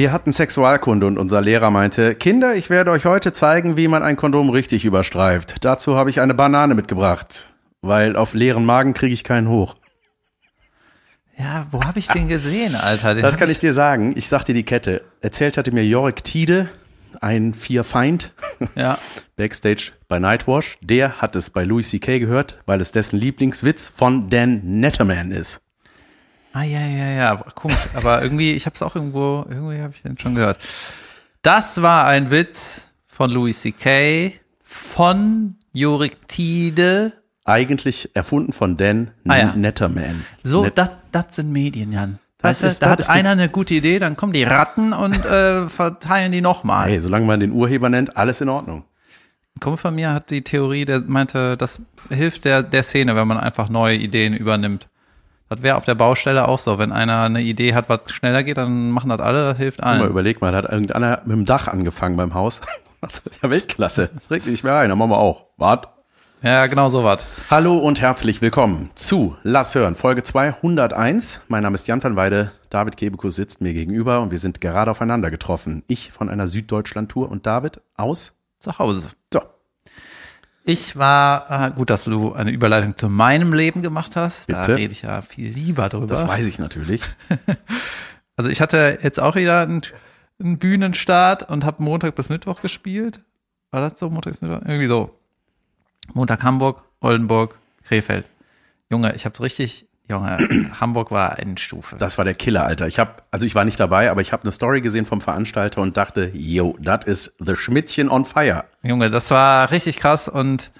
Wir 0.00 0.12
hatten 0.12 0.32
Sexualkunde 0.32 1.06
und 1.06 1.18
unser 1.18 1.42
Lehrer 1.42 1.70
meinte, 1.70 2.14
Kinder, 2.14 2.54
ich 2.54 2.70
werde 2.70 2.90
euch 2.90 3.04
heute 3.04 3.34
zeigen, 3.34 3.76
wie 3.76 3.86
man 3.86 4.02
ein 4.02 4.16
Kondom 4.16 4.48
richtig 4.48 4.86
überstreift. 4.86 5.56
Dazu 5.62 5.94
habe 5.94 6.08
ich 6.08 6.22
eine 6.22 6.32
Banane 6.32 6.74
mitgebracht, 6.74 7.50
weil 7.82 8.16
auf 8.16 8.32
leeren 8.32 8.64
Magen 8.64 8.94
kriege 8.94 9.12
ich 9.12 9.24
keinen 9.24 9.50
hoch. 9.50 9.76
Ja, 11.36 11.66
wo 11.70 11.84
habe 11.84 11.98
ich 11.98 12.08
den 12.08 12.28
gesehen, 12.28 12.76
Alter? 12.76 13.12
Den 13.12 13.22
Das 13.22 13.36
kann 13.36 13.50
ich 13.50 13.58
dir 13.58 13.74
sagen. 13.74 14.14
Ich 14.16 14.30
sag 14.30 14.44
dir 14.44 14.54
die 14.54 14.64
Kette. 14.64 15.04
Erzählt 15.20 15.58
hatte 15.58 15.70
mir 15.70 15.84
Jorik 15.84 16.24
Tiede, 16.24 16.70
ein 17.20 17.52
Vier-Feind, 17.52 18.32
Ja. 18.74 18.96
Backstage 19.36 19.92
bei 20.08 20.18
Nightwash. 20.18 20.78
Der 20.80 21.20
hat 21.20 21.36
es 21.36 21.50
bei 21.50 21.64
Louis 21.64 21.90
C.K. 21.90 22.20
gehört, 22.20 22.58
weil 22.64 22.80
es 22.80 22.90
dessen 22.90 23.18
Lieblingswitz 23.18 23.92
von 23.94 24.30
Dan 24.30 24.62
Netterman 24.80 25.30
ist. 25.30 25.60
Ah, 26.52 26.62
ja, 26.62 26.80
ja, 26.80 27.06
ja. 27.10 27.36
Komisch. 27.54 27.76
Aber 27.94 28.22
irgendwie, 28.22 28.52
ich 28.52 28.66
habe 28.66 28.74
es 28.74 28.82
auch 28.82 28.94
irgendwo, 28.96 29.44
irgendwie 29.48 29.80
habe 29.80 29.92
ich 29.94 30.02
den 30.02 30.18
schon 30.18 30.34
gehört. 30.34 30.58
Das 31.42 31.80
war 31.82 32.06
ein 32.06 32.30
Witz 32.30 32.88
von 33.06 33.30
Louis 33.30 33.60
C.K., 33.60 34.32
von 34.62 35.56
Jorik 35.72 36.28
Tiede. 36.28 37.12
Eigentlich 37.44 38.10
erfunden 38.14 38.52
von 38.52 38.76
Dan 38.76 39.10
Ah, 39.28 39.36
ja. 39.36 39.52
Netterman. 39.56 40.24
So, 40.42 40.64
Net 40.64 40.78
das 41.12 41.36
sind 41.36 41.50
Medien, 41.52 41.92
Jan. 41.92 42.18
Das 42.38 42.50
Weißt 42.50 42.62
du, 42.62 42.66
ist- 42.68 42.82
da 42.82 42.90
hat 42.90 43.08
einer 43.08 43.30
eine 43.30 43.48
gute 43.48 43.74
Idee, 43.74 43.98
dann 43.98 44.16
kommen 44.16 44.32
die 44.32 44.44
Ratten 44.44 44.92
und 44.92 45.24
äh, 45.26 45.66
verteilen 45.68 46.32
die 46.32 46.40
nochmal. 46.40 46.88
hey, 46.88 47.00
solange 47.00 47.26
man 47.26 47.40
den 47.40 47.52
Urheber 47.52 47.88
nennt, 47.88 48.16
alles 48.16 48.40
in 48.40 48.48
Ordnung. 48.48 48.84
Ein 49.56 49.60
Kumpel 49.60 49.78
von 49.78 49.94
mir 49.94 50.12
hat 50.14 50.30
die 50.30 50.42
Theorie, 50.42 50.84
der 50.84 51.00
meinte, 51.00 51.56
das 51.56 51.80
hilft 52.08 52.44
der, 52.44 52.62
der 52.62 52.82
Szene, 52.82 53.16
wenn 53.16 53.26
man 53.28 53.38
einfach 53.38 53.68
neue 53.68 53.96
Ideen 53.96 54.34
übernimmt. 54.34 54.88
Das 55.50 55.62
wäre 55.62 55.76
auf 55.76 55.84
der 55.84 55.96
Baustelle 55.96 56.46
auch 56.46 56.60
so. 56.60 56.78
Wenn 56.78 56.92
einer 56.92 57.22
eine 57.22 57.42
Idee 57.42 57.74
hat, 57.74 57.88
was 57.88 58.02
schneller 58.06 58.44
geht, 58.44 58.56
dann 58.56 58.92
machen 58.92 59.10
das 59.10 59.18
alle, 59.18 59.46
das 59.46 59.58
hilft 59.58 59.80
Mal 59.80 59.98
allen. 59.98 60.08
überleg 60.08 60.40
mal, 60.40 60.52
da 60.52 60.58
hat 60.58 60.70
irgendeiner 60.70 61.22
mit 61.24 61.36
dem 61.36 61.44
Dach 61.44 61.66
angefangen 61.66 62.16
beim 62.16 62.34
Haus. 62.34 62.60
ja, 63.42 63.50
Weltklasse. 63.50 64.10
Das 64.14 64.30
regt 64.30 64.46
nicht 64.46 64.62
mehr 64.62 64.74
rein, 64.74 64.88
dann 64.90 64.96
machen 64.98 65.10
wir 65.10 65.18
auch. 65.18 65.46
Wart. 65.56 65.88
Ja, 66.42 66.68
genau 66.68 66.88
so 66.88 67.02
was. 67.02 67.26
Hallo 67.50 67.78
und 67.78 68.00
herzlich 68.00 68.40
willkommen 68.40 68.90
zu 68.94 69.36
Lass 69.42 69.74
hören, 69.74 69.96
Folge 69.96 70.22
201. 70.22 71.40
Mein 71.48 71.64
Name 71.64 71.74
ist 71.74 71.88
Jan 71.88 72.00
van 72.00 72.14
Weide, 72.14 72.52
David 72.70 72.96
Kebekus 72.96 73.34
sitzt 73.34 73.60
mir 73.60 73.72
gegenüber 73.72 74.20
und 74.20 74.30
wir 74.30 74.38
sind 74.38 74.60
gerade 74.60 74.92
aufeinander 74.92 75.32
getroffen. 75.32 75.82
Ich 75.88 76.12
von 76.12 76.28
einer 76.28 76.46
Süddeutschland-Tour 76.46 77.28
und 77.28 77.44
David 77.44 77.80
aus. 77.96 78.36
Zu 78.60 78.78
Hause. 78.78 79.08
Ich 80.70 80.96
war, 80.96 81.50
äh, 81.50 81.70
gut, 81.72 81.90
dass 81.90 82.04
du 82.04 82.32
eine 82.32 82.52
Überleitung 82.52 82.96
zu 82.96 83.08
meinem 83.08 83.52
Leben 83.52 83.82
gemacht 83.82 84.14
hast. 84.14 84.48
Da 84.48 84.60
Bitte? 84.60 84.76
rede 84.76 84.92
ich 84.92 85.02
ja 85.02 85.20
viel 85.20 85.50
lieber 85.50 85.88
drüber. 85.88 86.06
das 86.06 86.28
weiß 86.28 86.46
ich 86.46 86.58
natürlich. 86.58 87.02
Also 88.36 88.48
ich 88.48 88.62
hatte 88.62 88.98
jetzt 89.02 89.20
auch 89.20 89.34
wieder 89.34 89.60
einen, 89.60 89.82
einen 90.38 90.58
Bühnenstart 90.58 91.50
und 91.50 91.62
habe 91.66 91.82
Montag 91.82 92.14
bis 92.14 92.30
Mittwoch 92.30 92.62
gespielt. 92.62 93.20
War 93.70 93.82
das 93.82 94.00
so, 94.00 94.08
Montag 94.08 94.32
bis 94.32 94.40
Mittwoch? 94.40 94.62
Irgendwie 94.64 94.86
so. 94.86 95.14
Montag 96.14 96.42
Hamburg, 96.42 96.82
Oldenburg, 97.00 97.56
Krefeld. 97.84 98.24
Junge, 98.88 99.14
ich 99.14 99.26
habe 99.26 99.38
richtig, 99.40 99.89
Junge, 100.10 100.36
Hamburg 100.80 101.10
war 101.10 101.38
Endstufe. 101.38 101.96
Das 101.96 102.18
war 102.18 102.24
der 102.24 102.34
Killer, 102.34 102.64
Alter. 102.66 102.86
Ich 102.88 102.98
habe, 102.98 103.12
also 103.30 103.46
ich 103.46 103.54
war 103.54 103.64
nicht 103.64 103.78
dabei, 103.80 104.10
aber 104.10 104.20
ich 104.20 104.32
habe 104.32 104.42
eine 104.42 104.52
Story 104.52 104.80
gesehen 104.80 105.06
vom 105.06 105.20
Veranstalter 105.20 105.80
und 105.80 105.96
dachte, 105.96 106.30
yo, 106.34 106.76
das 106.80 107.04
ist 107.06 107.36
The 107.38 107.54
Schmidtchen 107.56 108.08
on 108.08 108.24
Fire. 108.24 108.64
Junge, 108.82 109.08
das 109.10 109.30
war 109.30 109.70
richtig 109.70 109.98
krass 109.98 110.28
und 110.28 110.70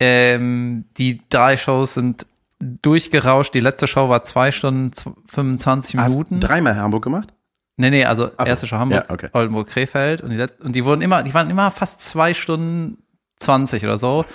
ähm, 0.00 0.84
die 0.96 1.22
drei 1.28 1.56
Shows 1.56 1.94
sind 1.94 2.26
durchgerauscht. 2.60 3.54
Die 3.54 3.60
letzte 3.60 3.86
Show 3.86 4.08
war 4.08 4.24
zwei 4.24 4.52
Stunden 4.52 4.92
z- 4.92 5.12
25 5.28 5.96
Hast 5.98 6.12
Minuten. 6.14 6.40
dreimal 6.40 6.76
Hamburg 6.76 7.04
gemacht? 7.04 7.28
Nee, 7.76 7.90
nee, 7.90 8.04
also 8.04 8.24
so, 8.26 8.32
erste 8.44 8.66
Show 8.66 8.78
Hamburg, 8.78 9.04
ja, 9.08 9.14
okay. 9.14 9.28
Oldenburg, 9.32 9.68
Krefeld 9.68 10.20
und 10.20 10.30
die, 10.30 10.46
und 10.64 10.74
die 10.74 10.84
wurden 10.84 11.00
immer, 11.00 11.22
die 11.22 11.32
waren 11.34 11.48
immer 11.48 11.70
fast 11.70 12.00
zwei 12.00 12.34
Stunden 12.34 12.98
20 13.38 13.84
oder 13.84 13.98
so. 13.98 14.24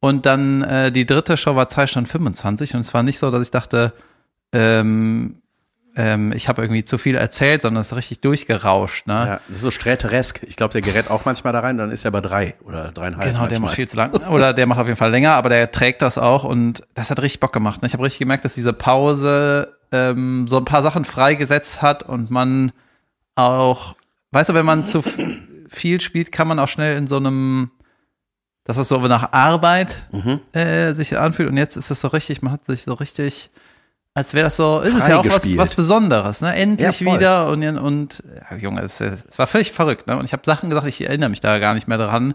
und 0.00 0.26
dann 0.26 0.62
äh, 0.62 0.92
die 0.92 1.06
dritte 1.06 1.36
Show 1.36 1.56
war 1.56 1.68
zwei 1.68 1.86
Stunden 1.86 2.08
25 2.08 2.74
und 2.74 2.80
es 2.80 2.94
war 2.94 3.02
nicht 3.02 3.18
so, 3.18 3.30
dass 3.30 3.42
ich 3.42 3.50
dachte, 3.50 3.92
ähm, 4.52 5.42
ähm, 5.98 6.32
ich 6.32 6.48
habe 6.48 6.60
irgendwie 6.60 6.84
zu 6.84 6.98
viel 6.98 7.14
erzählt, 7.14 7.62
sondern 7.62 7.80
es 7.80 7.88
ist 7.88 7.96
richtig 7.96 8.20
durchgerauscht, 8.20 9.06
ne? 9.06 9.14
Ja, 9.14 9.40
das 9.48 9.56
ist 9.56 9.62
so 9.62 9.70
sträteresk. 9.70 10.42
Ich 10.46 10.56
glaube, 10.56 10.72
der 10.72 10.82
gerät 10.82 11.10
auch 11.10 11.24
manchmal 11.24 11.54
da 11.54 11.60
rein, 11.60 11.78
dann 11.78 11.90
ist 11.90 12.04
er 12.04 12.10
bei 12.10 12.20
drei 12.20 12.54
oder 12.64 12.92
dreieinhalb. 12.92 13.24
Genau, 13.24 13.40
der 13.40 13.48
manchmal. 13.48 13.60
macht 13.60 13.74
viel 13.76 13.88
zu 13.88 13.96
lang. 13.96 14.12
Oder 14.28 14.52
der 14.52 14.66
macht 14.66 14.78
auf 14.78 14.86
jeden 14.86 14.98
Fall 14.98 15.10
länger, 15.10 15.32
aber 15.32 15.48
der 15.48 15.70
trägt 15.72 16.02
das 16.02 16.18
auch 16.18 16.44
und 16.44 16.86
das 16.94 17.10
hat 17.10 17.20
richtig 17.22 17.40
Bock 17.40 17.52
gemacht. 17.54 17.80
ne? 17.80 17.86
Ich 17.86 17.94
habe 17.94 18.04
richtig 18.04 18.18
gemerkt, 18.18 18.44
dass 18.44 18.54
diese 18.54 18.74
Pause 18.74 19.74
ähm, 19.90 20.46
so 20.46 20.58
ein 20.58 20.66
paar 20.66 20.82
Sachen 20.82 21.06
freigesetzt 21.06 21.80
hat 21.80 22.02
und 22.02 22.30
man 22.30 22.72
auch, 23.34 23.94
weißt 24.32 24.50
du, 24.50 24.54
wenn 24.54 24.66
man 24.66 24.84
zu 24.84 25.02
viel 25.68 26.00
spielt, 26.02 26.30
kann 26.30 26.46
man 26.46 26.58
auch 26.58 26.68
schnell 26.68 26.98
in 26.98 27.06
so 27.06 27.16
einem, 27.16 27.70
dass 28.66 28.76
es 28.76 28.88
so 28.88 28.98
nach 28.98 29.32
Arbeit 29.32 30.02
Mhm. 30.12 30.40
äh, 30.52 30.92
sich 30.92 31.16
anfühlt 31.18 31.48
und 31.48 31.56
jetzt 31.56 31.76
ist 31.76 31.90
es 31.90 32.00
so 32.00 32.08
richtig, 32.08 32.42
man 32.42 32.52
hat 32.52 32.66
sich 32.66 32.82
so 32.84 32.94
richtig, 32.94 33.50
als 34.14 34.34
wäre 34.34 34.44
das 34.44 34.56
so, 34.56 34.80
ist 34.80 34.96
es 34.96 35.08
ja 35.08 35.18
auch 35.20 35.28
was, 35.28 35.46
was 35.56 35.74
Besonderes, 35.74 36.40
ne? 36.40 36.54
Endlich 36.54 37.00
Ja, 37.00 37.14
wieder 37.14 37.48
und, 37.48 37.62
und 37.78 38.22
ja, 38.50 38.56
Junge, 38.56 38.82
es, 38.82 39.00
es 39.00 39.38
war 39.38 39.46
völlig 39.46 39.72
verrückt, 39.72 40.06
ne? 40.06 40.16
Und 40.18 40.24
ich 40.24 40.32
habe 40.32 40.42
Sachen 40.44 40.68
gesagt, 40.70 40.86
ich 40.86 41.00
erinnere 41.06 41.28
mich 41.28 41.40
da 41.40 41.58
gar 41.58 41.74
nicht 41.74 41.86
mehr 41.88 41.98
dran. 41.98 42.34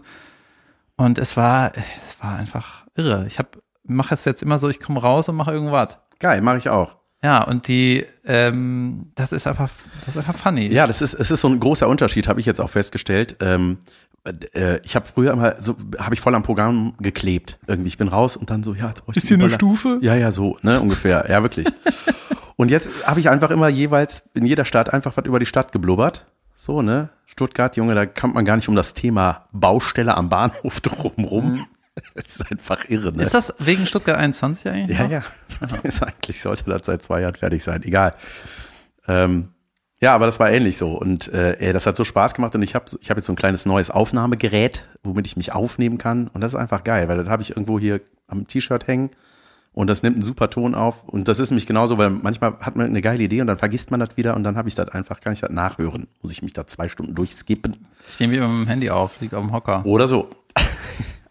Und 0.96 1.18
es 1.18 1.36
war, 1.36 1.72
es 2.04 2.20
war 2.22 2.36
einfach 2.36 2.84
irre. 2.94 3.24
Ich 3.26 3.38
habe 3.38 3.48
mache 3.84 4.14
es 4.14 4.24
jetzt 4.24 4.42
immer 4.42 4.58
so, 4.58 4.68
ich 4.68 4.78
komme 4.78 5.00
raus 5.00 5.28
und 5.28 5.34
mache 5.36 5.50
irgendwas. 5.52 5.98
Geil, 6.20 6.40
mache 6.40 6.58
ich 6.58 6.68
auch. 6.68 6.96
Ja, 7.24 7.42
und 7.42 7.66
die, 7.68 8.06
ähm, 8.24 9.10
das 9.16 9.32
ist 9.32 9.46
einfach, 9.46 9.70
das 10.00 10.14
ist 10.14 10.16
einfach 10.16 10.36
funny. 10.40 10.66
Ja, 10.68 10.86
das 10.86 11.02
ist, 11.02 11.14
es 11.14 11.30
ist 11.30 11.40
so 11.40 11.48
ein 11.48 11.58
großer 11.60 11.88
Unterschied, 11.88 12.28
habe 12.28 12.38
ich 12.40 12.46
jetzt 12.46 12.60
auch 12.60 12.70
festgestellt. 12.70 13.36
Ähm, 13.40 13.78
äh, 14.24 14.80
ich 14.84 14.94
habe 14.94 15.06
früher 15.06 15.32
immer 15.32 15.60
so, 15.60 15.76
habe 15.98 16.14
ich 16.14 16.20
voll 16.20 16.34
am 16.34 16.42
Programm 16.42 16.94
geklebt. 16.98 17.58
Irgendwie, 17.66 17.88
ich 17.88 17.98
bin 17.98 18.08
raus 18.08 18.36
und 18.36 18.50
dann 18.50 18.62
so, 18.62 18.74
ja, 18.74 18.94
Ist 19.14 19.28
hier 19.28 19.36
eine 19.36 19.50
Stufe? 19.50 19.98
Ja, 20.00 20.14
ja, 20.14 20.30
so, 20.30 20.58
ne, 20.62 20.80
ungefähr. 20.80 21.26
Ja, 21.28 21.42
wirklich. 21.42 21.66
und 22.56 22.70
jetzt 22.70 22.88
habe 23.06 23.20
ich 23.20 23.28
einfach 23.28 23.50
immer 23.50 23.68
jeweils 23.68 24.28
in 24.34 24.44
jeder 24.44 24.64
Stadt 24.64 24.92
einfach 24.92 25.16
was 25.16 25.24
über 25.26 25.38
die 25.38 25.46
Stadt 25.46 25.72
geblubbert. 25.72 26.26
So, 26.54 26.82
ne? 26.82 27.08
Stuttgart, 27.26 27.76
Junge, 27.76 27.94
da 27.94 28.06
kommt 28.06 28.34
man 28.34 28.44
gar 28.44 28.56
nicht 28.56 28.68
um 28.68 28.76
das 28.76 28.94
Thema 28.94 29.48
Baustelle 29.52 30.16
am 30.16 30.28
Bahnhof 30.28 30.80
drumrum. 30.82 31.66
Das 32.14 32.36
ist 32.36 32.50
einfach 32.50 32.88
irre, 32.88 33.12
ne? 33.12 33.22
Ist 33.22 33.34
das 33.34 33.52
wegen 33.58 33.86
Stuttgart 33.86 34.16
21 34.16 34.68
eigentlich? 34.68 34.96
Ja, 34.96 35.04
noch? 35.04 35.10
ja. 35.10 35.22
Ist 35.82 36.02
eigentlich 36.02 36.40
sollte 36.40 36.64
das 36.64 36.86
seit 36.86 37.02
zwei 37.02 37.20
Jahren 37.20 37.34
fertig 37.34 37.62
sein. 37.62 37.82
Egal. 37.82 38.14
Ähm, 39.06 39.48
ja, 40.02 40.16
aber 40.16 40.26
das 40.26 40.40
war 40.40 40.50
ähnlich 40.50 40.76
so. 40.76 40.90
Und 40.98 41.28
äh, 41.28 41.72
das 41.72 41.86
hat 41.86 41.96
so 41.96 42.04
Spaß 42.04 42.34
gemacht 42.34 42.56
und 42.56 42.62
ich 42.62 42.74
habe 42.74 42.86
ich 43.00 43.08
hab 43.08 43.16
jetzt 43.16 43.26
so 43.26 43.32
ein 43.32 43.36
kleines 43.36 43.66
neues 43.66 43.88
Aufnahmegerät, 43.88 44.88
womit 45.04 45.26
ich 45.28 45.36
mich 45.36 45.52
aufnehmen 45.52 45.96
kann. 45.96 46.26
Und 46.34 46.40
das 46.40 46.54
ist 46.54 46.58
einfach 46.58 46.82
geil, 46.82 47.08
weil 47.08 47.18
das 47.18 47.28
habe 47.28 47.42
ich 47.42 47.50
irgendwo 47.50 47.78
hier 47.78 48.00
am 48.26 48.48
T-Shirt 48.48 48.88
hängen 48.88 49.10
und 49.72 49.86
das 49.86 50.02
nimmt 50.02 50.16
einen 50.16 50.22
super 50.22 50.50
Ton 50.50 50.74
auf. 50.74 51.04
Und 51.04 51.28
das 51.28 51.38
ist 51.38 51.50
nämlich 51.50 51.66
genauso, 51.66 51.98
weil 51.98 52.10
manchmal 52.10 52.58
hat 52.58 52.74
man 52.74 52.86
eine 52.86 53.00
geile 53.00 53.22
Idee 53.22 53.42
und 53.42 53.46
dann 53.46 53.58
vergisst 53.58 53.92
man 53.92 54.00
das 54.00 54.16
wieder 54.16 54.34
und 54.34 54.42
dann 54.42 54.56
habe 54.56 54.68
ich 54.68 54.74
das 54.74 54.88
einfach, 54.88 55.20
kann 55.20 55.34
ich 55.34 55.40
das 55.40 55.50
nachhören. 55.50 56.08
Muss 56.20 56.32
ich 56.32 56.42
mich 56.42 56.52
da 56.52 56.66
zwei 56.66 56.88
Stunden 56.88 57.14
durchskippen. 57.14 57.76
Ich 58.10 58.18
nehme 58.18 58.34
immer 58.34 58.48
mit 58.48 58.66
dem 58.66 58.68
Handy 58.68 58.90
auf, 58.90 59.20
liegt 59.20 59.34
auf 59.34 59.42
dem 59.42 59.52
Hocker. 59.52 59.86
Oder 59.86 60.08
so. 60.08 60.28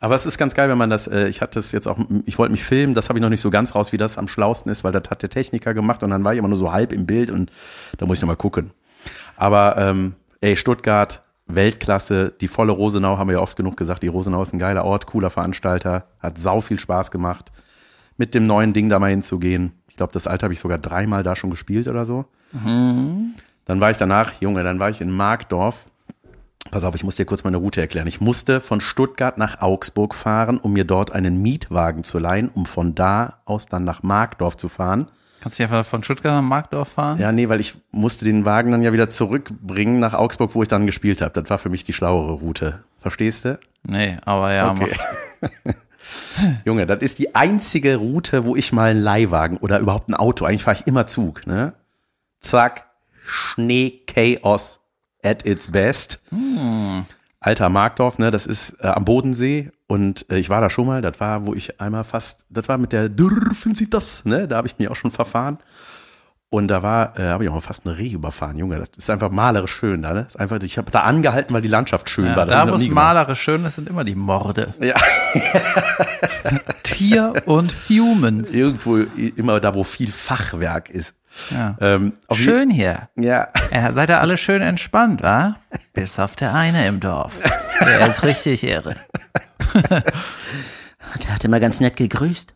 Aber 0.01 0.15
es 0.15 0.25
ist 0.25 0.39
ganz 0.39 0.55
geil, 0.55 0.67
wenn 0.67 0.79
man 0.79 0.89
das, 0.89 1.07
äh, 1.07 1.27
ich 1.27 1.41
hatte 1.41 1.59
es 1.59 1.71
jetzt 1.71 1.87
auch, 1.87 1.97
ich 2.25 2.37
wollte 2.39 2.51
mich 2.51 2.63
filmen, 2.63 2.95
das 2.95 3.07
habe 3.07 3.19
ich 3.19 3.21
noch 3.21 3.29
nicht 3.29 3.39
so 3.39 3.51
ganz 3.51 3.75
raus, 3.75 3.93
wie 3.93 3.97
das 3.97 4.17
am 4.17 4.27
schlausten 4.27 4.71
ist, 4.71 4.83
weil 4.83 4.91
das 4.91 5.03
hat 5.09 5.21
der 5.21 5.29
Techniker 5.29 5.75
gemacht 5.75 6.01
und 6.01 6.09
dann 6.09 6.23
war 6.23 6.33
ich 6.33 6.39
immer 6.39 6.47
nur 6.47 6.57
so 6.57 6.73
halb 6.73 6.91
im 6.91 7.05
Bild 7.05 7.29
und 7.29 7.51
da 7.99 8.07
muss 8.07 8.17
ich 8.17 8.21
noch 8.23 8.27
mal 8.27 8.35
gucken. 8.35 8.71
Aber 9.37 9.77
ähm, 9.77 10.15
ey, 10.41 10.57
Stuttgart, 10.57 11.21
Weltklasse, 11.45 12.33
die 12.41 12.47
volle 12.47 12.71
Rosenau, 12.71 13.19
haben 13.19 13.27
wir 13.27 13.35
ja 13.35 13.41
oft 13.41 13.55
genug 13.55 13.77
gesagt, 13.77 14.01
die 14.01 14.07
Rosenau 14.07 14.41
ist 14.41 14.53
ein 14.53 14.59
geiler 14.59 14.85
Ort, 14.85 15.05
cooler 15.05 15.29
Veranstalter, 15.29 16.07
hat 16.19 16.39
sau 16.39 16.61
viel 16.61 16.79
Spaß 16.79 17.11
gemacht, 17.11 17.51
mit 18.17 18.33
dem 18.33 18.47
neuen 18.47 18.73
Ding 18.73 18.89
da 18.89 18.97
mal 18.97 19.11
hinzugehen. 19.11 19.73
Ich 19.87 19.97
glaube, 19.97 20.13
das 20.13 20.25
Alte 20.25 20.45
habe 20.45 20.53
ich 20.53 20.59
sogar 20.59 20.79
dreimal 20.79 21.21
da 21.21 21.35
schon 21.35 21.51
gespielt 21.51 21.87
oder 21.87 22.05
so. 22.07 22.25
Dann 23.65 23.79
war 23.79 23.91
ich 23.91 23.97
danach, 23.97 24.33
Junge, 24.41 24.63
dann 24.63 24.79
war 24.79 24.89
ich 24.89 24.99
in 24.99 25.11
Markdorf. 25.11 25.85
Pass 26.69 26.83
auf, 26.83 26.95
ich 26.95 27.03
muss 27.03 27.15
dir 27.15 27.25
kurz 27.25 27.43
meine 27.43 27.57
Route 27.57 27.81
erklären. 27.81 28.07
Ich 28.07 28.21
musste 28.21 28.61
von 28.61 28.79
Stuttgart 28.81 29.37
nach 29.37 29.61
Augsburg 29.61 30.15
fahren, 30.15 30.57
um 30.57 30.73
mir 30.73 30.85
dort 30.85 31.11
einen 31.11 31.41
Mietwagen 31.41 32.03
zu 32.03 32.19
leihen, 32.19 32.49
um 32.49 32.65
von 32.65 32.95
da 32.95 33.39
aus 33.45 33.65
dann 33.65 33.83
nach 33.83 34.03
Markdorf 34.03 34.55
zu 34.57 34.69
fahren. 34.69 35.07
Kannst 35.41 35.57
du 35.57 35.63
einfach 35.63 35.85
von 35.85 36.03
Stuttgart 36.03 36.33
nach 36.33 36.47
Markdorf 36.47 36.89
fahren? 36.89 37.19
Ja, 37.19 37.31
nee, 37.31 37.49
weil 37.49 37.59
ich 37.59 37.73
musste 37.91 38.25
den 38.25 38.45
Wagen 38.45 38.71
dann 38.71 38.83
ja 38.83 38.93
wieder 38.93 39.09
zurückbringen 39.09 39.99
nach 39.99 40.13
Augsburg, 40.13 40.53
wo 40.53 40.61
ich 40.61 40.67
dann 40.67 40.85
gespielt 40.85 41.21
habe. 41.21 41.41
Das 41.41 41.49
war 41.49 41.57
für 41.57 41.69
mich 41.69 41.83
die 41.83 41.93
schlauere 41.93 42.33
Route. 42.33 42.83
Verstehst 43.01 43.45
du? 43.45 43.59
Nee, 43.83 44.17
aber 44.23 44.53
ja, 44.53 44.71
Okay. 44.71 44.91
Junge, 46.65 46.85
das 46.85 47.01
ist 47.01 47.19
die 47.19 47.35
einzige 47.35 47.95
Route, 47.97 48.45
wo 48.45 48.55
ich 48.55 48.71
mal 48.71 48.91
einen 48.91 49.01
Leihwagen 49.01 49.57
oder 49.57 49.79
überhaupt 49.79 50.09
ein 50.09 50.13
Auto, 50.13 50.45
eigentlich 50.45 50.63
fahre 50.63 50.77
ich 50.79 50.87
immer 50.87 51.07
Zug, 51.07 51.47
ne? 51.47 51.73
Zack, 52.39 52.85
Schnee, 53.25 54.01
Chaos 54.07 54.80
at 55.23 55.45
its 55.45 55.71
best. 55.71 56.21
Alter 57.39 57.69
Markdorf, 57.69 58.19
ne, 58.19 58.29
das 58.31 58.45
ist 58.45 58.75
äh, 58.81 58.87
am 58.87 59.03
Bodensee 59.05 59.71
und 59.87 60.25
äh, 60.31 60.37
ich 60.37 60.49
war 60.49 60.61
da 60.61 60.69
schon 60.69 60.85
mal, 60.85 61.01
das 61.01 61.19
war, 61.19 61.47
wo 61.47 61.53
ich 61.55 61.81
einmal 61.81 62.03
fast, 62.03 62.45
das 62.49 62.67
war 62.69 62.77
mit 62.77 62.91
der 62.93 63.09
Dürfen 63.09 63.73
Sie 63.73 63.89
das, 63.89 64.25
ne, 64.25 64.47
da 64.47 64.57
habe 64.57 64.67
ich 64.67 64.77
mich 64.77 64.89
auch 64.89 64.95
schon 64.95 65.11
verfahren. 65.11 65.57
Und 66.53 66.67
da 66.67 66.83
war, 66.83 67.17
äh, 67.17 67.29
habe 67.29 67.45
ich 67.45 67.49
auch 67.49 67.53
mal 67.53 67.61
fast 67.61 67.85
eine 67.87 67.97
Reh 67.97 68.09
überfahren, 68.11 68.57
Junge. 68.57 68.77
Das 68.79 68.89
ist 68.97 69.09
einfach 69.09 69.31
malerisch 69.31 69.71
schön 69.71 70.01
da, 70.01 70.13
ne? 70.13 70.25
Ist 70.27 70.37
einfach, 70.37 70.61
ich 70.61 70.77
habe 70.77 70.91
da 70.91 71.03
angehalten, 71.03 71.53
weil 71.53 71.61
die 71.61 71.69
Landschaft 71.69 72.09
schön 72.09 72.25
Ja, 72.25 72.35
war. 72.35 72.45
Da, 72.45 72.65
noch 72.65 72.73
wo 72.73 72.75
es 72.75 72.89
malerisch 72.89 73.39
schön 73.41 73.63
ist, 73.63 73.75
sind 73.75 73.87
immer 73.87 74.03
die 74.03 74.15
Morde. 74.15 74.73
Ja, 74.81 74.95
Tier 76.83 77.33
und 77.45 77.73
Humans. 77.89 78.51
irgendwo 78.53 78.97
immer 78.97 79.61
da, 79.61 79.75
wo 79.75 79.85
viel 79.85 80.11
Fachwerk 80.11 80.89
ist. 80.89 81.15
Ja. 81.49 81.75
Ähm, 81.79 82.13
Schön 82.33 82.69
hier. 82.69 83.09
Ja, 83.15 83.47
Ja, 83.71 83.93
seid 83.93 84.09
ihr 84.09 84.19
alle 84.21 84.37
schön 84.37 84.61
entspannt, 84.61 85.21
wa? 85.23 85.55
Bis 85.93 86.19
auf 86.19 86.35
der 86.35 86.53
eine 86.53 86.87
im 86.87 86.99
Dorf. 86.99 87.33
Der 87.79 88.07
ist 88.07 88.23
richtig 88.23 88.63
irre. 88.67 88.95
Der 91.23 91.33
hat 91.35 91.43
immer 91.43 91.59
ganz 91.59 91.79
nett 91.79 91.95
gegrüßt. 91.97 92.53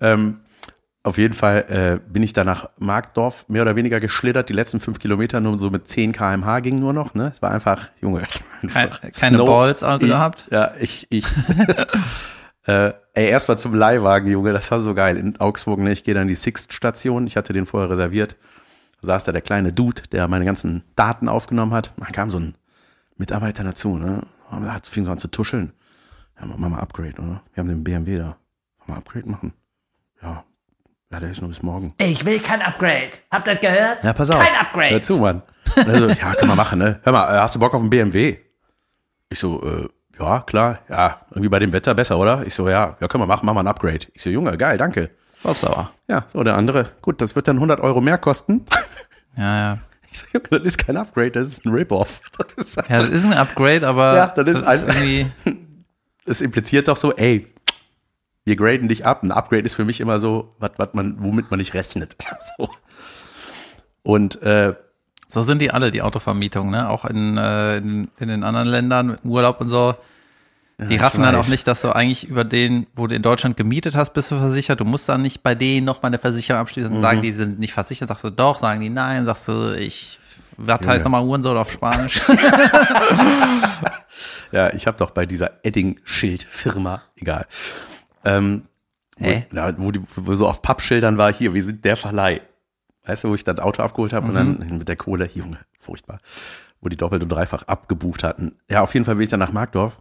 ähm, 0.00 0.40
auf 1.02 1.16
jeden 1.16 1.32
Fall 1.32 1.64
äh, 1.70 2.10
bin 2.12 2.22
ich 2.22 2.34
da 2.34 2.44
nach 2.44 2.68
Markdorf 2.78 3.46
mehr 3.48 3.62
oder 3.62 3.74
weniger 3.74 4.00
geschlittert. 4.00 4.50
Die 4.50 4.52
letzten 4.52 4.80
fünf 4.80 4.98
Kilometer 4.98 5.40
nur 5.40 5.56
so 5.58 5.70
mit 5.70 5.88
10 5.88 6.12
km/h 6.12 6.60
ging 6.60 6.78
nur 6.78 6.92
noch. 6.92 7.14
Ne, 7.14 7.32
es 7.34 7.40
war 7.40 7.50
einfach, 7.52 7.88
Junge, 8.02 8.20
einfach 8.62 9.00
Keine- 9.00 9.12
keine 9.12 9.38
Balls 9.44 9.82
also 9.82 10.04
ich, 10.04 10.12
gehabt? 10.12 10.46
Ja, 10.50 10.72
ich, 10.78 11.06
ich. 11.08 11.24
äh, 12.70 12.94
ey, 13.14 13.28
erst 13.28 13.48
mal 13.48 13.56
zum 13.56 13.74
Leihwagen, 13.74 14.28
Junge, 14.30 14.52
das 14.52 14.70
war 14.70 14.80
so 14.80 14.94
geil. 14.94 15.16
In 15.16 15.40
Augsburg, 15.40 15.80
ne, 15.80 15.92
ich 15.92 16.04
gehe 16.04 16.14
dann 16.14 16.22
in 16.22 16.28
die 16.28 16.34
Sixt-Station. 16.34 17.26
Ich 17.26 17.36
hatte 17.36 17.52
den 17.52 17.66
vorher 17.66 17.90
reserviert. 17.90 18.36
Da 19.00 19.08
saß 19.08 19.24
da 19.24 19.32
der 19.32 19.40
kleine 19.40 19.72
Dude, 19.72 20.02
der 20.12 20.28
meine 20.28 20.44
ganzen 20.44 20.84
Daten 20.94 21.28
aufgenommen 21.28 21.72
hat. 21.72 21.92
Da 21.96 22.06
kam 22.06 22.30
so 22.30 22.38
ein 22.38 22.54
Mitarbeiter 23.16 23.64
dazu, 23.64 23.96
ne? 23.96 24.22
Und 24.50 24.72
hat 24.72 24.86
fing 24.86 25.04
so 25.04 25.12
an 25.12 25.18
zu 25.18 25.28
tuscheln. 25.28 25.72
Ja, 26.38 26.46
machen 26.46 26.60
wir 26.60 26.68
mal 26.68 26.80
Upgrade, 26.80 27.14
oder? 27.18 27.42
Wir 27.54 27.60
haben 27.60 27.68
den 27.68 27.84
BMW 27.84 28.18
da. 28.18 28.36
Wollen 28.78 28.88
wir 28.88 28.96
Upgrade 28.96 29.28
machen? 29.28 29.52
Ja. 30.22 30.44
Ja, 31.12 31.18
der 31.18 31.30
ist 31.30 31.40
nur 31.40 31.50
bis 31.50 31.62
morgen. 31.62 31.94
Ich 31.98 32.24
will 32.24 32.38
kein 32.38 32.62
Upgrade. 32.62 33.10
Habt 33.30 33.48
ihr 33.48 33.54
das 33.54 33.60
gehört? 33.60 34.04
Ja, 34.04 34.12
pass 34.12 34.30
auf. 34.30 34.40
Kein 34.40 34.54
Upgrade. 34.54 34.90
Hör 34.90 35.02
zu, 35.02 35.18
Mann. 35.18 35.42
Also, 35.76 36.08
ja, 36.08 36.34
können 36.34 36.50
wir 36.50 36.56
machen, 36.56 36.78
ne? 36.78 37.00
Hör 37.02 37.12
mal, 37.12 37.34
äh, 37.34 37.38
hast 37.40 37.54
du 37.56 37.58
Bock 37.58 37.74
auf 37.74 37.80
einen 37.80 37.90
BMW? 37.90 38.38
Ich 39.28 39.38
so, 39.38 39.62
äh, 39.62 39.88
ja, 40.20 40.40
klar. 40.40 40.78
Ja, 40.88 41.20
irgendwie 41.30 41.48
bei 41.48 41.58
dem 41.58 41.72
Wetter 41.72 41.94
besser, 41.94 42.18
oder? 42.18 42.46
Ich 42.46 42.54
so, 42.54 42.68
ja, 42.68 42.96
ja, 43.00 43.08
können 43.08 43.22
wir 43.22 43.26
machen, 43.26 43.46
machen 43.46 43.56
wir 43.56 43.60
ein 43.60 43.66
Upgrade. 43.66 44.06
Ich 44.14 44.22
so, 44.22 44.30
Junge, 44.30 44.56
geil, 44.56 44.78
danke. 44.78 45.10
Was 45.42 45.60
sauer. 45.62 45.90
Ja, 46.08 46.24
so, 46.26 46.42
der 46.44 46.56
andere, 46.56 46.90
gut, 47.02 47.20
das 47.20 47.34
wird 47.34 47.48
dann 47.48 47.56
100 47.56 47.80
Euro 47.80 48.00
mehr 48.00 48.18
kosten. 48.18 48.64
Ja, 49.36 49.56
ja. 49.58 49.78
Ich 50.10 50.18
so, 50.18 50.26
Junge, 50.32 50.48
das 50.50 50.62
ist 50.64 50.78
kein 50.78 50.96
Upgrade, 50.96 51.30
das 51.30 51.46
ist 51.48 51.64
ein 51.64 51.72
Rip-Off. 51.72 52.20
Das, 52.56 52.66
ist 52.66 52.76
Ja, 52.76 52.98
das 52.98 53.08
ist 53.10 53.24
ein 53.24 53.32
Upgrade, 53.32 53.86
aber 53.86 54.16
Ja, 54.16 54.26
das 54.26 54.48
ist 54.56 54.64
ein- 54.64 54.80
irgendwie. 54.88 55.26
das 56.26 56.40
impliziert 56.40 56.88
doch 56.88 56.96
so, 56.96 57.14
ey, 57.14 57.46
wir 58.44 58.56
graden 58.56 58.88
dich 58.88 59.06
ab. 59.06 59.22
Ein 59.22 59.30
Upgrade 59.30 59.62
ist 59.62 59.74
für 59.74 59.84
mich 59.84 60.00
immer 60.00 60.18
so, 60.18 60.54
was, 60.58 60.72
was 60.78 60.88
man, 60.94 61.16
womit 61.22 61.50
man 61.50 61.58
nicht 61.58 61.74
rechnet. 61.74 62.16
So. 62.58 62.68
Und 64.02 64.42
äh, 64.42 64.74
So 65.32 65.42
sind 65.42 65.62
die 65.62 65.70
alle, 65.70 65.90
die 65.90 66.02
Autovermietung, 66.02 66.70
ne? 66.70 66.88
Auch 66.88 67.04
in, 67.04 67.36
äh, 67.36 67.78
in, 67.78 68.08
in 68.18 68.28
den 68.28 68.44
anderen 68.44 68.68
Ländern 68.68 69.06
mit 69.08 69.24
dem 69.24 69.30
Urlaub 69.30 69.60
und 69.60 69.68
so. 69.68 69.94
Die 70.78 70.94
ich 70.94 71.02
raffen 71.02 71.22
dann 71.22 71.34
auch 71.34 71.48
nicht, 71.48 71.66
dass 71.66 71.82
du 71.82 71.94
eigentlich 71.94 72.26
über 72.26 72.42
den, 72.42 72.86
wo 72.94 73.06
du 73.06 73.14
in 73.14 73.20
Deutschland 73.20 73.56
gemietet 73.56 73.94
hast, 73.94 74.14
bist 74.14 74.30
du 74.30 74.38
versichert. 74.38 74.80
Du 74.80 74.86
musst 74.86 75.08
dann 75.10 75.20
nicht 75.20 75.42
bei 75.42 75.54
denen 75.54 75.84
noch 75.84 76.02
mal 76.02 76.06
eine 76.06 76.18
Versicherung 76.18 76.62
abschließen 76.62 76.90
und 76.90 77.02
sagen, 77.02 77.20
die 77.20 77.32
sind 77.32 77.58
nicht 77.58 77.74
versichert. 77.74 78.08
Sagst 78.08 78.24
du 78.24 78.30
doch, 78.30 78.60
sagen 78.60 78.80
die 78.80 78.88
nein. 78.88 79.26
Sagst 79.26 79.46
du, 79.48 79.76
ich, 79.76 80.18
was 80.56 80.80
heißt 80.86 81.04
nochmal 81.04 81.22
Uhrensohn 81.22 81.56
auf 81.56 81.70
Spanisch? 81.70 82.22
Ja, 84.52 84.72
ich 84.72 84.86
habe 84.86 84.96
doch 84.96 85.10
bei 85.10 85.26
dieser 85.26 85.64
Edding-Schild-Firma, 85.64 87.02
egal. 87.16 87.46
Ähm, 88.24 88.64
wo, 89.18 89.28
Hä? 89.28 89.46
ja, 89.52 89.78
wo, 89.78 89.90
die, 89.90 90.00
wo 90.16 90.34
so 90.34 90.48
auf 90.48 90.62
Pappschildern 90.62 91.18
war, 91.18 91.32
hier, 91.32 91.54
wir 91.54 91.62
sind 91.62 91.84
der 91.84 91.96
Verleih. 91.96 92.40
Weißt 93.04 93.24
du, 93.24 93.30
wo 93.30 93.34
ich 93.34 93.44
das 93.44 93.58
Auto 93.58 93.82
abgeholt 93.82 94.12
habe 94.12 94.28
und 94.28 94.34
dann 94.34 94.78
mit 94.78 94.88
der 94.88 94.96
Kohle, 94.96 95.28
Junge, 95.34 95.58
furchtbar, 95.78 96.20
wo 96.80 96.88
die 96.88 96.96
doppelt 96.96 97.22
und 97.22 97.30
dreifach 97.30 97.62
abgebucht 97.62 98.22
hatten. 98.22 98.56
Ja, 98.68 98.82
auf 98.82 98.92
jeden 98.94 99.06
Fall 99.06 99.16
bin 99.16 99.24
ich 99.24 99.30
dann 99.30 99.40
nach 99.40 99.52
Markdorf. 99.52 99.96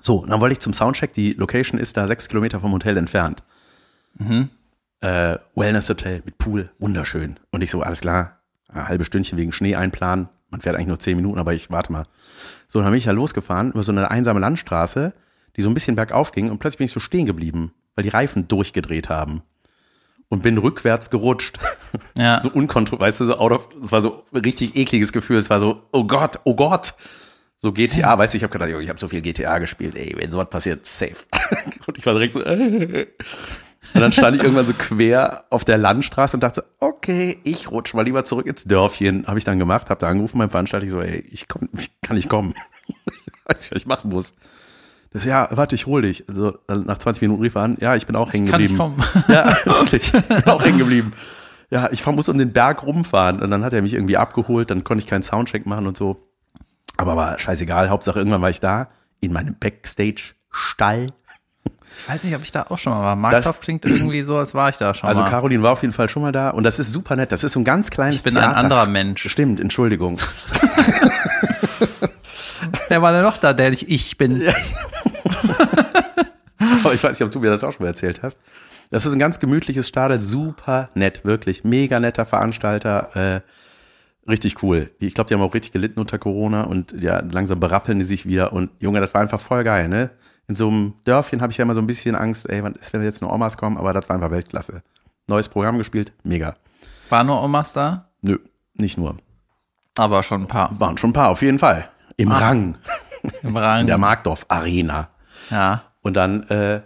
So, 0.00 0.24
dann 0.26 0.40
wollte 0.40 0.52
ich 0.52 0.60
zum 0.60 0.72
Soundcheck, 0.72 1.12
die 1.12 1.32
Location 1.34 1.78
ist 1.78 1.96
da 1.96 2.06
sechs 2.06 2.28
Kilometer 2.28 2.60
vom 2.60 2.72
Hotel 2.72 2.96
entfernt. 2.96 3.42
Äh, 5.00 5.38
Wellness 5.54 5.88
Hotel 5.88 6.22
mit 6.24 6.38
Pool, 6.38 6.70
wunderschön. 6.78 7.38
Und 7.50 7.62
ich 7.62 7.70
so, 7.70 7.82
alles 7.82 8.00
klar, 8.00 8.38
ein 8.68 8.88
halbe 8.88 9.04
Stündchen 9.04 9.36
wegen 9.38 9.52
Schnee 9.52 9.74
einplanen. 9.74 10.28
Man 10.48 10.60
fährt 10.60 10.76
eigentlich 10.76 10.88
nur 10.88 10.98
zehn 10.98 11.16
Minuten, 11.16 11.38
aber 11.38 11.54
ich 11.54 11.70
warte 11.70 11.92
mal. 11.92 12.04
So, 12.68 12.80
dann 12.80 12.90
bin 12.90 12.98
ich 12.98 13.06
ja 13.06 13.12
losgefahren 13.12 13.72
über 13.72 13.82
so 13.82 13.92
eine 13.92 14.10
einsame 14.10 14.40
Landstraße, 14.40 15.12
die 15.56 15.62
so 15.62 15.70
ein 15.70 15.74
bisschen 15.74 15.96
bergauf 15.96 16.32
ging 16.32 16.50
und 16.50 16.58
plötzlich 16.58 16.78
bin 16.78 16.84
ich 16.86 16.92
so 16.92 17.00
stehen 17.00 17.26
geblieben, 17.26 17.72
weil 17.94 18.04
die 18.04 18.10
Reifen 18.10 18.48
durchgedreht 18.48 19.08
haben. 19.08 19.42
Und 20.32 20.42
bin 20.42 20.56
rückwärts 20.56 21.10
gerutscht. 21.10 21.58
Ja. 22.16 22.40
So 22.40 22.48
unkontrolliert, 22.50 23.02
weißt 23.02 23.20
du, 23.20 23.26
so 23.26 23.36
out 23.36 23.52
of, 23.52 23.68
es 23.82 23.92
war 23.92 24.00
so 24.00 24.24
ein 24.32 24.40
richtig 24.40 24.76
ekliges 24.76 25.12
Gefühl. 25.12 25.36
Es 25.36 25.50
war 25.50 25.60
so, 25.60 25.82
oh 25.92 26.04
Gott, 26.04 26.40
oh 26.44 26.54
Gott. 26.54 26.94
So 27.58 27.72
GTA, 27.72 28.16
weißt 28.16 28.32
du, 28.32 28.38
ich 28.38 28.42
habe 28.42 28.52
gedacht, 28.52 28.70
ich 28.70 28.88
habe 28.88 28.98
so 28.98 29.08
viel 29.08 29.20
GTA 29.20 29.58
gespielt, 29.58 29.94
ey, 29.94 30.14
wenn 30.16 30.30
sowas 30.30 30.48
passiert, 30.48 30.86
safe. 30.86 31.26
Und 31.86 31.98
ich 31.98 32.06
war 32.06 32.14
direkt 32.14 32.32
so, 32.32 32.42
äh. 32.42 33.06
Und 33.94 34.00
dann 34.00 34.12
stand 34.12 34.36
ich 34.36 34.42
irgendwann 34.42 34.66
so 34.66 34.72
quer 34.72 35.44
auf 35.50 35.66
der 35.66 35.76
Landstraße 35.76 36.36
und 36.36 36.40
dachte, 36.40 36.64
okay, 36.80 37.38
ich 37.44 37.70
rutsch 37.70 37.92
mal 37.92 38.02
lieber 38.02 38.24
zurück 38.24 38.46
ins 38.46 38.64
Dörfchen. 38.64 39.26
Habe 39.26 39.38
ich 39.38 39.44
dann 39.44 39.58
gemacht, 39.58 39.90
habe 39.90 40.00
da 40.00 40.08
angerufen 40.08 40.38
beim 40.38 40.50
Veranstalter, 40.50 40.86
ich 40.86 40.92
so, 40.92 41.00
ey, 41.00 41.26
ich 41.30 41.46
komm, 41.48 41.68
ich 41.78 41.90
kann 42.00 42.16
nicht 42.16 42.30
kommen. 42.30 42.54
Weiß 43.44 43.60
nicht, 43.60 43.72
was 43.72 43.82
ich 43.82 43.86
machen 43.86 44.10
muss. 44.10 44.32
Das, 45.12 45.24
ja, 45.24 45.48
warte, 45.50 45.74
ich 45.74 45.86
hol 45.86 46.02
dich. 46.02 46.24
Also 46.28 46.58
nach 46.68 46.98
20 46.98 47.20
Minuten 47.22 47.42
rief 47.42 47.54
er 47.54 47.62
an, 47.62 47.76
ja, 47.80 47.96
ich 47.96 48.06
bin 48.06 48.16
auch 48.16 48.32
hängen 48.32 48.46
Kann 48.50 48.60
ich 48.60 48.68
geblieben. 48.76 48.96
kommen. 48.96 49.24
Ja, 49.28 49.56
wirklich. 49.64 50.12
Ich 50.14 50.22
bin 50.28 50.44
auch 50.46 50.64
hängen 50.64 50.78
geblieben. 50.78 51.12
Ja, 51.70 51.88
ich 51.90 52.04
muss 52.06 52.28
um 52.28 52.38
den 52.38 52.52
Berg 52.52 52.82
rumfahren. 52.82 53.40
Und 53.40 53.50
dann 53.50 53.64
hat 53.64 53.72
er 53.72 53.82
mich 53.82 53.94
irgendwie 53.94 54.16
abgeholt, 54.16 54.70
dann 54.70 54.84
konnte 54.84 55.02
ich 55.04 55.08
keinen 55.10 55.22
Soundcheck 55.22 55.66
machen 55.66 55.86
und 55.86 55.96
so. 55.96 56.28
Aber 56.96 57.16
war 57.16 57.38
scheißegal. 57.38 57.88
Hauptsache 57.90 58.18
irgendwann 58.18 58.42
war 58.42 58.50
ich 58.50 58.60
da 58.60 58.88
in 59.20 59.32
meinem 59.32 59.54
Backstage-Stall. 59.58 61.08
Ich 61.64 62.08
weiß 62.08 62.24
nicht, 62.24 62.34
ob 62.34 62.42
ich 62.42 62.50
da 62.52 62.66
auch 62.70 62.78
schon 62.78 62.92
mal 62.94 63.02
war. 63.02 63.16
Markdorf 63.16 63.60
klingt 63.60 63.84
irgendwie 63.84 64.22
so, 64.22 64.36
als 64.38 64.54
war 64.54 64.68
ich 64.70 64.78
da 64.78 64.94
schon 64.94 65.08
Also 65.08 65.20
mal. 65.22 65.28
Caroline 65.30 65.62
war 65.62 65.72
auf 65.72 65.82
jeden 65.82 65.92
Fall 65.94 66.08
schon 66.08 66.22
mal 66.22 66.32
da 66.32 66.50
und 66.50 66.64
das 66.64 66.78
ist 66.78 66.90
super 66.90 67.16
nett. 67.16 67.32
Das 67.32 67.44
ist 67.44 67.52
so 67.52 67.60
ein 67.60 67.64
ganz 67.64 67.90
kleines 67.90 68.16
Ich 68.16 68.22
bin 68.22 68.36
ein 68.36 68.42
Theater. 68.42 68.56
anderer 68.56 68.86
Mensch. 68.86 69.28
Stimmt, 69.28 69.60
Entschuldigung. 69.60 70.18
Wer 72.88 73.02
war 73.02 73.12
denn 73.12 73.22
noch 73.22 73.36
da, 73.38 73.52
der 73.52 73.70
nicht 73.70 73.88
ich 73.88 74.16
bin? 74.18 74.42
Aber 76.84 76.94
ich 76.94 77.02
weiß 77.02 77.18
nicht, 77.18 77.26
ob 77.26 77.32
du 77.32 77.40
mir 77.40 77.50
das 77.50 77.64
auch 77.64 77.72
schon 77.72 77.84
mal 77.84 77.88
erzählt 77.88 78.22
hast. 78.22 78.38
Das 78.90 79.06
ist 79.06 79.12
ein 79.12 79.18
ganz 79.18 79.40
gemütliches 79.40 79.88
Stadel, 79.88 80.20
super 80.20 80.90
nett, 80.94 81.24
wirklich. 81.24 81.64
Mega 81.64 81.98
netter 81.98 82.26
Veranstalter, 82.26 83.16
äh, 83.16 83.40
richtig 84.28 84.62
cool. 84.62 84.90
Ich 84.98 85.14
glaube, 85.14 85.28
die 85.28 85.34
haben 85.34 85.42
auch 85.42 85.54
richtig 85.54 85.72
gelitten 85.72 85.98
unter 85.98 86.18
Corona 86.18 86.64
und 86.64 86.94
ja, 87.02 87.20
langsam 87.20 87.58
berappeln 87.58 87.98
die 87.98 88.04
sich 88.04 88.26
wieder. 88.26 88.52
Und 88.52 88.70
Junge, 88.80 89.00
das 89.00 89.14
war 89.14 89.22
einfach 89.22 89.40
voll 89.40 89.64
geil, 89.64 89.88
ne? 89.88 90.10
In 90.48 90.54
so 90.54 90.68
einem 90.68 90.94
Dörfchen 91.04 91.40
habe 91.40 91.52
ich 91.52 91.58
ja 91.58 91.62
immer 91.62 91.74
so 91.74 91.80
ein 91.80 91.86
bisschen 91.86 92.14
Angst, 92.14 92.48
ey, 92.50 92.62
wann 92.62 92.74
ist, 92.74 92.92
wenn 92.92 93.02
jetzt 93.02 93.22
nur 93.22 93.32
Omas 93.32 93.56
kommen, 93.56 93.78
aber 93.78 93.92
das 93.92 94.08
war 94.08 94.16
einfach 94.16 94.30
Weltklasse. 94.30 94.82
Neues 95.26 95.48
Programm 95.48 95.78
gespielt, 95.78 96.12
mega. 96.24 96.54
War 97.08 97.24
nur 97.24 97.42
Omas 97.42 97.72
da? 97.72 98.10
Nö, 98.20 98.38
nicht 98.74 98.98
nur. 98.98 99.16
Aber 99.96 100.22
schon 100.22 100.42
ein 100.42 100.48
paar. 100.48 100.78
Waren 100.78 100.98
schon 100.98 101.10
ein 101.10 101.14
paar, 101.14 101.30
auf 101.30 101.42
jeden 101.42 101.58
Fall. 101.58 101.88
Im 102.16 102.30
Rang. 102.30 102.76
Im 103.42 103.56
Rang. 103.56 103.80
In 103.80 103.86
der 103.86 103.98
Markdorf 103.98 104.44
Arena. 104.48 105.08
Ja. 105.52 105.82
Und 106.02 106.16
dann, 106.16 106.42
äh, 106.48 106.80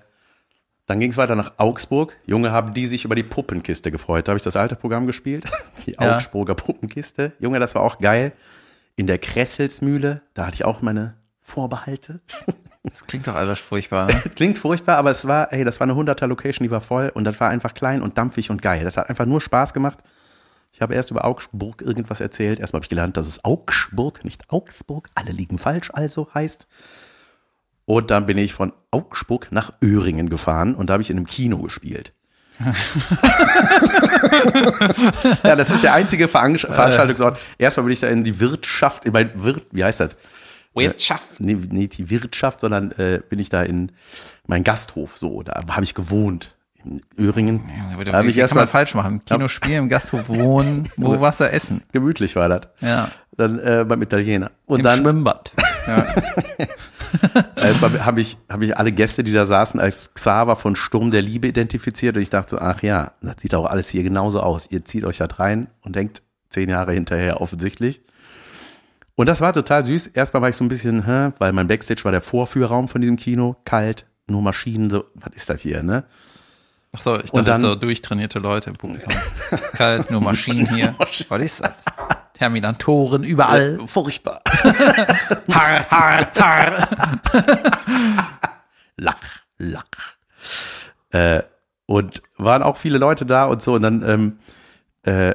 dann 0.85 1.00
ging 1.00 1.11
es 1.11 1.16
weiter 1.16 1.35
nach 1.35 1.54
Augsburg. 1.56 2.16
Junge, 2.26 2.52
haben 2.52 2.75
die 2.75 2.87
sich 2.87 3.04
über 3.06 3.14
die 3.14 3.23
Puppenkiste 3.23 3.90
gefreut. 3.90 4.28
Da 4.28 4.32
habe 4.32 4.37
ich 4.37 4.44
das 4.44 4.56
alte 4.56 4.76
Programm 4.76 5.06
gespielt. 5.06 5.44
Die 5.87 5.92
Ja. 5.92 6.16
Augsburger 6.16 6.54
Puppenkiste. 6.54 7.32
Junge, 7.40 7.58
das 7.58 7.75
war 7.75 7.82
auch 7.82 7.99
geil. 7.99 8.32
In 8.94 9.06
der 9.06 9.18
Kresselsmühle, 9.18 10.20
da 10.35 10.46
hatte 10.46 10.54
ich 10.56 10.64
auch 10.64 10.82
meine 10.82 11.14
Vorbehalte. 11.40 12.20
Das 12.88 13.04
klingt 13.04 13.26
doch 13.26 13.35
alles 13.35 13.58
furchtbar, 13.58 14.06
ne? 14.06 14.14
Klingt 14.37 14.58
furchtbar, 14.58 14.96
aber 14.99 15.11
es 15.11 15.26
war, 15.26 15.52
ey, 15.52 15.64
das 15.64 15.80
war 15.80 15.88
eine 15.88 15.94
100er 15.94 16.28
Location, 16.28 16.62
die 16.64 16.70
war 16.70 16.80
voll 16.80 17.11
und 17.12 17.25
das 17.25 17.40
war 17.40 17.49
einfach 17.49 17.75
klein 17.75 18.00
und 18.00 18.16
dampfig 18.16 18.49
und 18.49 18.62
geil. 18.62 18.85
Das 18.85 18.96
hat 18.96 19.11
einfach 19.11 19.26
nur 19.26 19.40
Spaß 19.40 19.75
gemacht. 19.75 19.99
Ich 20.70 20.80
habe 20.82 20.94
erst 20.94 21.11
über 21.11 21.25
Augsburg 21.25 21.82
irgendwas 21.82 22.20
erzählt. 22.20 22.61
Erstmal 22.61 22.78
habe 22.78 22.85
ich 22.85 22.90
gelernt, 22.90 23.16
dass 23.16 23.26
es 23.26 23.44
Augsburg, 23.44 24.25
nicht 24.25 24.50
Augsburg. 24.50 25.08
Alle 25.16 25.32
liegen 25.32 25.58
falsch, 25.58 25.90
also 25.94 26.28
heißt. 26.32 26.68
Und 27.87 28.11
dann 28.11 28.26
bin 28.26 28.37
ich 28.37 28.52
von 28.52 28.73
Augsburg 28.90 29.49
nach 29.50 29.73
Öhringen 29.83 30.28
gefahren 30.28 30.75
und 30.75 30.90
da 30.90 30.95
habe 30.95 31.02
ich 31.02 31.11
in 31.11 31.16
einem 31.16 31.26
Kino 31.26 31.59
gespielt. 31.59 32.12
ja, 35.43 35.55
das 35.57 35.71
ist 35.71 35.83
der 35.83 35.95
einzige 35.95 36.26
Veransch 36.26 36.62
Veranstaltungsort. 36.62 37.38
Erstmal 37.59 37.85
bin 37.85 37.93
ich 37.93 38.00
da 38.00 38.09
in 38.09 38.25
die 38.25 38.40
Wirtschaft, 38.40 39.05
in 39.05 39.12
mein 39.12 39.31
Wirt, 39.43 39.66
wie 39.73 39.85
heißt 39.85 40.00
das? 40.00 40.16
Wirtschaft. 40.75 41.38
Nee, 41.38 41.57
nee, 41.71 41.87
die 41.87 42.11
Wirtschaft, 42.11 42.61
sondern 42.61 42.93
äh, 42.93 43.21
bin 43.28 43.38
ich 43.38 43.49
da 43.49 43.62
in 43.62 43.93
mein 44.47 44.64
Gasthof 44.64 45.16
so. 45.16 45.43
Da 45.43 45.62
habe 45.71 45.85
ich 45.85 45.95
gewohnt. 45.95 46.55
In 46.85 47.02
Öhringen. 47.19 47.62
Ja, 47.69 48.05
da 48.05 48.12
habe 48.12 48.28
ich 48.28 48.35
kann 48.35 48.40
erstmal 48.43 48.66
falsch 48.66 48.95
machen? 48.95 49.14
Im 49.14 49.25
Kino 49.25 49.49
spielen, 49.49 49.85
im 49.85 49.88
Gasthof 49.88 50.28
wohnen, 50.28 50.88
wo 50.97 51.21
warst 51.21 51.40
du 51.40 51.45
essen? 51.45 51.83
gemütlich 51.93 52.37
war 52.37 52.49
das. 52.49 52.69
Ja. 52.81 53.11
Dann 53.37 53.59
äh, 53.59 53.85
beim 53.87 54.00
Italiener. 54.02 54.52
Und 54.66 54.81
Im 54.81 54.85
dann 54.85 54.99
Schwimmbad. 54.99 55.52
Ja. 55.87 56.05
Erstmal 57.56 58.04
habe 58.04 58.20
ich, 58.20 58.37
hab 58.49 58.62
ich 58.62 58.76
alle 58.76 58.92
Gäste, 58.92 59.25
die 59.25 59.32
da 59.32 59.46
saßen, 59.46 59.78
als 59.80 60.12
Xaver 60.14 60.56
von 60.56 60.76
Sturm 60.76 61.11
der 61.11 61.23
Liebe 61.23 61.49
identifiziert 61.49 62.16
und 62.16 62.23
ich 62.23 62.30
dachte 62.30 62.50
so, 62.52 62.58
ach 62.58 62.82
ja, 62.82 63.12
das 63.23 63.37
sieht 63.40 63.54
auch 63.54 63.66
alles 63.66 63.88
hier 63.88 64.02
genauso 64.02 64.40
aus. 64.40 64.66
Ihr 64.70 64.85
zieht 64.85 65.04
euch 65.04 65.18
das 65.18 65.38
rein 65.38 65.68
und 65.82 65.96
denkt 65.96 66.23
zehn 66.50 66.68
Jahre 66.68 66.92
hinterher 66.92 67.40
offensichtlich. 67.40 68.02
Und 69.14 69.26
das 69.26 69.40
war 69.40 69.52
total 69.52 69.85
süß. 69.85 70.08
Erstmal 70.08 70.42
war 70.42 70.49
ich 70.50 70.56
so 70.56 70.64
ein 70.64 70.68
bisschen, 70.68 71.06
hä, 71.06 71.32
weil 71.38 71.52
mein 71.52 71.66
Backstage 71.68 72.04
war 72.04 72.12
der 72.12 72.20
Vorführraum 72.20 72.87
von 72.88 73.00
diesem 73.00 73.16
Kino, 73.16 73.56
kalt, 73.64 74.04
nur 74.26 74.42
Maschinen, 74.42 74.90
so, 74.90 75.04
was 75.14 75.32
ist 75.35 75.49
das 75.49 75.62
hier, 75.62 75.82
ne? 75.82 76.04
Ach 76.92 77.00
so, 77.00 77.16
ich 77.18 77.30
dachte 77.30 77.44
dann- 77.44 77.61
so 77.61 77.75
durchtrainierte 77.75 78.38
Leute 78.38 78.70
im 78.70 78.76
Publikum. 78.76 79.12
Kalt, 79.75 80.11
nur 80.11 80.20
Maschinen 80.20 80.75
hier. 80.75 80.94
Was 81.28 81.42
ist 81.42 81.61
das? 81.62 81.73
Terminatoren 82.37 83.25
überall. 83.25 83.78
Furchtbar. 83.87 84.43
Har, 85.50 85.87
har, 85.90 86.26
har. 86.35 87.21
lach, 88.97 89.23
lach. 89.57 89.85
Äh, 91.11 91.43
und 91.87 92.23
waren 92.37 92.62
auch 92.62 92.76
viele 92.76 92.99
Leute 92.99 93.25
da 93.25 93.47
und 93.47 93.62
so. 93.62 93.75
Und 93.75 93.83
dann 93.83 94.07
ähm, 94.07 94.38
äh, 95.05 95.35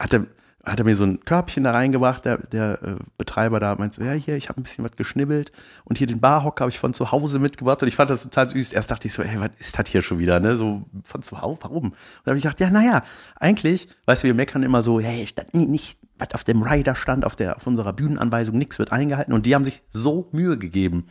hat, 0.00 0.14
er, 0.14 0.26
hat 0.66 0.80
er 0.80 0.84
mir 0.84 0.96
so 0.96 1.04
ein 1.04 1.20
Körbchen 1.24 1.62
da 1.62 1.70
reingebracht, 1.70 2.24
der, 2.24 2.38
der 2.38 2.82
äh, 2.82 2.96
Betreiber 3.16 3.60
da 3.60 3.76
meinte 3.76 4.02
ja, 4.02 4.12
hier, 4.12 4.34
ich 4.36 4.48
habe 4.48 4.60
ein 4.60 4.64
bisschen 4.64 4.84
was 4.84 4.96
geschnibbelt 4.96 5.52
und 5.84 5.96
hier 5.96 6.08
den 6.08 6.18
Barhocker 6.20 6.62
habe 6.62 6.70
ich 6.70 6.78
von 6.80 6.92
zu 6.92 7.12
Hause 7.12 7.38
mitgebracht 7.38 7.80
und 7.82 7.88
ich 7.88 7.94
fand 7.94 8.10
das 8.10 8.24
total 8.24 8.48
süß. 8.48 8.72
Erst 8.72 8.90
dachte 8.90 9.06
ich 9.06 9.14
so, 9.14 9.22
ey, 9.22 9.40
was 9.40 9.50
ist 9.58 9.78
das 9.78 9.88
hier 9.88 10.02
schon 10.02 10.18
wieder, 10.18 10.40
ne? 10.40 10.56
So 10.56 10.82
von 11.04 11.22
zu 11.22 11.40
Hause, 11.40 11.58
warum? 11.62 11.84
Und 11.84 11.94
dann 12.24 12.32
habe 12.32 12.38
ich 12.38 12.42
gedacht, 12.42 12.58
ja, 12.60 12.70
naja, 12.70 13.02
eigentlich, 13.38 13.88
weißt 14.06 14.24
du, 14.24 14.26
wir 14.26 14.34
meckern 14.34 14.64
immer 14.64 14.82
so, 14.82 14.98
hey, 15.00 15.26
nie- 15.52 15.66
nicht, 15.66 15.98
was 16.18 16.34
auf 16.34 16.42
dem 16.42 16.62
Rider 16.62 16.96
stand, 16.96 17.24
auf, 17.24 17.36
der, 17.36 17.56
auf 17.56 17.66
unserer 17.66 17.92
Bühnenanweisung, 17.92 18.58
nichts 18.58 18.78
wird 18.80 18.90
eingehalten 18.90 19.32
und 19.32 19.46
die 19.46 19.54
haben 19.54 19.64
sich 19.64 19.82
so 19.90 20.28
Mühe 20.32 20.58
gegeben. 20.58 21.06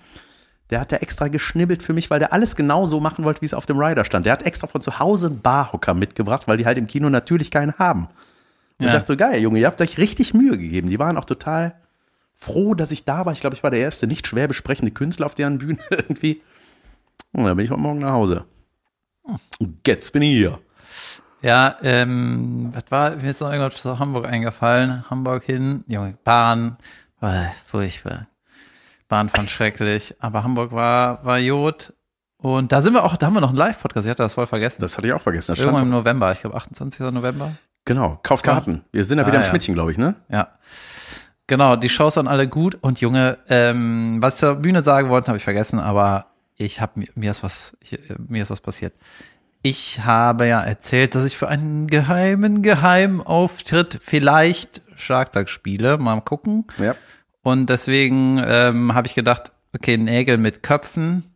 Der 0.72 0.82
hat 0.82 0.92
da 0.92 0.98
extra 0.98 1.28
geschnibbelt 1.28 1.84
für 1.84 1.94
mich, 1.94 2.10
weil 2.10 2.20
der 2.20 2.34
alles 2.34 2.56
genau 2.56 2.88
so 2.88 3.00
machen 3.00 3.24
wollte, 3.24 3.42
wie 3.42 3.46
es 3.46 3.54
auf 3.54 3.68
dem 3.68 3.80
Rider 3.80 4.04
stand. 4.04 4.26
Der 4.26 4.34
hat 4.34 4.44
extra 4.44 4.68
von 4.68 4.82
zu 4.82 5.00
Hause 5.00 5.28
einen 5.28 5.42
Barhocker 5.42 5.94
mitgebracht, 5.94 6.48
weil 6.48 6.58
die 6.58 6.66
halt 6.66 6.78
im 6.78 6.88
Kino 6.88 7.10
natürlich 7.10 7.52
keinen 7.52 7.74
haben. 7.76 8.08
Und 8.78 8.86
Ja. 8.86 8.92
ich 8.92 8.94
dachte 8.96 9.14
so, 9.14 9.18
geil, 9.18 9.40
Junge, 9.42 9.60
ihr 9.60 9.68
habt 9.68 9.82
euch 9.82 9.98
richtig 9.98 10.34
Mühe 10.34 10.58
gegeben. 10.58 10.90
Die 10.90 11.00
waren 11.00 11.18
auch 11.18 11.26
total 11.26 11.76
froh, 12.34 12.74
dass 12.76 12.92
ich 12.92 13.06
da 13.06 13.26
war. 13.26 13.34
Ich 13.34 13.40
glaube, 13.42 13.56
ich 13.56 13.64
war 13.64 13.72
der 13.72 13.80
erste 13.80 14.08
nicht 14.08 14.28
schwer 14.28 14.48
besprechende 14.48 14.92
Künstler 14.92 15.26
auf 15.26 15.36
deren 15.36 15.58
Bühne 15.58 15.80
irgendwie. 15.90 16.42
Und 17.32 17.46
dann 17.46 17.56
bin 17.56 17.66
ich 17.66 17.72
heute 17.72 17.80
Morgen 17.82 18.00
nach 18.00 18.12
Hause. 18.14 18.46
Und 19.60 19.80
jetzt 19.88 20.12
bin 20.14 20.22
ich 20.22 20.32
hier. 20.38 20.60
Ja, 21.42 21.78
ähm, 21.84 22.72
was 22.74 22.84
war, 22.90 23.16
mir 23.16 23.30
ist 23.30 23.42
noch 23.42 23.52
irgendwas 23.52 23.82
zu 23.82 24.00
Hamburg 24.00 24.26
eingefallen. 24.28 25.10
Hamburg 25.10 25.44
hin, 25.44 25.84
Junge, 25.88 26.18
Bahn, 26.24 26.78
war 27.20 27.52
furchtbar. 27.66 28.28
Bahn 29.08 29.30
fand 29.30 29.50
schrecklich, 29.50 30.16
aber 30.20 30.44
Hamburg 30.44 30.72
war, 30.72 31.24
war 31.24 31.38
Jod. 31.38 31.94
Und 32.38 32.72
da 32.72 32.82
sind 32.82 32.94
wir 32.94 33.04
auch, 33.04 33.16
da 33.18 33.28
haben 33.28 33.34
wir 33.36 33.42
noch 33.42 33.50
einen 33.50 33.58
Live-Podcast, 33.58 34.06
ich 34.06 34.10
hatte 34.12 34.24
das 34.24 34.34
voll 34.34 34.48
vergessen. 34.48 34.82
Das 34.82 34.98
hatte 34.98 35.08
ich 35.08 35.14
auch 35.14 35.22
vergessen. 35.22 35.52
Das 35.52 35.60
Irgendwann 35.60 35.84
im 35.84 35.90
November, 35.90 36.32
ich 36.32 36.42
glaube 36.42 36.56
28. 36.58 37.00
November. 37.12 37.52
Genau, 37.86 38.20
kauft 38.24 38.44
Karten. 38.44 38.84
Wir 38.92 39.06
sind 39.06 39.18
ja 39.20 39.26
wieder 39.26 39.38
Ah, 39.38 39.42
im 39.42 39.44
ja. 39.44 39.50
Schmidtchen, 39.50 39.74
glaube 39.74 39.92
ich, 39.92 39.98
ne? 39.98 40.16
Ja. 40.30 40.50
Genau, 41.48 41.76
die 41.76 41.90
Shows 41.90 42.18
waren 42.18 42.28
alle 42.28 42.48
gut 42.48 42.76
und 42.82 43.02
Junge, 43.02 43.38
ähm, 43.50 44.18
was 44.20 44.36
ich 44.36 44.40
zur 44.40 44.56
Bühne 44.56 44.82
sagen 44.82 45.10
wollte, 45.10 45.28
habe 45.28 45.38
ich 45.38 45.44
vergessen, 45.44 45.80
aber 45.80 46.28
ich 46.58 46.82
habe 46.82 46.94
mir, 47.00 47.08
mir 47.16 47.32
ist 47.32 47.44
was 47.44 47.78
ich, 47.82 47.94
äh, 47.94 48.16
mir 48.28 48.44
ist 48.44 48.50
was 48.50 48.62
passiert. 48.62 48.94
Ich 49.62 50.04
habe 50.04 50.48
ja 50.48 50.62
erzählt, 50.62 51.16
dass 51.16 51.26
ich 51.26 51.38
für 51.38 51.48
einen 51.48 51.88
geheimen 51.88 52.62
geheimen 52.62 53.22
Auftritt 53.22 54.00
vielleicht 54.02 54.82
Schlagzeug 54.96 55.50
spiele, 55.50 55.98
mal 55.98 56.20
gucken. 56.22 56.66
Ja. 56.78 56.96
Und 57.44 57.70
deswegen 57.70 58.42
ähm, 58.44 58.94
habe 58.96 59.08
ich 59.08 59.14
gedacht, 59.14 59.52
okay, 59.76 59.98
Nägel 59.98 60.38
mit 60.38 60.64
Köpfen, 60.64 61.32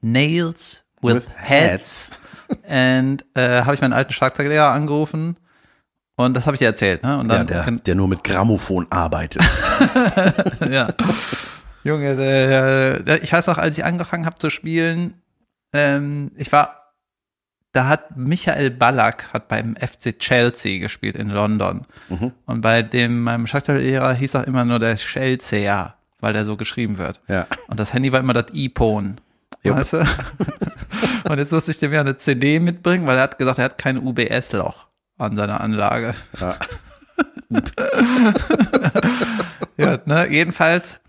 Nails 0.00 0.84
with, 1.02 1.26
Heads. 1.36 2.20
Und 2.48 3.24
äh, 3.34 3.62
habe 3.62 3.74
ich 3.74 3.80
meinen 3.80 3.92
alten 3.92 4.12
Schlagzeuglehrer 4.12 4.70
angerufen 4.70 5.36
und 6.24 6.34
das 6.34 6.46
habe 6.46 6.54
ich 6.54 6.58
dir 6.58 6.66
erzählt. 6.66 7.02
Ne? 7.02 7.18
Und 7.18 7.30
Ja, 7.30 7.44
dann, 7.44 7.46
der, 7.46 7.70
der 7.70 7.94
nur 7.94 8.08
mit 8.08 8.24
Grammophon 8.24 8.86
arbeitet. 8.90 9.42
ja. 10.70 10.88
Junge, 11.84 12.16
der, 12.16 13.00
der, 13.00 13.22
ich 13.22 13.32
weiß 13.32 13.46
noch, 13.48 13.58
als 13.58 13.76
ich 13.78 13.84
angefangen 13.84 14.26
habe 14.26 14.38
zu 14.38 14.50
spielen, 14.50 15.14
ähm, 15.72 16.30
ich 16.36 16.52
war, 16.52 16.92
da 17.72 17.88
hat 17.88 18.16
Michael 18.16 18.70
Ballack 18.70 19.32
hat 19.32 19.48
beim 19.48 19.74
FC 19.76 20.18
Chelsea 20.18 20.78
gespielt 20.78 21.16
in 21.16 21.30
London. 21.30 21.86
Und 22.46 22.60
bei 22.60 22.82
dem, 22.82 23.22
meinem 23.22 23.46
Schlagzeuglehrer 23.46 24.12
hieß 24.12 24.36
auch 24.36 24.44
immer 24.44 24.64
nur 24.64 24.78
der 24.78 24.96
Chelsea, 24.96 25.94
weil 26.20 26.32
der 26.34 26.44
so 26.44 26.56
geschrieben 26.56 26.98
wird. 26.98 27.20
Ja. 27.28 27.46
Und 27.68 27.80
das 27.80 27.94
Handy 27.94 28.12
war 28.12 28.20
immer 28.20 28.34
das 28.34 28.52
iPhone. 28.54 29.20
Jupp. 29.62 29.76
Weißt 29.76 29.94
du? 29.94 29.98
Und 31.28 31.38
jetzt 31.38 31.52
musste 31.52 31.70
ich 31.70 31.78
dem 31.78 31.92
ja 31.92 32.00
eine 32.00 32.16
CD 32.16 32.58
mitbringen, 32.58 33.06
weil 33.06 33.16
er 33.16 33.22
hat 33.22 33.38
gesagt, 33.38 33.58
er 33.58 33.66
hat 33.66 33.78
kein 33.78 33.96
UBS-Loch 33.96 34.86
an 35.18 35.36
seiner 35.36 35.60
Anlage. 35.60 36.14
Ja. 36.40 36.56
Ja, 39.76 39.98
ne, 40.04 40.28
jedenfalls 40.30 41.00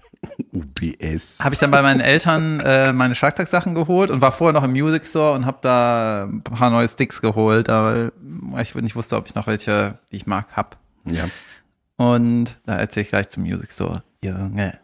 UBS. 0.51 1.39
habe 1.43 1.53
ich 1.53 1.59
dann 1.59 1.71
bei 1.71 1.81
meinen 1.81 1.99
Eltern 1.99 2.59
äh, 2.61 2.93
meine 2.93 3.13
Schlagzeugsachen 3.13 3.75
geholt 3.75 4.09
und 4.09 4.21
war 4.21 4.31
vorher 4.31 4.53
noch 4.53 4.63
im 4.63 4.71
Music 4.71 5.05
Store 5.05 5.33
und 5.33 5.45
habe 5.45 5.57
da 5.61 6.23
ein 6.23 6.41
paar 6.41 6.69
neue 6.69 6.87
Sticks 6.87 7.21
geholt, 7.21 7.69
aber 7.69 8.11
ich 8.61 8.73
nicht 8.75 8.95
wusste, 8.95 9.17
ob 9.17 9.27
ich 9.27 9.35
noch 9.35 9.47
welche, 9.47 9.99
die 10.11 10.17
ich 10.17 10.25
mag, 10.25 10.47
hab. 10.55 10.77
Ja. 11.05 11.25
Und 11.97 12.57
da 12.65 12.77
erzähle 12.77 13.03
ich 13.03 13.09
gleich 13.09 13.29
zum 13.29 13.43
Music 13.43 13.71
Store. 13.71 14.03
Junge. 14.23 14.79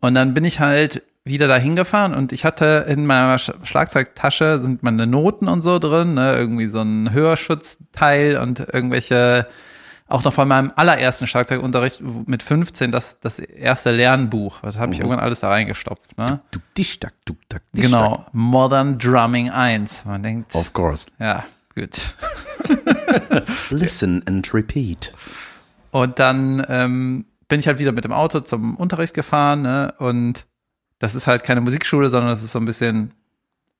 Und 0.00 0.14
dann 0.14 0.34
bin 0.34 0.44
ich 0.44 0.60
halt 0.60 1.02
wieder 1.24 1.48
da 1.48 1.56
hingefahren 1.56 2.14
und 2.14 2.32
ich 2.32 2.44
hatte 2.44 2.84
in 2.86 3.06
meiner 3.06 3.38
Sch 3.38 3.52
Schlagzeugtasche 3.64 4.60
sind 4.60 4.82
meine 4.82 5.06
Noten 5.06 5.48
und 5.48 5.62
so 5.62 5.78
drin, 5.78 6.14
ne? 6.14 6.34
irgendwie 6.34 6.66
so 6.66 6.82
ein 6.82 7.12
Hörschutzteil 7.12 8.36
und 8.36 8.60
irgendwelche, 8.60 9.46
auch 10.06 10.22
noch 10.22 10.34
von 10.34 10.46
meinem 10.46 10.70
allerersten 10.76 11.26
Schlagzeugunterricht 11.26 12.02
mit 12.26 12.42
15, 12.42 12.92
das, 12.92 13.18
das 13.20 13.38
erste 13.38 13.90
Lernbuch. 13.90 14.60
Das 14.60 14.76
habe 14.78 14.92
ich 14.92 14.98
irgendwann 15.00 15.20
alles 15.20 15.40
da 15.40 15.48
reingestopft. 15.48 16.18
Ne? 16.18 16.40
Du 16.50 16.58
dich, 16.76 17.00
tak, 17.00 17.14
du, 17.24 17.34
tak, 17.48 17.62
dich, 17.72 17.82
Genau, 17.84 18.26
Modern 18.32 18.98
Drumming 18.98 19.48
1. 19.48 20.04
Man 20.04 20.22
denkt. 20.22 20.54
Of 20.54 20.74
course. 20.74 21.06
ja, 21.18 21.46
gut. 21.74 22.16
Listen 23.70 24.22
and 24.26 24.52
repeat. 24.52 25.14
Und 25.90 26.18
dann 26.18 26.66
ähm, 26.68 27.24
bin 27.48 27.60
ich 27.60 27.66
halt 27.66 27.78
wieder 27.78 27.92
mit 27.92 28.04
dem 28.04 28.12
Auto 28.12 28.40
zum 28.40 28.76
Unterricht 28.76 29.14
gefahren, 29.14 29.62
ne? 29.62 29.94
Und 29.98 30.44
das 31.04 31.14
ist 31.14 31.26
halt 31.26 31.44
keine 31.44 31.60
Musikschule, 31.60 32.08
sondern 32.08 32.30
das 32.30 32.42
ist 32.42 32.52
so 32.52 32.58
ein 32.58 32.64
bisschen 32.64 33.12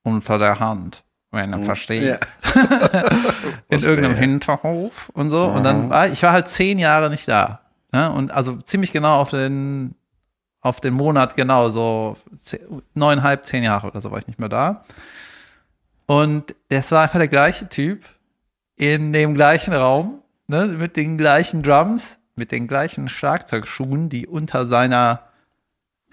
unter 0.03 0.39
der 0.39 0.61
Hand, 0.61 1.05
wenn 1.31 1.53
du 1.53 1.65
verstehst. 1.65 2.39
In 3.71 3.81
irgendeinem 3.81 4.15
Hinterhof 4.15 5.09
und 5.15 5.31
so. 5.31 5.47
Und 5.47 5.65
dann 5.65 5.89
war 5.89 6.07
ich 6.07 6.23
war 6.23 6.33
halt 6.33 6.49
zehn 6.49 6.79
Jahre 6.79 7.09
nicht 7.09 7.27
da. 7.27 7.61
Ne? 7.93 8.13
Und 8.13 8.31
also 8.31 8.57
ziemlich 8.57 8.93
genau 8.93 9.21
auf 9.23 9.31
den 9.31 9.95
auf 10.61 10.81
den 10.83 10.93
Monat 10.93 11.35
genau, 11.35 11.71
so 11.71 12.19
zehn, 12.37 12.61
neuneinhalb, 12.93 13.47
zehn 13.47 13.65
Jahre 13.65 13.87
oder 13.87 14.03
so 14.03 14.11
war 14.11 14.19
ich 14.19 14.27
nicht 14.27 14.39
mehr 14.39 14.51
da. 14.51 14.85
Und 16.05 16.55
das 16.69 16.93
war 16.93 17.05
einfach 17.05 17.19
der 17.19 17.29
gleiche 17.29 17.71
Typ 17.71 18.05
in 18.77 19.15
dem 19.15 19.35
gleichen 19.35 19.73
Raum, 19.73 20.21
ne, 20.47 20.67
mit 20.67 20.99
den 20.99 21.17
gleichen 21.17 21.63
Drums, 21.63 22.19
mit 22.37 22.53
den 22.53 22.69
gleichen 22.69 23.09
Schlagzeugschuhen, 23.09 24.11
die 24.11 24.27
unter 24.27 24.67
seiner 24.67 25.21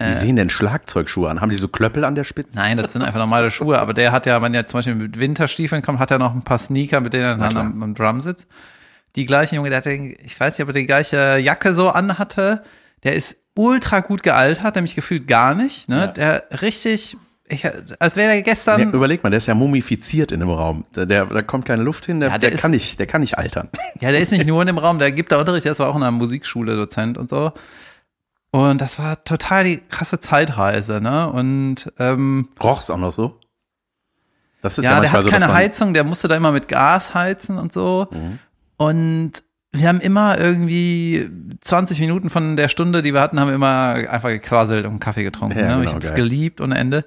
Wie 0.08 0.12
sehen 0.14 0.36
denn 0.36 0.50
Schlagzeugschuhe 0.50 1.28
an? 1.30 1.40
Haben 1.40 1.50
die 1.50 1.56
so 1.56 1.68
Klöppel 1.68 2.04
an 2.04 2.14
der 2.14 2.24
Spitze? 2.24 2.56
Nein, 2.56 2.76
das 2.78 2.92
sind 2.92 3.02
einfach 3.02 3.18
normale 3.18 3.50
Schuhe, 3.50 3.78
aber 3.78 3.94
der 3.94 4.12
hat 4.12 4.26
ja, 4.26 4.40
wenn 4.42 4.54
er 4.54 4.66
zum 4.66 4.78
Beispiel 4.78 4.94
mit 4.94 5.18
Winterstiefeln 5.18 5.82
kommt, 5.82 5.98
hat 5.98 6.10
er 6.10 6.18
noch 6.18 6.34
ein 6.34 6.42
paar 6.42 6.58
Sneaker, 6.58 7.00
mit 7.00 7.12
denen 7.12 7.24
er 7.24 7.36
dann 7.36 7.56
am, 7.56 7.82
am 7.82 7.94
Drum 7.94 8.22
sitzt. 8.22 8.46
Die 9.16 9.26
gleichen 9.26 9.56
Junge, 9.56 9.68
der 9.68 9.78
hat 9.78 9.84
den, 9.86 10.16
ich 10.24 10.38
weiß 10.38 10.56
nicht, 10.58 10.62
ob 10.62 10.68
er 10.74 10.80
die 10.80 10.86
gleiche 10.86 11.38
Jacke 11.38 11.74
so 11.74 11.90
anhatte, 11.90 12.62
der 13.04 13.14
ist 13.14 13.36
ultra 13.54 14.00
gut 14.00 14.22
gealtert, 14.22 14.74
nämlich 14.76 14.94
gefühlt 14.94 15.26
gar 15.28 15.54
nicht, 15.54 15.88
ne, 15.88 15.96
Ja. 16.00 16.06
der 16.06 16.44
richtig, 16.62 17.16
ich, 17.48 17.66
als 17.98 18.16
wäre 18.16 18.32
er 18.32 18.40
gestern, 18.42 18.80
Ja, 18.80 18.86
überleg 18.88 19.22
mal, 19.22 19.28
der 19.28 19.36
ist 19.36 19.46
ja 19.46 19.54
mumifiziert 19.54 20.32
in 20.32 20.40
dem 20.40 20.48
Raum. 20.48 20.86
Der, 20.96 21.04
der, 21.04 21.26
da 21.26 21.42
kommt 21.42 21.66
keine 21.66 21.82
Luft 21.82 22.06
hin, 22.06 22.20
der, 22.20 22.30
Ja, 22.30 22.38
der 22.38 22.48
der, 22.48 22.54
ist- 22.54 22.62
kann 22.62 22.70
nicht, 22.70 22.98
der 22.98 23.06
kann 23.06 23.20
nicht 23.20 23.36
altern. 23.36 23.68
Ja, 24.00 24.10
der 24.10 24.20
ist 24.20 24.32
nicht 24.32 24.46
nur 24.46 24.62
in 24.62 24.66
dem 24.68 24.78
Raum, 24.78 24.98
der 24.98 25.12
gibt 25.12 25.30
da 25.32 25.38
Unterricht, 25.38 25.66
der 25.66 25.72
ist 25.72 25.80
auch 25.82 25.94
in 25.94 26.02
einer 26.02 26.10
Musikschule 26.12 26.76
Dozent 26.76 27.18
und 27.18 27.28
so. 27.28 27.52
Und 28.52 28.82
das 28.82 28.98
war 28.98 29.24
total 29.24 29.64
die 29.64 29.78
krasse 29.78 30.20
Zeitreise, 30.20 31.00
ne? 31.00 31.28
Und 31.30 31.90
ähm, 31.98 32.50
Roch's 32.62 32.90
auch 32.90 32.98
noch 32.98 33.12
so? 33.12 33.40
Das 34.60 34.76
ist 34.76 34.84
ja, 34.84 34.92
ja, 34.92 35.00
der 35.00 35.12
hat 35.12 35.22
so, 35.22 35.28
keine 35.28 35.52
Heizung, 35.52 35.94
der 35.94 36.04
musste 36.04 36.28
da 36.28 36.36
immer 36.36 36.52
mit 36.52 36.68
Gas 36.68 37.14
heizen 37.14 37.58
und 37.58 37.72
so. 37.72 38.06
Mhm. 38.10 38.38
Und 38.76 39.32
wir 39.72 39.88
haben 39.88 40.00
immer 40.00 40.38
irgendwie 40.38 41.30
20 41.62 41.98
Minuten 42.00 42.28
von 42.28 42.56
der 42.56 42.68
Stunde, 42.68 43.00
die 43.00 43.14
wir 43.14 43.22
hatten, 43.22 43.40
haben 43.40 43.48
wir 43.48 43.54
immer 43.54 43.94
einfach 44.10 44.28
gequasselt 44.28 44.84
und 44.84 45.00
Kaffee 45.00 45.24
getrunken. 45.24 45.58
Ja, 45.58 45.64
ne? 45.64 45.70
genau, 45.72 45.82
ich 45.82 45.94
habe 45.94 46.04
es 46.04 46.14
geliebt 46.14 46.60
ohne 46.60 46.76
Ende. 46.76 47.06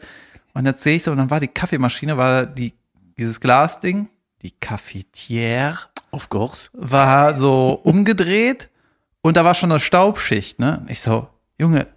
Und 0.56 0.66
jetzt 0.66 0.82
sehe 0.82 0.96
ich 0.96 1.04
so, 1.04 1.12
und 1.12 1.18
dann 1.18 1.30
war 1.30 1.40
die 1.40 1.48
Kaffeemaschine, 1.48 2.18
war 2.18 2.48
die, 2.48 2.74
dieses 3.20 3.40
Glasding, 3.40 4.10
die 4.42 4.54
Cafetière, 4.60 5.78
Of 6.10 6.30
course. 6.30 6.70
war 6.74 7.36
so 7.36 7.80
umgedreht 7.84 8.70
und 9.22 9.38
da 9.38 9.46
war 9.46 9.54
schon 9.54 9.72
eine 9.72 9.80
Staubschicht, 9.80 10.60
ne? 10.60 10.84
Ich 10.88 11.02
so, 11.02 11.28
Junge, 11.58 11.88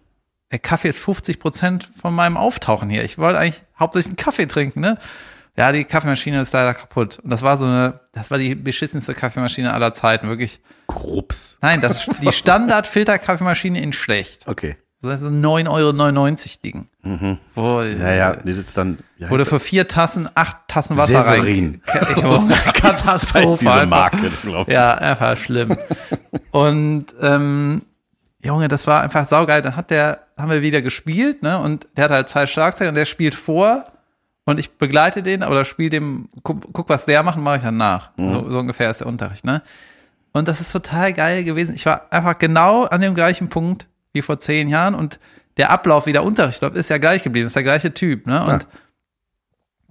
der 0.52 0.58
Kaffee 0.58 0.88
ist 0.90 0.98
50 0.98 1.40
Prozent 1.40 1.90
von 2.00 2.14
meinem 2.14 2.36
Auftauchen 2.36 2.88
hier. 2.88 3.04
Ich 3.04 3.18
wollte 3.18 3.38
eigentlich 3.38 3.60
hauptsächlich 3.78 4.10
einen 4.10 4.16
Kaffee 4.16 4.46
trinken, 4.46 4.80
ne? 4.80 4.96
Ja, 5.56 5.72
die 5.72 5.84
Kaffeemaschine 5.84 6.40
ist 6.40 6.52
leider 6.52 6.72
kaputt. 6.72 7.18
Und 7.18 7.30
das 7.30 7.42
war 7.42 7.58
so 7.58 7.64
eine, 7.64 8.00
das 8.12 8.30
war 8.30 8.38
die 8.38 8.54
beschissenste 8.54 9.12
Kaffeemaschine 9.14 9.72
aller 9.74 9.92
Zeiten, 9.92 10.28
wirklich. 10.28 10.60
Grups. 10.86 11.58
Nein, 11.60 11.80
das 11.80 12.06
ist 12.08 12.22
die 12.22 12.30
Standard-Filter-Kaffeemaschine 12.30 13.80
in 13.80 13.92
schlecht. 13.92 14.46
Okay. 14.46 14.76
Das 15.00 15.12
heißt 15.12 15.24
ein 15.24 15.44
9,99 15.44 15.68
Euro 15.68 16.58
Ding. 16.64 17.38
Wo, 17.54 17.82
Ja, 17.82 18.12
ja, 18.14 18.36
nee, 18.44 18.52
das 18.54 18.66
ist 18.66 18.76
dann. 18.78 18.98
heißt 19.20 19.30
Wurde 19.30 19.42
das? 19.42 19.48
für 19.48 19.60
vier 19.60 19.86
Tassen, 19.88 20.28
acht 20.34 20.56
Tassen 20.68 20.96
Wasser 20.96 21.22
Severin. 21.24 21.82
rein. 21.86 22.48
Katastrophe. 22.74 23.58
diese 23.60 23.72
einfach. 23.72 23.86
Marke, 23.86 24.30
glaube 24.42 24.70
ich. 24.70 24.74
Ja, 24.74 24.94
einfach 24.94 25.36
schlimm. 25.36 25.76
Und 26.50 27.06
ähm, 27.20 27.82
Junge, 28.42 28.68
das 28.68 28.86
war 28.86 29.02
einfach 29.02 29.26
saugeil. 29.26 29.62
Dann 29.62 29.76
hat 29.76 29.90
der, 29.90 30.26
haben 30.36 30.50
wir 30.50 30.62
wieder 30.62 30.82
gespielt, 30.82 31.42
ne? 31.42 31.58
Und 31.58 31.88
der 31.96 32.04
hat 32.04 32.10
halt 32.10 32.28
zwei 32.28 32.46
Schlagzeuge 32.46 32.90
und 32.90 32.94
der 32.94 33.04
spielt 33.04 33.34
vor 33.34 33.84
und 34.44 34.60
ich 34.60 34.78
begleite 34.78 35.22
den 35.22 35.42
oder 35.42 35.64
spiele 35.64 35.90
dem, 35.90 36.28
guck, 36.42 36.72
guck, 36.72 36.88
was 36.88 37.04
der 37.04 37.22
macht 37.22 37.38
mache 37.38 37.56
ich 37.56 37.62
dann 37.62 37.76
nach. 37.76 38.12
So, 38.16 38.50
so 38.50 38.58
ungefähr 38.60 38.90
ist 38.90 39.00
der 39.00 39.08
Unterricht, 39.08 39.44
ne? 39.44 39.62
Und 40.32 40.46
das 40.46 40.60
ist 40.60 40.70
total 40.70 41.12
geil 41.12 41.42
gewesen. 41.42 41.74
Ich 41.74 41.84
war 41.84 42.12
einfach 42.12 42.38
genau 42.38 42.84
an 42.84 43.00
dem 43.00 43.14
gleichen 43.14 43.48
Punkt 43.48 43.88
wie 44.12 44.22
vor 44.22 44.38
zehn 44.38 44.68
Jahren 44.68 44.94
und 44.94 45.18
der 45.56 45.70
Ablauf, 45.70 46.06
wie 46.06 46.12
der 46.12 46.22
Unterricht 46.22 46.62
läuft, 46.62 46.76
ist 46.76 46.90
ja 46.90 46.98
gleich 46.98 47.24
geblieben, 47.24 47.46
ist 47.46 47.56
der 47.56 47.64
gleiche 47.64 47.92
Typ, 47.92 48.26
ne? 48.26 48.44
Und 48.44 48.66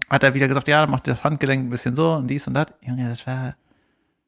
hat 0.09 0.23
er 0.23 0.33
wieder 0.33 0.47
gesagt, 0.47 0.67
ja, 0.67 0.81
dann 0.81 0.91
macht 0.91 1.07
das 1.07 1.23
Handgelenk 1.23 1.65
ein 1.65 1.69
bisschen 1.69 1.95
so 1.95 2.13
und 2.13 2.27
dies 2.27 2.47
und 2.47 2.53
das. 2.53 2.67
Junge, 2.81 3.09
das 3.09 3.27
war, 3.27 3.55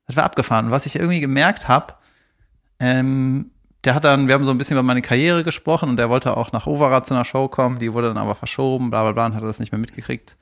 das 0.05 0.15
war 0.15 0.25
abgefahren. 0.25 0.65
Und 0.65 0.71
was 0.71 0.85
ich 0.85 0.97
irgendwie 0.97 1.21
gemerkt 1.21 1.67
habe, 1.67 1.93
ähm, 2.79 3.51
der 3.86 3.95
hat 3.95 4.03
dann, 4.03 4.27
wir 4.27 4.36
haben 4.36 4.45
so 4.45 4.51
ein 4.51 4.57
bisschen 4.57 4.75
über 4.75 4.83
meine 4.83 5.01
Karriere 5.01 5.43
gesprochen 5.43 5.89
und 5.89 5.98
der 5.98 6.09
wollte 6.09 6.36
auch 6.36 6.51
nach 6.51 6.67
Overath 6.67 7.07
zu 7.07 7.13
einer 7.13 7.25
Show 7.25 7.48
kommen, 7.48 7.79
die 7.79 7.93
wurde 7.93 8.07
dann 8.09 8.17
aber 8.17 8.36
verschoben, 8.36 8.89
bla 8.89 9.03
bla 9.03 9.12
bla, 9.13 9.25
und 9.27 9.36
hat 9.36 9.43
das 9.43 9.59
nicht 9.59 9.71
mehr 9.71 9.79
mitgekriegt, 9.79 10.38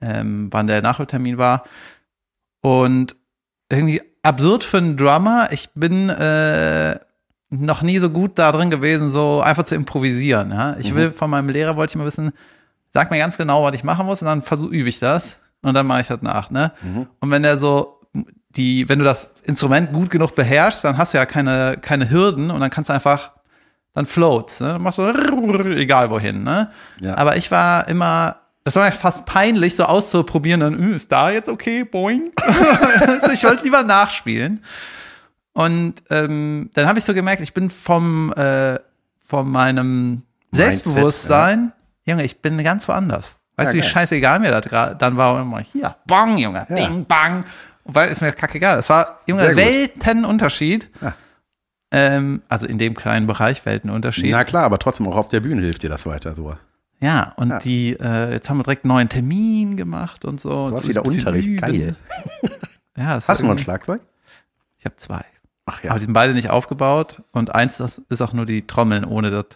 ähm, 0.00 0.48
wann 0.50 0.66
der 0.66 0.80
Nachholtermin 0.80 1.38
war. 1.38 1.64
Und 2.62 3.16
irgendwie 3.70 4.00
absurd 4.22 4.64
für 4.64 4.78
einen 4.78 4.96
Drummer, 4.96 5.48
ich 5.50 5.70
bin 5.74 6.08
äh, 6.08 6.98
noch 7.50 7.82
nie 7.82 7.98
so 7.98 8.08
gut 8.08 8.38
da 8.38 8.50
drin 8.52 8.70
gewesen, 8.70 9.10
so 9.10 9.42
einfach 9.42 9.64
zu 9.64 9.74
improvisieren. 9.74 10.50
Ja? 10.50 10.76
Ich 10.78 10.94
will 10.94 11.10
von 11.10 11.28
meinem 11.28 11.50
Lehrer, 11.50 11.76
wollte 11.76 11.92
ich 11.92 11.96
mal 11.96 12.06
wissen, 12.06 12.32
sag 12.90 13.10
mir 13.10 13.18
ganz 13.18 13.36
genau, 13.36 13.62
was 13.62 13.74
ich 13.74 13.84
machen 13.84 14.06
muss 14.06 14.22
und 14.22 14.26
dann 14.26 14.42
versuch, 14.42 14.70
übe 14.70 14.88
ich 14.88 14.98
das 14.98 15.38
und 15.60 15.74
dann 15.74 15.86
mache 15.86 16.00
ich 16.00 16.06
das 16.06 16.22
nach. 16.22 16.50
Ne? 16.50 16.72
Und 17.20 17.30
wenn 17.30 17.42
der 17.42 17.58
so 17.58 18.00
die, 18.56 18.88
wenn 18.88 18.98
du 18.98 19.04
das 19.04 19.32
Instrument 19.44 19.92
gut 19.92 20.10
genug 20.10 20.34
beherrschst, 20.34 20.84
dann 20.84 20.98
hast 20.98 21.14
du 21.14 21.18
ja 21.18 21.26
keine, 21.26 21.78
keine 21.80 22.10
Hürden 22.10 22.50
und 22.50 22.60
dann 22.60 22.70
kannst 22.70 22.90
du 22.90 22.94
einfach, 22.94 23.30
dann 23.94 24.06
floats, 24.06 24.60
ne? 24.60 24.68
Dann 24.74 24.82
machst 24.82 24.98
du 24.98 25.04
egal 25.76 26.10
wohin, 26.10 26.42
ne? 26.44 26.70
Ja. 27.00 27.16
Aber 27.16 27.36
ich 27.36 27.50
war 27.50 27.88
immer, 27.88 28.36
das 28.64 28.76
war 28.76 28.84
mir 28.86 28.92
fast 28.92 29.24
peinlich, 29.26 29.74
so 29.76 29.84
auszuprobieren, 29.84 30.60
dann, 30.60 30.74
"Hm, 30.74 30.94
ist 30.94 31.10
da 31.12 31.30
jetzt 31.30 31.48
okay, 31.48 31.84
boing? 31.84 32.30
ich 33.32 33.44
wollte 33.44 33.64
lieber 33.64 33.82
nachspielen. 33.82 34.62
Und 35.54 35.94
ähm, 36.10 36.70
dann 36.74 36.86
habe 36.86 36.98
ich 36.98 37.04
so 37.04 37.12
gemerkt, 37.12 37.42
ich 37.42 37.52
bin 37.52 37.68
vom, 37.70 38.32
äh, 38.34 38.78
von 39.18 39.50
meinem 39.50 40.22
Mindset, 40.50 40.84
Selbstbewusstsein, 40.84 41.72
Junge, 42.04 42.24
ich 42.24 42.40
bin 42.40 42.62
ganz 42.64 42.88
woanders. 42.88 43.34
Weißt 43.56 43.68
Ja, 43.68 43.72
du, 43.72 43.76
wie 43.76 43.80
geil. 43.80 43.90
scheißegal 43.90 44.38
mir 44.40 44.50
das 44.50 44.64
gerade 44.66 44.96
dann 44.96 45.16
war 45.18 45.40
immer 45.40 45.60
hier, 45.60 45.94
bang, 46.06 46.38
Junge, 46.38 46.66
Ja. 46.70 46.74
ding, 46.76 47.04
bang. 47.04 47.44
Weil 47.84 48.10
ist 48.10 48.20
mir 48.20 48.32
kackegal. 48.32 48.78
Es 48.78 48.88
war, 48.90 49.20
Junge, 49.26 49.42
Sehr 49.42 49.54
gut. 49.54 49.64
Weltenunterschied. 49.64 50.88
Ja. 51.00 51.14
Ähm, 51.90 52.42
also 52.48 52.66
in 52.66 52.78
dem 52.78 52.94
kleinen 52.94 53.26
Bereich 53.26 53.64
Weltenunterschied. 53.66 54.30
Na 54.30 54.44
klar, 54.44 54.64
aber 54.64 54.78
trotzdem 54.78 55.06
auch 55.08 55.16
auf 55.16 55.28
der 55.28 55.40
Bühne 55.40 55.60
hilft 55.62 55.82
dir 55.82 55.90
das 55.90 56.06
weiter 56.06 56.34
so. 56.34 56.54
ja, 57.00 57.32
und 57.36 57.50
Ja. 57.50 57.58
die, 57.58 57.92
äh, 58.00 58.32
jetzt 58.32 58.48
haben 58.48 58.58
wir 58.58 58.62
direkt 58.64 58.84
einen 58.84 58.94
neuen 58.94 59.08
Termin 59.08 59.76
gemacht 59.76 60.24
und 60.24 60.40
so. 60.40 60.70
Du 60.70 60.76
hast 60.76 60.88
wieder 60.88 61.04
Unterricht, 61.04 61.48
üben. 61.48 61.56
geil. 61.60 61.96
Ja, 62.96 63.14
Hast 63.26 63.40
du 63.40 63.44
noch 63.44 63.52
ein 63.52 63.58
Schlagzeug? 63.58 64.02
Ich 64.78 64.84
habe 64.84 64.96
zwei. 64.96 65.24
Ach 65.64 65.82
ja. 65.82 65.90
Aber 65.90 65.98
die 65.98 66.04
sind 66.04 66.12
beide 66.12 66.34
nicht 66.34 66.50
aufgebaut 66.50 67.22
und 67.32 67.54
eins 67.54 67.78
das 67.78 68.02
ist 68.10 68.20
auch 68.20 68.34
nur 68.34 68.44
die 68.44 68.66
Trommeln 68.66 69.04
ohne 69.06 69.30
das 69.30 69.46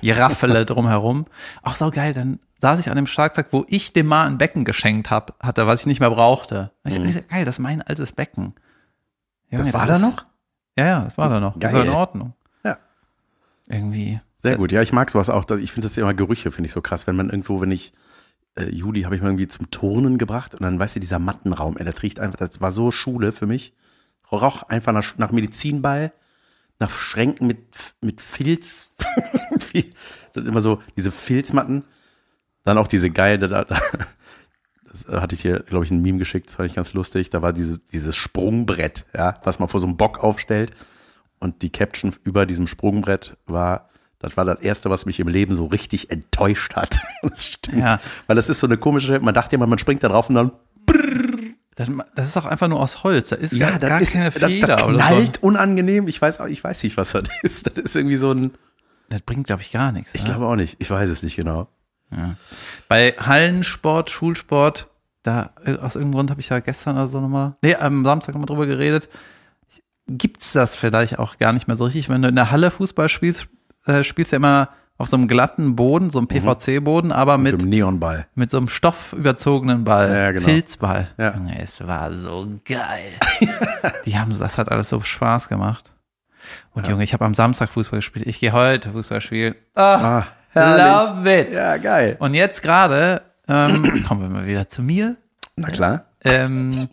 Giraffele 0.00 0.64
drumherum. 0.66 1.26
Auch 1.62 1.74
so 1.74 1.90
geil, 1.90 2.14
dann 2.14 2.38
saß 2.60 2.80
ich 2.80 2.88
an 2.90 2.96
dem 2.96 3.06
Schlagzeug, 3.06 3.48
wo 3.50 3.64
ich 3.68 3.92
dem 3.92 4.06
mal 4.06 4.26
ein 4.26 4.38
Becken 4.38 4.64
geschenkt 4.64 5.10
hab, 5.10 5.42
hatte, 5.42 5.66
was 5.66 5.80
ich 5.80 5.86
nicht 5.86 6.00
mehr 6.00 6.10
brauchte. 6.10 6.70
Ich 6.84 6.94
dachte, 6.94 7.22
geil, 7.22 7.44
das 7.44 7.56
ist 7.56 7.60
mein 7.60 7.82
altes 7.82 8.12
Becken. 8.12 8.54
Junge, 9.50 9.62
Mhm. 9.62 9.66
das 9.66 9.74
war 9.74 9.86
da 9.86 9.98
noch? 9.98 10.24
Ja, 10.76 10.86
ja, 10.86 11.04
das 11.04 11.18
war 11.18 11.28
da 11.28 11.40
noch. 11.40 11.56
Das 11.58 11.72
war 11.72 11.80
in 11.80 11.86
Geil. 11.86 11.96
Ordnung. 11.96 12.32
Ja. 12.64 12.78
Irgendwie. 13.68 14.20
Sehr 14.42 14.56
gut, 14.56 14.72
ja, 14.72 14.82
ich 14.82 14.92
mag 14.92 15.10
sowas 15.10 15.30
auch. 15.30 15.48
Ich 15.58 15.72
finde 15.72 15.88
das 15.88 15.96
immer 15.96 16.14
Gerüche, 16.14 16.50
finde 16.50 16.66
ich 16.66 16.72
so 16.72 16.80
krass. 16.82 17.06
Wenn 17.06 17.16
man 17.16 17.30
irgendwo, 17.30 17.60
wenn 17.60 17.70
ich, 17.70 17.92
äh, 18.56 18.68
Juli 18.70 19.02
habe 19.02 19.14
ich 19.16 19.22
mal 19.22 19.28
irgendwie 19.28 19.48
zum 19.48 19.70
Turnen 19.70 20.18
gebracht 20.18 20.54
und 20.54 20.62
dann, 20.62 20.78
weißt 20.78 20.96
du, 20.96 21.00
dieser 21.00 21.18
Mattenraum, 21.18 21.76
ey, 21.76 21.84
der 21.84 22.00
riecht 22.02 22.18
einfach, 22.20 22.38
das 22.38 22.60
war 22.60 22.70
so 22.70 22.90
Schule 22.90 23.32
für 23.32 23.46
mich. 23.46 23.72
Roch 24.32 24.64
einfach 24.64 24.92
nach, 24.92 25.16
nach 25.18 25.30
Medizinball, 25.32 26.12
nach 26.80 26.90
Schränken 26.90 27.46
mit, 27.46 27.60
mit 28.00 28.20
Filz. 28.20 28.90
Das 30.32 30.42
ist 30.42 30.48
immer 30.48 30.60
so, 30.60 30.82
diese 30.96 31.12
Filzmatten. 31.12 31.84
Dann 32.64 32.78
auch 32.78 32.88
diese 32.88 33.10
geile, 33.10 33.48
da, 33.48 33.64
da, 33.64 33.78
das 34.90 35.06
hatte 35.20 35.34
ich 35.34 35.42
hier, 35.42 35.60
glaube 35.60 35.84
ich, 35.84 35.90
ein 35.90 36.02
Meme 36.02 36.18
geschickt, 36.18 36.48
das 36.48 36.56
fand 36.56 36.68
ich 36.68 36.74
ganz 36.74 36.92
lustig. 36.94 37.30
Da 37.30 37.42
war 37.42 37.52
dieses, 37.52 37.86
dieses 37.88 38.16
Sprungbrett, 38.16 39.04
ja, 39.14 39.38
was 39.44 39.58
man 39.58 39.68
vor 39.68 39.80
so 39.80 39.86
einem 39.86 39.96
Bock 39.96 40.18
aufstellt. 40.22 40.72
Und 41.40 41.62
die 41.62 41.70
Caption 41.70 42.14
über 42.24 42.46
diesem 42.46 42.66
Sprungbrett 42.66 43.36
war, 43.46 43.90
das 44.18 44.36
war 44.38 44.46
das 44.46 44.60
erste, 44.60 44.88
was 44.88 45.04
mich 45.04 45.20
im 45.20 45.28
Leben 45.28 45.54
so 45.54 45.66
richtig 45.66 46.10
enttäuscht 46.10 46.74
hat. 46.74 47.00
Das 47.22 47.44
stimmt. 47.44 47.78
Ja. 47.78 48.00
Weil 48.26 48.36
das 48.36 48.48
ist 48.48 48.60
so 48.60 48.66
eine 48.66 48.76
komische, 48.78 49.18
man 49.20 49.34
dachte 49.34 49.56
immer, 49.56 49.66
man 49.66 49.78
springt 49.78 50.02
da 50.02 50.08
drauf 50.08 50.28
und 50.30 50.34
dann, 50.36 50.52
Das, 51.74 51.88
das 52.14 52.26
ist 52.28 52.36
auch 52.36 52.44
einfach 52.46 52.68
nur 52.68 52.80
aus 52.80 53.02
Holz. 53.02 53.30
Da 53.30 53.36
ist 53.36 53.58
gar, 53.58 53.78
das 53.78 53.88
gar 53.90 54.00
ist, 54.00 54.12
keine 54.12 54.30
das, 54.30 54.42
Feder 54.44 54.66
das 54.76 54.82
oder 54.84 54.96
knallt 54.98 55.36
so. 55.40 55.46
unangenehm. 55.46 56.06
Ich 56.08 56.20
weiß, 56.22 56.38
ich 56.48 56.62
weiß 56.62 56.82
nicht, 56.84 56.96
was 56.96 57.12
das 57.12 57.24
ist. 57.42 57.66
Das 57.66 57.84
ist 57.84 57.96
irgendwie 57.96 58.16
so 58.16 58.30
ein, 58.30 58.52
Das 59.10 59.20
bringt, 59.22 59.46
glaube 59.46 59.62
ich, 59.62 59.72
gar 59.72 59.90
nichts. 59.92 60.14
ich 60.14 60.22
ne? 60.22 60.30
glaube 60.30 60.46
auch 60.46 60.56
nicht. 60.56 60.76
Ich 60.78 60.90
weiß 60.90 61.10
es 61.10 61.22
nicht 61.22 61.36
genau. 61.36 61.68
Bei 62.88 63.14
Hallensport, 63.18 64.10
Schulsport, 64.10 64.88
da 65.22 65.50
äh, 65.64 65.76
aus 65.76 65.94
irgendeinem 65.96 66.12
Grund 66.12 66.30
habe 66.30 66.40
ich 66.40 66.48
ja 66.50 66.58
gestern 66.60 66.96
oder 66.96 67.08
so 67.08 67.20
nochmal, 67.20 67.56
nee, 67.62 67.74
am 67.74 68.04
Samstag 68.04 68.34
nochmal 68.34 68.46
drüber 68.46 68.66
geredet. 68.66 69.08
Gibt's 70.06 70.52
das 70.52 70.76
vielleicht 70.76 71.18
auch 71.18 71.38
gar 71.38 71.52
nicht 71.52 71.66
mehr 71.66 71.76
so 71.76 71.84
richtig? 71.84 72.08
Wenn 72.10 72.20
du 72.22 72.28
in 72.28 72.36
der 72.36 72.50
Halle 72.50 72.70
Fußball 72.70 73.08
spielst, 73.08 73.46
äh, 73.86 74.04
spielst 74.04 74.32
du 74.32 74.36
ja 74.36 74.38
immer 74.38 74.68
auf 74.98 75.08
so 75.08 75.16
einem 75.16 75.26
glatten 75.28 75.74
Boden, 75.76 76.10
so 76.10 76.18
einem 76.18 76.28
PVC-Boden, 76.28 77.10
aber 77.10 77.36
Mit 77.38 77.52
mit, 77.52 77.60
so 77.60 77.64
einem 77.64 77.70
Neonball. 77.70 78.26
mit 78.34 78.50
so 78.50 78.58
einem 78.58 78.68
stoffüberzogenen 78.68 79.82
Ball. 79.84 80.14
Ja, 80.14 80.30
genau. 80.32 80.44
Filzball. 80.44 81.08
Ja. 81.18 81.34
Es 81.58 81.84
war 81.86 82.14
so 82.14 82.46
geil. 82.64 83.12
Die 84.04 84.16
haben, 84.18 84.38
das 84.38 84.58
hat 84.58 84.70
alles 84.70 84.90
so 84.90 85.00
Spaß 85.00 85.48
gemacht. 85.48 85.90
Und 86.74 86.86
Junge, 86.86 87.02
ich 87.02 87.14
habe 87.14 87.24
am 87.24 87.34
Samstag 87.34 87.70
Fußball 87.70 87.98
gespielt. 87.98 88.26
Ich 88.26 88.38
gehe 88.38 88.52
heute 88.52 88.90
Fußball 88.90 89.22
spielen. 89.22 89.54
Ah, 89.74 90.18
Ah, 90.20 90.26
herrlich. 90.54 90.84
love 91.24 91.40
it. 91.40 91.52
Ja, 91.52 91.76
geil. 91.76 92.16
Und 92.18 92.34
jetzt 92.34 92.62
gerade, 92.62 93.22
ähm, 93.48 94.04
kommen 94.08 94.22
wir 94.22 94.28
mal 94.28 94.46
wieder 94.46 94.68
zu 94.68 94.82
mir, 94.82 95.16
Na 95.56 95.68
klar. 95.70 96.06
ähm, 96.24 96.88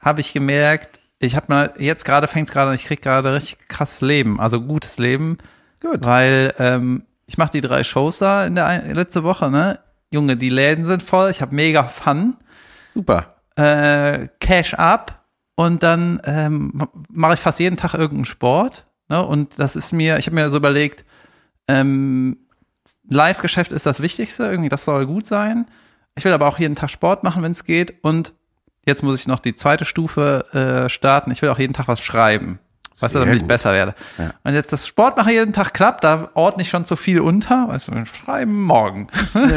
habe 0.00 0.20
ich 0.20 0.32
gemerkt, 0.32 1.00
ich 1.18 1.36
habe 1.36 1.46
mal, 1.48 1.72
jetzt 1.78 2.04
gerade 2.04 2.26
fängt 2.26 2.48
es 2.48 2.52
gerade 2.52 2.70
an, 2.70 2.74
ich 2.74 2.84
krieg 2.84 3.00
gerade 3.02 3.32
richtig 3.32 3.68
krasses 3.68 4.00
Leben, 4.00 4.40
also 4.40 4.60
gutes 4.60 4.98
Leben, 4.98 5.38
Gut. 5.80 6.04
weil 6.04 6.52
ähm, 6.58 7.04
ich 7.26 7.38
mache 7.38 7.50
die 7.52 7.60
drei 7.60 7.84
Shows 7.84 8.18
da 8.18 8.44
in 8.44 8.54
der 8.56 8.66
ein, 8.66 8.92
letzte 8.94 9.22
Woche, 9.22 9.50
ne? 9.50 9.78
Junge, 10.10 10.36
die 10.36 10.50
Läden 10.50 10.84
sind 10.84 11.02
voll, 11.02 11.30
ich 11.30 11.40
habe 11.40 11.54
mega 11.54 11.84
Fun, 11.84 12.36
Super. 12.92 13.36
äh, 13.56 14.28
Cash 14.40 14.74
up 14.74 15.22
und 15.54 15.82
dann 15.82 16.20
ähm, 16.24 16.86
mache 17.08 17.34
ich 17.34 17.40
fast 17.40 17.60
jeden 17.60 17.76
Tag 17.76 17.94
irgendeinen 17.94 18.24
Sport. 18.26 18.84
Ne? 19.08 19.24
Und 19.24 19.58
das 19.58 19.76
ist 19.76 19.92
mir, 19.92 20.18
ich 20.18 20.26
habe 20.26 20.34
mir 20.34 20.50
so 20.50 20.56
überlegt, 20.58 21.04
ähm, 21.68 22.36
Live-Geschäft 23.12 23.72
ist 23.72 23.86
das 23.86 24.00
Wichtigste, 24.00 24.44
irgendwie, 24.44 24.68
das 24.68 24.84
soll 24.84 25.06
gut 25.06 25.26
sein. 25.26 25.66
Ich 26.14 26.24
will 26.24 26.32
aber 26.32 26.46
auch 26.46 26.58
jeden 26.58 26.74
Tag 26.74 26.90
Sport 26.90 27.24
machen, 27.24 27.42
wenn 27.42 27.52
es 27.52 27.64
geht. 27.64 27.94
Und 28.02 28.34
jetzt 28.84 29.02
muss 29.02 29.20
ich 29.20 29.26
noch 29.28 29.38
die 29.38 29.54
zweite 29.54 29.84
Stufe 29.84 30.84
äh, 30.84 30.88
starten. 30.88 31.30
Ich 31.30 31.40
will 31.42 31.48
auch 31.48 31.58
jeden 31.58 31.72
Tag 31.72 31.88
was 31.88 32.00
schreiben. 32.00 32.58
Weißt 33.00 33.14
du, 33.14 33.18
Sehr 33.18 33.20
damit 33.20 33.36
ich 33.36 33.42
gut. 33.42 33.48
besser 33.48 33.72
werde. 33.72 33.94
Ja. 34.18 34.34
Und 34.44 34.54
jetzt 34.54 34.72
das 34.72 34.86
Sport 34.86 35.16
machen 35.16 35.32
jeden 35.32 35.54
Tag 35.54 35.72
klappt, 35.72 36.04
da 36.04 36.30
ordne 36.34 36.62
ich 36.62 36.68
schon 36.68 36.84
zu 36.84 36.96
viel 36.96 37.20
unter. 37.20 37.68
Weißt 37.68 37.88
du, 37.88 38.04
schreiben 38.04 38.62
morgen. 38.62 39.08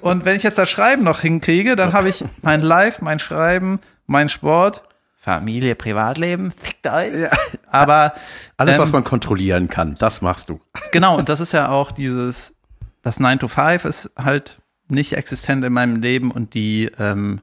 Und 0.00 0.24
wenn 0.24 0.36
ich 0.36 0.44
jetzt 0.44 0.58
das 0.58 0.70
Schreiben 0.70 1.02
noch 1.02 1.20
hinkriege, 1.20 1.74
dann 1.74 1.92
habe 1.94 2.08
ich 2.08 2.24
mein 2.42 2.62
Live, 2.62 3.02
mein 3.02 3.18
Schreiben, 3.18 3.80
mein 4.06 4.28
Sport, 4.28 4.84
Familie, 5.26 5.74
Privatleben, 5.74 6.52
fickt 6.52 6.86
euch. 6.86 7.28
Aber 7.68 8.12
Alles, 8.56 8.76
ähm, 8.76 8.82
was 8.82 8.92
man 8.92 9.02
kontrollieren 9.02 9.68
kann, 9.68 9.96
das 9.98 10.22
machst 10.22 10.48
du. 10.48 10.60
genau, 10.92 11.18
und 11.18 11.28
das 11.28 11.40
ist 11.40 11.50
ja 11.50 11.68
auch 11.68 11.90
dieses, 11.90 12.54
das 13.02 13.18
9 13.18 13.40
to 13.40 13.48
5 13.48 13.86
ist 13.86 14.12
halt 14.16 14.60
nicht 14.86 15.14
existent 15.14 15.64
in 15.64 15.72
meinem 15.72 16.00
Leben 16.00 16.30
und 16.30 16.54
die, 16.54 16.92
ähm, 17.00 17.40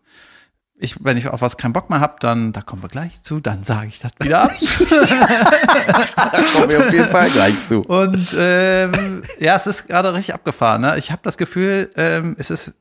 ich, 0.78 1.04
wenn 1.04 1.18
ich 1.18 1.28
auf 1.28 1.42
was 1.42 1.58
keinen 1.58 1.74
Bock 1.74 1.90
mehr 1.90 2.00
hab, 2.00 2.22
dann, 2.22 2.54
da 2.54 2.62
kommen 2.62 2.82
wir 2.82 2.88
gleich 2.88 3.22
zu, 3.22 3.42
dann 3.42 3.66
sage 3.66 3.88
ich 3.88 4.00
das 4.00 4.14
wieder 4.22 4.44
ab. 4.44 4.52
Da 6.16 6.42
kommen 6.54 6.70
wir 6.70 6.80
auf 6.80 6.94
jeden 6.94 7.10
Fall 7.10 7.30
gleich 7.32 7.68
zu. 7.68 7.82
Und 7.82 8.34
ähm, 8.38 9.24
ja, 9.42 9.58
es 9.58 9.68
ist 9.68 9.88
gerade 9.88 10.14
richtig 10.14 10.34
abgefahren. 10.34 10.82
Ne? 10.84 10.98
Ich 10.98 11.12
habe 11.12 11.22
das 11.22 11.38
Gefühl, 11.38 11.90
ähm, 11.98 12.38
es 12.40 12.50
ist, 12.50 12.72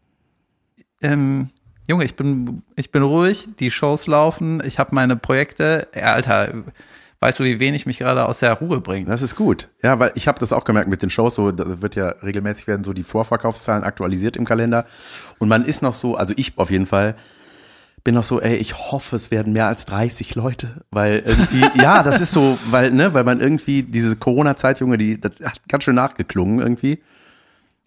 ähm, 1.01 1.51
Junge, 1.88 2.05
ich 2.05 2.14
bin, 2.14 2.62
ich 2.77 2.90
bin 2.92 3.03
ruhig, 3.03 3.49
die 3.59 3.71
Shows 3.71 4.07
laufen, 4.07 4.62
ich 4.64 4.79
habe 4.79 4.95
meine 4.95 5.16
Projekte. 5.16 5.88
Ja, 5.95 6.14
Alter, 6.14 6.64
weißt 7.21 7.40
du, 7.40 7.45
wie 7.45 7.61
wenig 7.61 7.87
mich 7.87 7.99
gerade 7.99 8.25
aus 8.27 8.40
der 8.40 8.55
Ruhe 8.55 8.81
bringt? 8.81 9.09
Das 9.09 9.23
ist 9.23 9.35
gut. 9.35 9.68
Ja, 9.83 9.99
weil 9.99 10.12
ich 10.14 10.29
habe 10.29 10.38
das 10.38 10.53
auch 10.53 10.64
gemerkt 10.64 10.88
mit 10.88 11.03
den 11.03 11.11
Shows, 11.11 11.35
so 11.35 11.51
da 11.51 11.83
wird 11.83 11.97
ja 11.97 12.09
regelmäßig 12.23 12.66
werden 12.66 12.85
so 12.85 12.92
die 12.92 13.03
Vorverkaufszahlen 13.03 13.85
aktualisiert 13.85 14.37
im 14.37 14.45
Kalender 14.45 14.87
und 15.38 15.49
man 15.49 15.64
ist 15.64 15.83
noch 15.83 15.95
so, 15.95 16.16
also 16.16 16.35
ich 16.37 16.57
auf 16.57 16.71
jeden 16.71 16.87
Fall 16.87 17.16
bin 18.05 18.14
noch 18.14 18.25
so, 18.25 18.40
ey, 18.40 18.57
ich 18.57 18.77
hoffe, 18.77 19.16
es 19.16 19.31
werden 19.31 19.53
mehr 19.53 19.68
als 19.68 19.87
30 19.87 20.35
Leute, 20.35 20.83
weil 20.90 21.23
irgendwie 21.25 21.64
ja, 21.81 22.03
das 22.03 22.21
ist 22.21 22.33
so, 22.33 22.59
weil 22.71 22.90
ne, 22.90 23.14
weil 23.14 23.25
man 23.25 23.40
irgendwie 23.40 23.83
diese 23.83 24.16
Corona 24.16 24.57
Zeit, 24.57 24.81
Junge, 24.81 24.99
die 24.99 25.21
das 25.21 25.33
hat 25.42 25.61
ganz 25.68 25.85
schön 25.85 25.95
nachgeklungen 25.95 26.61
irgendwie. 26.61 27.03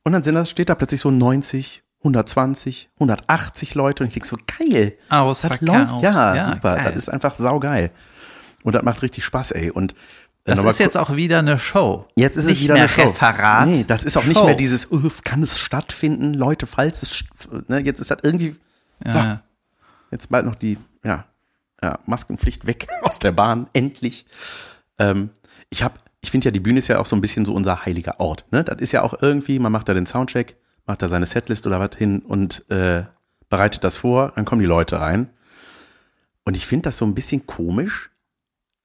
Und 0.04 0.12
dann 0.14 0.24
sind 0.24 0.36
das 0.36 0.50
steht 0.50 0.70
da 0.70 0.76
plötzlich 0.76 1.02
so 1.02 1.12
90 1.12 1.84
120, 2.06 2.90
180 2.96 3.76
Leute 3.76 4.04
und 4.04 4.08
ich 4.08 4.14
denke 4.14 4.28
so, 4.28 4.38
geil. 4.60 4.94
Das 5.10 5.20
Ausverkauft. 5.20 5.62
läuft, 5.64 6.02
ja, 6.04 6.36
Ja, 6.36 6.44
super. 6.44 6.76
geil. 6.76 6.86
Das 6.86 6.96
ist 6.96 7.10
einfach 7.10 7.34
saugeil. 7.34 7.92
Und 8.64 8.74
das 8.76 8.84
macht 8.84 9.02
richtig 9.02 9.26
Spaß, 9.26 9.52
ey. 9.52 9.72
Und 9.72 9.94
äh, 10.46 10.56
Das 10.56 10.64
ist 10.64 10.80
jetzt 10.80 10.98
auch 10.98 11.16
wieder 11.16 11.40
eine 11.40 11.58
Show. 11.58 12.06
Jetzt 12.16 12.38
ist 12.38 12.44
es 12.44 12.50
Nicht 12.52 12.64
wieder 12.64 12.76
mehr 12.76 12.84
eine 12.84 12.92
Show. 12.92 13.10
Referat. 13.10 13.68
Nee, 13.68 13.84
das 13.88 14.04
ist 14.04 14.18
auch 14.18 14.24
nicht 14.26 14.38
Show. 14.38 14.46
mehr 14.46 14.56
dieses, 14.56 14.92
uh, 14.92 15.10
kann 15.24 15.42
es 15.44 15.60
stattfinden, 15.60 16.34
Leute, 16.34 16.68
falls 16.68 17.02
es, 17.04 17.24
ne, 17.68 17.80
jetzt 17.80 18.00
ist 18.00 18.12
das 18.12 18.20
irgendwie, 18.24 18.56
so, 19.04 19.18
Ja. 19.20 19.42
jetzt 20.12 20.30
bald 20.30 20.46
noch 20.46 20.56
die, 20.56 20.78
ja, 21.04 21.26
ja, 21.84 22.00
Maskenpflicht 22.06 22.66
weg 22.68 22.88
aus 23.02 23.20
der 23.20 23.32
Bahn, 23.32 23.68
endlich. 23.74 24.26
Ähm, 25.00 25.32
ich 25.70 25.84
hab, 25.84 26.00
ich 26.22 26.32
finde 26.32 26.46
ja, 26.46 26.52
die 26.52 26.60
Bühne 26.60 26.80
ist 26.80 26.88
ja 26.88 27.00
auch 27.00 27.06
so 27.06 27.16
ein 27.16 27.22
bisschen 27.22 27.46
so 27.46 27.54
unser 27.54 27.86
heiliger 27.86 28.20
Ort, 28.20 28.46
ne? 28.52 28.64
Das 28.64 28.80
ist 28.80 28.92
ja 28.94 29.02
auch 29.02 29.16
irgendwie, 29.22 29.60
man 29.60 29.72
macht 29.72 29.90
da 29.90 29.94
den 29.94 30.06
Soundcheck, 30.06 30.56
macht 30.86 31.02
da 31.02 31.08
seine 31.08 31.26
Setlist 31.26 31.66
oder 31.68 31.80
was 31.80 31.96
hin 31.96 32.20
und 32.20 32.70
äh, 32.70 33.04
bereitet 33.50 33.84
das 33.84 33.98
vor, 33.98 34.34
dann 34.36 34.46
kommen 34.46 34.62
die 34.62 34.68
Leute 34.68 35.00
rein. 35.00 35.30
Und 36.44 36.56
ich 36.56 36.66
finde 36.66 36.84
das 36.84 36.98
so 36.98 37.06
ein 37.06 37.16
bisschen 37.16 37.48
komisch. 37.48 38.12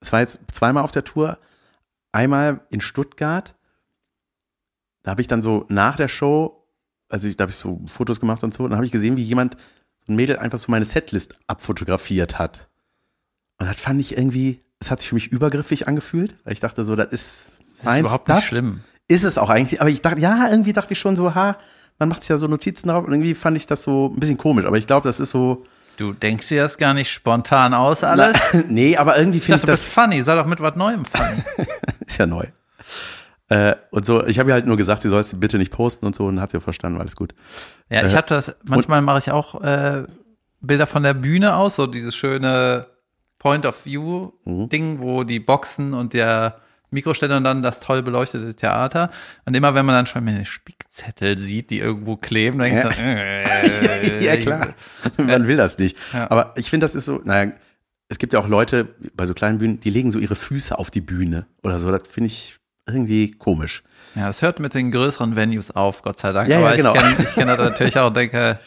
Es 0.00 0.12
war 0.12 0.20
jetzt 0.20 0.40
zweimal 0.52 0.82
auf 0.82 0.92
der 0.92 1.04
Tour, 1.04 1.38
einmal 2.12 2.60
in 2.70 2.80
Stuttgart. 2.80 3.54
Da 5.02 5.10
habe 5.12 5.20
ich 5.20 5.28
dann 5.28 5.42
so 5.42 5.66
nach 5.68 5.96
der 5.96 6.08
Show, 6.08 6.66
also 7.08 7.28
ich, 7.28 7.36
da 7.36 7.42
habe 7.42 7.52
ich 7.52 7.58
so 7.58 7.80
Fotos 7.86 8.20
gemacht 8.20 8.42
und 8.44 8.54
so, 8.54 8.64
und 8.64 8.70
dann 8.70 8.76
habe 8.76 8.86
ich 8.86 8.92
gesehen, 8.92 9.16
wie 9.16 9.22
jemand, 9.22 9.56
so 10.06 10.12
ein 10.12 10.16
Mädel 10.16 10.38
einfach 10.38 10.58
so 10.58 10.70
meine 10.70 10.86
Setlist 10.86 11.38
abfotografiert 11.46 12.38
hat. 12.38 12.68
Und 13.58 13.66
das 13.66 13.78
fand 13.78 14.00
ich 14.00 14.16
irgendwie, 14.16 14.62
es 14.78 14.90
hat 14.90 15.00
sich 15.00 15.10
für 15.10 15.14
mich 15.14 15.28
übergriffig 15.28 15.86
angefühlt, 15.86 16.34
weil 16.44 16.54
ich 16.54 16.60
dachte 16.60 16.86
so, 16.86 16.96
das 16.96 17.12
ist, 17.12 17.44
Das 17.82 17.94
ist 17.94 18.00
überhaupt 18.00 18.28
nicht 18.28 18.44
schlimm. 18.44 18.80
Ist 19.08 19.24
es 19.24 19.36
auch 19.38 19.50
eigentlich, 19.50 19.80
aber 19.80 19.90
ich 19.90 20.00
dachte, 20.00 20.20
ja, 20.20 20.48
irgendwie 20.50 20.72
dachte 20.72 20.94
ich 20.94 21.00
schon 21.00 21.16
so, 21.16 21.34
ha, 21.34 21.58
man 22.00 22.08
macht 22.08 22.22
sich 22.22 22.30
ja 22.30 22.36
so 22.38 22.48
Notizen 22.48 22.88
drauf 22.88 23.04
und 23.06 23.12
irgendwie 23.12 23.34
fand 23.36 23.56
ich 23.56 23.66
das 23.68 23.84
so 23.84 24.06
ein 24.12 24.18
bisschen 24.18 24.38
komisch, 24.38 24.64
aber 24.64 24.76
ich 24.78 24.88
glaube, 24.88 25.06
das 25.08 25.20
ist 25.20 25.30
so, 25.30 25.64
Du 25.96 26.14
denkst 26.14 26.48
dir 26.48 26.62
das 26.62 26.78
gar 26.78 26.94
nicht 26.94 27.10
spontan 27.12 27.74
aus 27.74 28.02
alles? 28.04 28.34
nee, 28.68 28.96
aber 28.96 29.18
irgendwie 29.18 29.36
Ich 29.38 29.44
finde 29.44 29.58
dachte, 29.60 29.70
ich 29.72 29.78
bist 29.78 29.86
das, 29.96 30.04
funny, 30.04 30.22
sei 30.22 30.34
doch 30.34 30.46
mit 30.46 30.58
was 30.60 30.74
Neuem 30.74 31.04
funny. 31.04 31.42
ist 32.06 32.18
ja 32.18 32.26
neu. 32.26 32.44
Äh, 33.50 33.74
und 33.90 34.06
so, 34.06 34.24
ich 34.24 34.38
habe 34.38 34.50
ihr 34.50 34.54
halt 34.54 34.64
nur 34.66 34.76
gesagt, 34.78 35.02
sie 35.02 35.08
soll 35.10 35.20
es 35.20 35.38
bitte 35.38 35.58
nicht 35.58 35.72
posten 35.72 36.06
und 36.06 36.14
so 36.14 36.26
und 36.26 36.40
hat 36.40 36.52
sie 36.52 36.60
verstanden, 36.60 37.00
alles 37.00 37.16
gut. 37.16 37.34
Ja, 37.90 38.04
ich 38.06 38.12
Äh, 38.14 38.16
habe 38.16 38.28
das, 38.28 38.56
manchmal 38.64 39.02
mache 39.02 39.18
ich 39.18 39.30
auch 39.30 39.60
äh, 39.62 40.04
Bilder 40.62 40.86
von 40.86 41.02
der 41.02 41.14
Bühne 41.14 41.54
aus, 41.56 41.76
so 41.76 41.86
dieses 41.86 42.14
schöne 42.14 42.86
Point 43.38 43.66
of 43.66 43.84
View 43.84 44.30
Ding, 44.46 45.00
wo 45.00 45.24
die 45.24 45.40
Boxen 45.40 45.92
und 45.94 46.14
der 46.14 46.60
Mikroständer 46.90 47.37
und 47.37 47.44
dann 47.44 47.62
das 47.62 47.81
toll 47.81 48.03
beleuchtete 48.03 48.55
Theater. 48.55 49.11
Und 49.44 49.55
immer 49.55 49.74
wenn 49.74 49.87
man 49.87 49.94
dann 49.94 50.07
schon 50.07 50.24
mal 50.24 50.35
eine 50.35 50.44
Spickzettel 50.44 51.38
sieht, 51.38 51.70
die 51.70 51.79
irgendwo 51.79 52.16
kleben, 52.16 52.59
dann 52.59 52.72
denkst 52.74 52.83
du, 52.83 53.03
äh, 53.03 54.24
ja, 54.24 54.37
klar. 54.37 54.68
Man 55.16 55.46
will 55.46 55.57
das 55.57 55.79
nicht. 55.79 55.96
Ja. 56.12 56.31
Aber 56.31 56.53
ich 56.57 56.68
finde, 56.70 56.85
das 56.85 56.94
ist 56.94 57.05
so, 57.05 57.20
naja, 57.24 57.53
es 58.09 58.18
gibt 58.18 58.33
ja 58.33 58.40
auch 58.40 58.48
Leute 58.48 58.88
bei 59.14 59.26
so 59.26 59.35
kleinen 59.35 59.59
Bühnen, 59.59 59.79
die 59.81 59.90
legen 59.90 60.11
so 60.11 60.18
ihre 60.18 60.35
Füße 60.35 60.76
auf 60.79 60.90
die 60.90 61.00
Bühne 61.00 61.46
oder 61.62 61.79
so. 61.79 61.90
Das 61.92 62.09
finde 62.09 62.26
ich 62.26 62.59
irgendwie 62.87 63.31
komisch. 63.31 63.85
Ja, 64.16 64.26
das 64.26 64.42
hört 64.42 64.59
mit 64.59 64.74
den 64.74 64.90
größeren 64.90 65.37
Venues 65.37 65.70
auf, 65.70 66.03
Gott 66.03 66.18
sei 66.18 66.33
Dank. 66.33 66.48
Ja, 66.48 66.59
ja, 66.59 66.66
Aber 66.66 66.76
genau. 66.76 66.94
ich 66.94 67.00
kenne 67.00 67.14
ich 67.20 67.35
kenn 67.35 67.46
das 67.46 67.59
natürlich 67.59 67.96
auch 67.98 68.09
und 68.09 68.16
denke, 68.16 68.59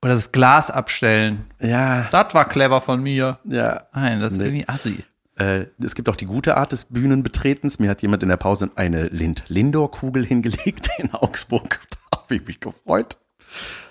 oder 0.00 0.14
das 0.14 0.32
Glas 0.32 0.70
abstellen. 0.70 1.44
Ja, 1.60 2.08
Das 2.10 2.32
war 2.34 2.48
clever 2.48 2.80
von 2.80 3.02
mir. 3.02 3.38
ja. 3.44 3.82
Nein, 3.92 4.20
das 4.20 4.32
ist 4.32 4.38
Nee. 4.38 4.44
irgendwie 4.46 4.68
assi. 4.68 5.04
Äh, 5.36 5.66
es 5.82 5.94
gibt 5.94 6.08
auch 6.08 6.16
die 6.16 6.26
gute 6.26 6.56
Art 6.56 6.72
des 6.72 6.86
Bühnenbetretens. 6.86 7.78
Mir 7.78 7.90
hat 7.90 8.02
jemand 8.02 8.22
in 8.22 8.28
der 8.28 8.36
Pause 8.36 8.70
eine 8.74 9.08
Lind-Lindor-Kugel 9.08 10.26
hingelegt 10.26 10.90
in 10.98 11.12
Augsburg. 11.14 11.80
Da 12.12 12.18
habe 12.18 12.34
ich 12.36 12.46
mich 12.46 12.60
gefreut. 12.60 13.16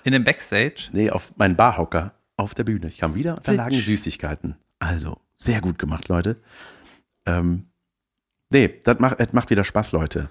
In 0.04 0.12
dem 0.12 0.24
Backstage. 0.24 0.88
Nee, 0.92 1.10
auf 1.10 1.32
meinen 1.36 1.56
Barhocker 1.56 2.12
auf 2.36 2.54
der 2.54 2.64
Bühne. 2.64 2.86
Ich 2.86 2.98
kam 2.98 3.14
wieder 3.14 3.36
und 3.36 3.46
da 3.46 3.52
lagen. 3.52 3.80
Süßigkeiten. 3.80 4.56
Also, 4.78 5.18
sehr 5.36 5.60
gut 5.60 5.78
gemacht, 5.78 6.08
Leute. 6.08 6.36
Ähm, 7.26 7.66
nee, 8.50 8.80
das 8.84 8.98
macht, 9.00 9.20
das 9.20 9.32
macht 9.32 9.50
wieder 9.50 9.64
Spaß, 9.64 9.92
Leute. 9.92 10.28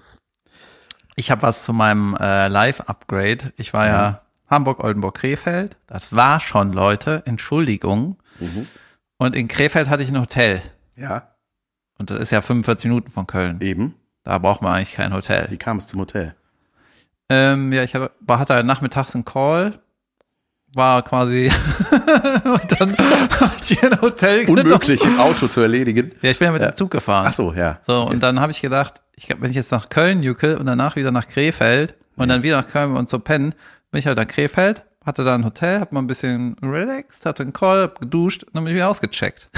Ich 1.16 1.30
habe 1.30 1.42
was 1.42 1.64
zu 1.64 1.72
meinem 1.72 2.16
äh, 2.16 2.48
Live-Upgrade. 2.48 3.52
Ich 3.56 3.72
war 3.74 3.86
ja 3.86 4.22
Hamburg, 4.48 4.82
Oldenburg, 4.82 5.16
Krefeld. 5.16 5.76
Das 5.86 6.14
war 6.14 6.40
schon, 6.40 6.72
Leute. 6.72 7.22
Entschuldigung. 7.26 8.16
Und 9.18 9.36
in 9.36 9.48
Krefeld 9.48 9.88
hatte 9.88 10.02
ich 10.02 10.10
ein 10.10 10.20
Hotel. 10.20 10.62
Ja, 10.96 11.28
Und 11.98 12.10
das 12.10 12.20
ist 12.20 12.30
ja 12.32 12.40
45 12.42 12.88
Minuten 12.88 13.10
von 13.10 13.26
Köln. 13.26 13.60
eben. 13.60 13.94
Da 14.24 14.38
braucht 14.38 14.62
man 14.62 14.72
eigentlich 14.74 14.92
kein 14.92 15.12
Hotel. 15.12 15.46
Wie 15.50 15.56
kam 15.56 15.78
es 15.78 15.86
zum 15.88 16.00
Hotel? 16.00 16.34
Ähm, 17.28 17.72
ja, 17.72 17.82
ich 17.82 17.94
hatte, 17.94 18.10
war- 18.20 18.38
hatte 18.38 18.54
halt 18.54 18.66
nachmittags 18.66 19.14
einen 19.14 19.24
Call. 19.24 19.80
War 20.74 21.02
quasi. 21.02 21.50
und 22.44 22.80
dann 22.80 22.96
habe 22.96 23.52
ich 23.60 23.64
hier 23.78 23.92
ein 23.92 24.00
Hotel 24.00 24.44
genommen. 24.44 24.66
Unmöglich 24.66 25.04
im 25.04 25.18
Auto 25.20 25.46
zu 25.48 25.60
erledigen. 25.60 26.12
Ja, 26.22 26.30
ich 26.30 26.38
bin 26.38 26.46
ja 26.46 26.52
mit 26.52 26.62
Ja. 26.62 26.70
dem 26.70 26.76
Zug 26.76 26.90
gefahren. 26.90 27.26
Ach 27.28 27.32
so, 27.32 27.52
ja. 27.52 27.78
So, 27.86 28.04
und 28.06 28.22
dann 28.22 28.40
habe 28.40 28.52
ich 28.52 28.62
gedacht, 28.62 29.02
ich, 29.16 29.28
wenn 29.28 29.50
ich 29.50 29.56
jetzt 29.56 29.70
nach 29.72 29.88
Köln 29.90 30.22
juckel 30.22 30.56
und 30.56 30.66
danach 30.66 30.96
wieder 30.96 31.10
nach 31.10 31.26
Krefeld 31.28 31.94
und 32.16 32.28
dann 32.28 32.42
wieder 32.42 32.56
nach 32.56 32.66
Köln 32.68 32.96
und 32.96 33.08
so 33.08 33.18
pennen, 33.18 33.54
bin 33.90 33.98
ich 33.98 34.06
halt 34.06 34.16
nach 34.16 34.26
Krefeld, 34.26 34.84
hatte 35.04 35.24
da 35.24 35.34
ein 35.34 35.44
Hotel, 35.44 35.80
hab 35.80 35.92
mal 35.92 36.00
ein 36.00 36.06
bisschen 36.06 36.56
relaxed, 36.62 37.26
hatte 37.26 37.42
einen 37.42 37.52
Call, 37.52 37.82
hab 37.82 38.00
geduscht 38.00 38.44
und 38.44 38.54
dann 38.54 38.64
bin 38.64 38.72
ich 38.72 38.76
wieder 38.76 38.88
ausgecheckt. 38.88 39.50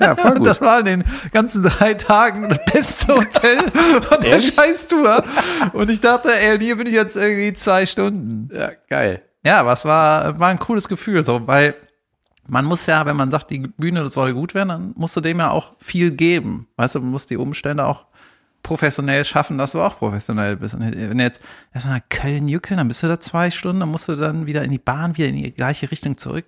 Ja, 0.00 0.16
voll 0.16 0.34
gut. 0.36 0.46
das 0.46 0.60
war 0.60 0.80
in 0.80 0.86
den 0.86 1.04
ganzen 1.32 1.62
drei 1.62 1.94
Tagen 1.94 2.48
das 2.48 2.58
beste 2.72 3.14
Hotel 3.14 3.58
von 4.02 4.20
der 4.20 4.30
Ehrlich? 4.30 4.54
Scheißtour. 4.54 5.24
Und 5.72 5.90
ich 5.90 6.00
dachte, 6.00 6.28
ey, 6.28 6.58
hier 6.58 6.76
bin 6.76 6.86
ich 6.86 6.92
jetzt 6.92 7.16
irgendwie 7.16 7.52
zwei 7.54 7.86
Stunden. 7.86 8.48
Ja, 8.52 8.70
geil. 8.88 9.22
Ja, 9.44 9.60
aber 9.60 9.72
es 9.72 9.84
war, 9.84 10.38
war 10.38 10.48
ein 10.48 10.58
cooles 10.58 10.88
Gefühl, 10.88 11.24
so, 11.24 11.46
weil 11.46 11.74
man 12.46 12.64
muss 12.64 12.86
ja, 12.86 13.06
wenn 13.06 13.16
man 13.16 13.30
sagt, 13.30 13.50
die 13.50 13.60
Bühne 13.60 14.02
das 14.02 14.14
soll 14.14 14.34
gut 14.34 14.54
werden, 14.54 14.68
dann 14.68 14.94
musst 14.96 15.16
du 15.16 15.20
dem 15.20 15.38
ja 15.38 15.50
auch 15.50 15.74
viel 15.78 16.10
geben. 16.10 16.68
Weißt 16.76 16.94
du, 16.94 17.00
man 17.00 17.10
muss 17.10 17.26
die 17.26 17.36
Umstände 17.36 17.84
auch 17.84 18.06
professionell 18.62 19.24
schaffen, 19.24 19.58
dass 19.58 19.72
du 19.72 19.80
auch 19.80 19.98
professionell 19.98 20.56
bist. 20.56 20.74
Und 20.74 20.80
wenn 20.82 21.18
du 21.18 21.24
jetzt 21.24 21.40
erstmal 21.74 21.98
nach 21.98 22.08
Köln 22.08 22.48
juckeln, 22.48 22.78
dann 22.78 22.88
bist 22.88 23.02
du 23.02 23.08
da 23.08 23.18
zwei 23.20 23.50
Stunden, 23.50 23.80
dann 23.80 23.88
musst 23.90 24.08
du 24.08 24.16
dann 24.16 24.46
wieder 24.46 24.62
in 24.62 24.70
die 24.70 24.78
Bahn, 24.78 25.16
wieder 25.16 25.28
in 25.28 25.36
die 25.36 25.52
gleiche 25.52 25.90
Richtung 25.90 26.16
zurück. 26.16 26.46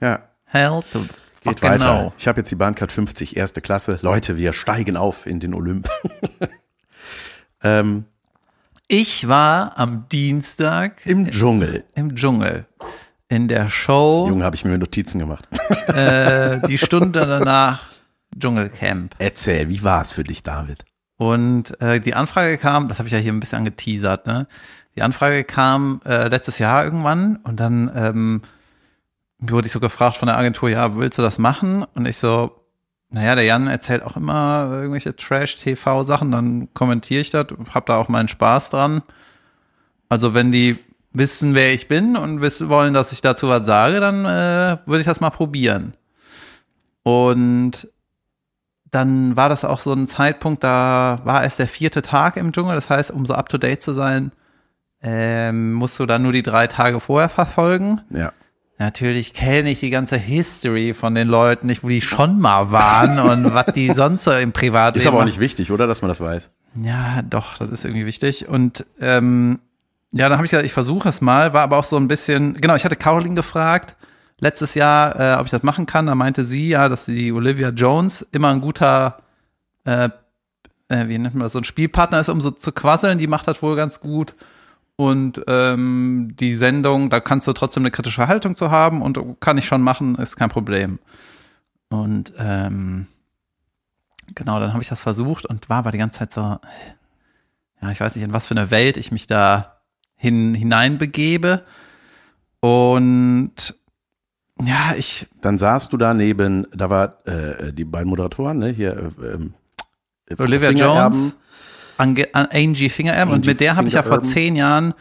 Ja, 0.00 0.28
Hell 0.44 0.80
to 0.92 1.04
geht 1.44 1.62
weiter. 1.62 2.02
no. 2.02 2.12
Ich 2.18 2.26
habe 2.28 2.40
jetzt 2.40 2.50
die 2.50 2.56
Bahncard 2.56 2.90
50, 2.90 3.36
erste 3.36 3.60
Klasse. 3.60 3.98
Leute, 4.02 4.36
wir 4.36 4.52
steigen 4.52 4.96
auf 4.96 5.26
in 5.26 5.38
den 5.40 5.54
Olymp. 5.54 5.88
ähm, 7.62 8.04
Ich 8.88 9.28
war 9.28 9.78
am 9.78 10.08
Dienstag 10.10 11.04
Im 11.06 11.30
Dschungel. 11.30 11.84
im 11.94 12.14
Dschungel. 12.16 12.66
In 13.28 13.48
der 13.48 13.68
Show, 13.68 14.26
Junge, 14.28 14.44
habe 14.44 14.54
ich 14.54 14.64
mir 14.64 14.78
Notizen 14.78 15.18
gemacht. 15.18 15.48
äh, 15.88 16.60
die 16.68 16.78
Stunde 16.78 17.26
danach 17.26 17.86
Dschungelcamp. 18.38 19.16
Erzähl, 19.18 19.68
wie 19.68 19.82
war 19.82 20.02
es 20.02 20.12
für 20.12 20.22
dich, 20.22 20.44
David? 20.44 20.84
Und 21.18 21.80
äh, 21.80 22.00
die 22.00 22.14
Anfrage 22.14 22.58
kam, 22.58 22.88
das 22.88 22.98
habe 22.98 23.08
ich 23.08 23.12
ja 23.12 23.18
hier 23.18 23.32
ein 23.32 23.40
bisschen 23.40 23.58
angeteasert, 23.58 24.26
ne? 24.26 24.46
Die 24.96 25.02
Anfrage 25.02 25.44
kam 25.44 26.00
äh, 26.06 26.28
letztes 26.28 26.58
Jahr 26.58 26.84
irgendwann 26.84 27.36
und 27.36 27.60
dann 27.60 27.90
ähm, 27.94 28.42
wurde 29.38 29.66
ich 29.66 29.72
so 29.72 29.80
gefragt 29.80 30.16
von 30.16 30.26
der 30.26 30.38
Agentur, 30.38 30.70
ja, 30.70 30.96
willst 30.96 31.18
du 31.18 31.22
das 31.22 31.38
machen? 31.38 31.84
Und 31.94 32.06
ich 32.06 32.16
so, 32.16 32.62
naja, 33.10 33.34
der 33.34 33.44
Jan 33.44 33.66
erzählt 33.66 34.02
auch 34.02 34.16
immer 34.16 34.70
irgendwelche 34.72 35.14
Trash-TV-Sachen, 35.14 36.30
dann 36.30 36.72
kommentiere 36.72 37.20
ich 37.20 37.30
das, 37.30 37.46
hab 37.74 37.86
da 37.86 37.96
auch 37.96 38.08
meinen 38.08 38.28
Spaß 38.28 38.70
dran. 38.70 39.02
Also 40.08 40.32
wenn 40.32 40.50
die 40.50 40.78
wissen, 41.12 41.54
wer 41.54 41.72
ich 41.72 41.88
bin 41.88 42.16
und 42.16 42.40
wissen 42.40 42.68
wollen, 42.68 42.94
dass 42.94 43.12
ich 43.12 43.20
dazu 43.20 43.48
was 43.48 43.66
sage, 43.66 44.00
dann 44.00 44.24
äh, 44.24 44.78
würde 44.86 45.00
ich 45.00 45.06
das 45.06 45.20
mal 45.20 45.30
probieren. 45.30 45.94
Und 47.02 47.88
dann 48.90 49.36
war 49.36 49.48
das 49.48 49.64
auch 49.64 49.80
so 49.80 49.92
ein 49.92 50.06
Zeitpunkt, 50.06 50.64
da 50.64 51.20
war 51.24 51.44
es 51.44 51.56
der 51.56 51.68
vierte 51.68 52.02
Tag 52.02 52.36
im 52.36 52.52
Dschungel. 52.52 52.74
Das 52.74 52.90
heißt, 52.90 53.10
um 53.10 53.26
so 53.26 53.34
up 53.34 53.48
to 53.48 53.58
date 53.58 53.82
zu 53.82 53.92
sein, 53.92 54.32
ähm, 55.02 55.74
musst 55.74 55.98
du 55.98 56.06
dann 56.06 56.22
nur 56.22 56.32
die 56.32 56.42
drei 56.42 56.66
Tage 56.66 57.00
vorher 57.00 57.28
verfolgen. 57.28 58.00
Ja. 58.10 58.32
Natürlich 58.78 59.32
kenne 59.32 59.70
ich 59.70 59.80
die 59.80 59.90
ganze 59.90 60.16
History 60.16 60.92
von 60.92 61.14
den 61.14 61.28
Leuten 61.28 61.66
nicht, 61.66 61.82
wo 61.82 61.88
die 61.88 62.02
schon 62.02 62.38
mal 62.38 62.70
waren 62.72 63.18
und 63.30 63.54
was 63.54 63.66
die 63.74 63.90
sonst 63.90 64.24
so 64.24 64.32
im 64.32 64.52
Privatleben 64.52 65.02
Ist 65.02 65.06
aber 65.06 65.20
auch 65.20 65.24
nicht 65.24 65.40
wichtig, 65.40 65.70
oder, 65.70 65.86
dass 65.86 66.02
man 66.02 66.08
das 66.08 66.20
weiß. 66.20 66.50
Ja, 66.82 67.22
doch, 67.22 67.56
das 67.56 67.70
ist 67.70 67.84
irgendwie 67.84 68.04
wichtig. 68.04 68.48
Und 68.48 68.84
ähm, 69.00 69.60
ja, 70.12 70.28
dann 70.28 70.38
habe 70.38 70.44
ich 70.44 70.50
gesagt, 70.50 70.66
ich 70.66 70.74
versuche 70.74 71.08
es 71.08 71.20
mal, 71.20 71.54
war 71.54 71.62
aber 71.62 71.78
auch 71.78 71.84
so 71.84 71.96
ein 71.96 72.08
bisschen, 72.08 72.54
genau, 72.54 72.76
ich 72.76 72.84
hatte 72.84 72.96
Caroline 72.96 73.34
gefragt, 73.34 73.96
letztes 74.40 74.74
Jahr, 74.74 75.18
äh, 75.18 75.40
ob 75.40 75.46
ich 75.46 75.50
das 75.50 75.62
machen 75.62 75.86
kann. 75.86 76.06
Da 76.06 76.14
meinte 76.14 76.44
sie 76.44 76.68
ja, 76.68 76.88
dass 76.88 77.06
die 77.06 77.32
Olivia 77.32 77.70
Jones 77.70 78.26
immer 78.32 78.50
ein 78.50 78.60
guter, 78.60 79.18
äh, 79.84 80.10
äh, 80.88 81.08
wie 81.08 81.18
nennt 81.18 81.34
man 81.34 81.44
das, 81.44 81.52
so 81.52 81.58
ein 81.58 81.64
Spielpartner 81.64 82.20
ist, 82.20 82.28
um 82.28 82.40
so 82.40 82.50
zu 82.50 82.72
quasseln. 82.72 83.18
Die 83.18 83.26
macht 83.26 83.48
das 83.48 83.62
wohl 83.62 83.76
ganz 83.76 84.00
gut. 84.00 84.34
Und 84.96 85.42
ähm, 85.46 86.34
die 86.40 86.56
Sendung, 86.56 87.10
da 87.10 87.20
kannst 87.20 87.46
du 87.46 87.52
trotzdem 87.52 87.82
eine 87.82 87.90
kritische 87.90 88.28
Haltung 88.28 88.56
zu 88.56 88.70
haben 88.70 89.02
und 89.02 89.18
kann 89.40 89.58
ich 89.58 89.66
schon 89.66 89.82
machen, 89.82 90.14
ist 90.14 90.36
kein 90.36 90.48
Problem. 90.48 90.98
Und 91.90 92.32
ähm, 92.38 93.06
genau, 94.34 94.58
dann 94.58 94.72
habe 94.72 94.82
ich 94.82 94.88
das 94.88 95.02
versucht 95.02 95.44
und 95.44 95.68
war 95.68 95.78
aber 95.78 95.90
die 95.90 95.98
ganze 95.98 96.20
Zeit 96.20 96.32
so, 96.32 96.58
ja, 97.82 97.90
ich 97.90 98.00
weiß 98.00 98.14
nicht, 98.14 98.24
in 98.24 98.32
was 98.32 98.46
für 98.46 98.54
eine 98.56 98.70
Welt 98.70 98.96
ich 98.96 99.12
mich 99.12 99.26
da 99.26 99.80
hin, 100.16 100.54
hineinbegebe. 100.54 101.62
Und 102.60 103.74
ja, 104.62 104.94
ich, 104.96 105.26
Dann 105.40 105.58
saßt 105.58 105.92
du 105.92 105.96
da 105.96 106.14
neben, 106.14 106.66
da 106.74 106.88
war 106.88 107.26
äh, 107.26 107.72
die 107.72 107.84
beiden 107.84 108.08
Moderatoren, 108.08 108.58
ne, 108.58 108.70
hier, 108.70 109.12
äh, 109.20 109.26
ähm, 109.26 109.54
äh, 110.28 110.42
Olivia. 110.42 110.70
Jones, 110.70 111.34
Ange, 111.98 112.28
an 112.32 112.48
Angie 112.52 112.88
Fingererben 112.88 113.34
und 113.34 113.46
mit 113.46 113.60
der 113.60 113.76
habe 113.76 113.88
ich 113.88 113.94
ja 113.94 114.02
vor 114.02 114.22
zehn 114.22 114.56
Jahren 114.56 114.94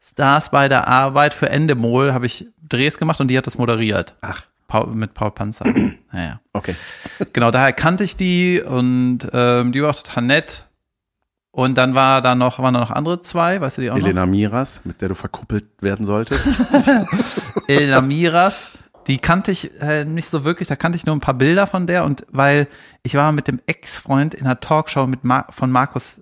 Stars 0.00 0.50
bei 0.50 0.68
der 0.68 0.88
Arbeit 0.88 1.34
für 1.34 1.48
Endemol, 1.48 2.12
habe 2.12 2.26
ich 2.26 2.46
Drehs 2.68 2.98
gemacht 2.98 3.20
und 3.20 3.28
die 3.28 3.38
hat 3.38 3.46
das 3.46 3.58
moderiert. 3.58 4.16
Ach, 4.20 4.42
Paul, 4.66 4.88
mit 4.94 5.14
Paul 5.14 5.30
Panzer. 5.30 5.64
naja. 6.12 6.40
okay. 6.52 6.74
Genau, 7.32 7.50
daher 7.50 7.72
kannte 7.72 8.04
ich 8.04 8.16
die 8.16 8.60
und 8.60 9.28
ähm, 9.32 9.72
die 9.72 9.82
war 9.82 9.90
auch 9.90 10.02
total 10.02 10.24
nett. 10.24 10.66
Und 11.54 11.76
dann 11.76 11.94
war 11.94 12.22
da 12.22 12.34
noch, 12.34 12.58
waren 12.60 12.72
da 12.72 12.80
noch 12.80 12.90
andere 12.90 13.20
zwei, 13.20 13.60
weißt 13.60 13.76
du 13.76 13.82
die 13.82 13.90
auch 13.90 13.96
noch? 13.96 14.04
Elena 14.04 14.24
Miras, 14.24 14.80
mit 14.84 15.02
der 15.02 15.10
du 15.10 15.14
verkuppelt 15.14 15.66
werden 15.80 16.06
solltest. 16.06 16.60
Elena 17.68 18.00
Miras. 18.00 18.68
Die 19.06 19.18
kannte 19.18 19.50
ich 19.50 19.70
äh, 19.80 20.04
nicht 20.04 20.28
so 20.28 20.44
wirklich, 20.44 20.68
da 20.68 20.76
kannte 20.76 20.96
ich 20.96 21.06
nur 21.06 21.16
ein 21.16 21.20
paar 21.20 21.34
Bilder 21.34 21.66
von 21.66 21.86
der 21.86 22.04
und 22.04 22.26
weil 22.30 22.68
ich 23.02 23.14
war 23.14 23.32
mit 23.32 23.48
dem 23.48 23.60
Ex-Freund 23.66 24.34
in 24.34 24.46
einer 24.46 24.60
Talkshow 24.60 25.06
mit 25.06 25.24
Mar 25.24 25.46
von 25.50 25.70
Markus 25.70 26.20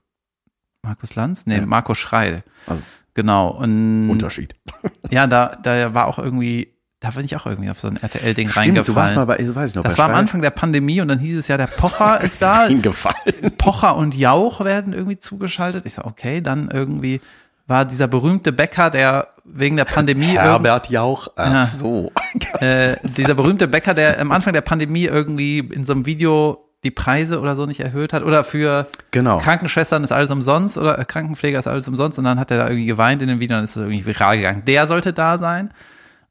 Markus 0.82 1.14
Lanz? 1.14 1.46
Nee, 1.46 1.58
Ja. 1.58 1.66
Markus 1.66 1.98
Schreil. 1.98 2.42
Also. 2.66 2.82
Genau. 3.14 3.48
Und 3.48 4.08
Unterschied. 4.08 4.54
ja, 5.10 5.26
da, 5.26 5.56
da 5.62 5.92
war 5.94 6.06
auch 6.06 6.18
irgendwie, 6.18 6.72
da 7.00 7.10
bin 7.10 7.24
ich 7.24 7.36
auch 7.36 7.46
irgendwie 7.46 7.70
auf 7.70 7.80
so 7.80 7.88
ein 7.88 7.96
RTL-Ding 7.96 8.48
reingefallen. 8.48 8.86
du 8.86 8.94
warst 8.94 9.16
mal 9.16 9.26
bei, 9.26 9.36
weiß 9.38 9.70
ich 9.70 9.76
noch, 9.76 9.82
das 9.82 9.98
war 9.98 10.06
am 10.06 10.12
Schreil 10.12 10.20
Anfang 10.20 10.42
der 10.42 10.50
Pandemie 10.50 11.00
und 11.00 11.08
dann 11.08 11.18
hieß 11.18 11.36
es 11.38 11.48
ja, 11.48 11.56
der 11.56 11.66
Pocher 11.66 12.20
ist 12.22 12.40
da. 12.40 12.64
Reingefallen. 12.64 13.56
Pocher 13.58 13.96
und 13.96 14.14
Jauch 14.14 14.64
werden 14.64 14.92
irgendwie 14.92 15.18
zugeschaltet. 15.18 15.84
Ich 15.86 15.94
so, 15.94 16.04
okay, 16.04 16.40
dann 16.40 16.70
irgendwie 16.70 17.20
war 17.70 17.84
dieser 17.86 18.08
berühmte 18.08 18.52
Bäcker, 18.52 18.90
der 18.90 19.28
wegen 19.44 19.76
der 19.76 19.84
Pandemie 19.86 20.36
Herbert 20.38 20.90
Jauch. 20.90 21.28
Ach 21.36 21.52
Ja. 21.52 21.64
so. 21.64 22.12
äh, 22.60 22.96
dieser 23.16 23.34
berühmte 23.34 23.66
Bäcker, 23.68 23.94
der 23.94 24.20
am 24.20 24.30
Anfang 24.32 24.52
der 24.52 24.60
Pandemie 24.60 25.04
irgendwie 25.06 25.58
in 25.60 25.86
so 25.86 25.92
einem 25.92 26.04
Video 26.06 26.66
die 26.84 26.90
Preise 26.90 27.40
oder 27.40 27.56
so 27.56 27.66
nicht 27.66 27.80
erhöht 27.80 28.12
hat 28.12 28.22
oder 28.22 28.42
für 28.44 28.86
Genau. 29.10 29.38
Krankenschwestern 29.38 30.02
ist 30.04 30.12
alles 30.12 30.30
umsonst 30.30 30.78
oder 30.78 30.98
äh, 30.98 31.04
Krankenpfleger 31.04 31.58
ist 31.58 31.66
alles 31.66 31.86
umsonst 31.88 32.18
und 32.18 32.24
dann 32.24 32.38
hat 32.40 32.50
er 32.50 32.58
da 32.58 32.64
irgendwie 32.68 32.86
geweint 32.86 33.20
in 33.22 33.28
dem 33.28 33.38
Video 33.40 33.56
und 33.58 33.64
ist 33.64 33.70
es 33.70 33.76
irgendwie 33.76 34.04
viral 34.06 34.36
gegangen. 34.36 34.62
Der 34.66 34.86
sollte 34.86 35.12
da 35.12 35.38
sein. 35.38 35.70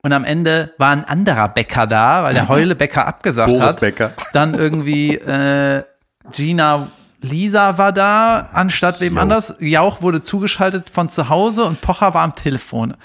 Und 0.02 0.14
am 0.14 0.24
Ende 0.24 0.74
war 0.78 0.92
ein 0.92 1.04
anderer 1.04 1.50
Bäcker 1.50 1.86
da, 1.86 2.24
weil 2.24 2.34
der 2.34 2.48
Heule-Bäcker 2.50 3.06
abgesagt 3.06 3.50
Boris 3.50 3.64
hat. 3.74 3.80
Becker. 3.82 4.12
Dann 4.34 4.54
irgendwie 4.54 5.16
äh, 5.16 5.84
Gina 6.32 6.88
Lisa 7.22 7.78
war 7.78 7.92
da, 7.92 8.50
anstatt 8.54 9.02
wem 9.02 9.16
Jo. 9.16 9.22
anders. 9.22 9.56
Jauch 9.60 10.02
wurde 10.02 10.22
zugeschaltet 10.22 10.90
von 10.90 11.10
zu 11.10 11.30
Hause 11.30 11.66
und 11.66 11.82
Pocher 11.82 12.14
war 12.14 12.24
am 12.24 12.36
Telefon. 12.36 12.96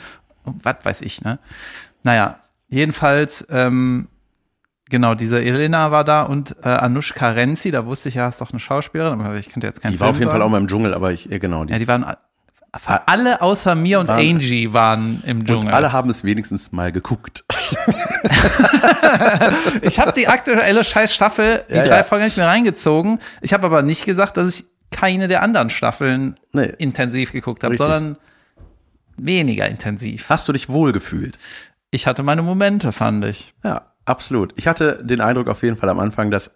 Was 0.44 0.76
weiß 0.84 1.00
ich, 1.02 1.22
ne? 1.22 1.38
Naja, 2.02 2.36
jedenfalls, 2.68 3.44
ähm, 3.50 4.08
genau, 4.90 5.14
diese 5.14 5.42
Elena 5.42 5.90
war 5.90 6.04
da 6.04 6.22
und 6.22 6.54
äh, 6.62 6.68
Anushka 6.68 7.30
Renzi, 7.30 7.70
da 7.70 7.86
wusste 7.86 8.08
ich 8.10 8.14
ja, 8.16 8.28
ist 8.28 8.40
doch 8.40 8.50
eine 8.50 8.60
Schauspielerin, 8.60 9.20
aber 9.20 9.36
ich 9.36 9.48
kannte 9.48 9.66
jetzt 9.66 9.80
keinen 9.82 9.92
Die 9.92 10.00
war 10.00 10.08
auf 10.10 10.16
jeden 10.16 10.26
sagen. 10.26 10.38
Fall 10.38 10.42
auch 10.46 10.50
mal 10.50 10.58
im 10.58 10.68
Dschungel, 10.68 10.94
aber 10.94 11.12
ich, 11.12 11.24
ja, 11.26 11.38
genau. 11.38 11.64
Die, 11.64 11.72
Ja, 11.72 11.78
die 11.78 11.88
waren 11.88 12.04
a- 12.04 12.18
alle 13.06 13.40
außer 13.40 13.74
mir 13.76 14.00
und 14.00 14.08
Waren- 14.08 14.18
Angie 14.18 14.72
waren 14.72 15.22
im 15.26 15.44
Dschungel. 15.46 15.72
alle 15.72 15.92
haben 15.92 16.10
es 16.10 16.24
wenigstens 16.24 16.72
mal 16.72 16.92
geguckt. 16.92 17.44
Ich 19.82 19.98
habe 19.98 20.12
die 20.12 20.28
aktuelle 20.28 20.84
Scheiß-Staffel, 20.84 21.64
die 21.68 21.74
Ja, 21.74 21.82
drei 21.82 21.96
ja. 21.98 22.02
Folgen 22.04 22.26
ich 22.26 22.36
mir 22.36 22.46
reingezogen. 22.46 23.18
Ich 23.40 23.52
habe 23.52 23.66
aber 23.66 23.82
nicht 23.82 24.04
gesagt, 24.04 24.36
dass 24.36 24.60
ich 24.60 24.64
keine 24.90 25.28
der 25.28 25.42
anderen 25.42 25.70
Staffeln 25.70 26.36
Nee. 26.52 26.72
intensiv 26.78 27.32
geguckt 27.32 27.64
habe, 27.64 27.76
sondern 27.76 28.16
weniger 29.16 29.68
intensiv. 29.68 30.28
Hast 30.28 30.48
du 30.48 30.52
dich 30.52 30.68
wohl 30.68 30.92
gefühlt? 30.92 31.38
Ich 31.90 32.06
hatte 32.06 32.22
meine 32.22 32.42
Momente, 32.42 32.92
fand 32.92 33.24
ich. 33.24 33.54
Ja, 33.64 33.92
absolut. 34.04 34.52
Ich 34.56 34.66
hatte 34.66 35.00
den 35.04 35.20
Eindruck 35.20 35.48
auf 35.48 35.62
jeden 35.62 35.76
Fall 35.76 35.88
am 35.88 36.00
Anfang, 36.00 36.30
dass 36.30 36.52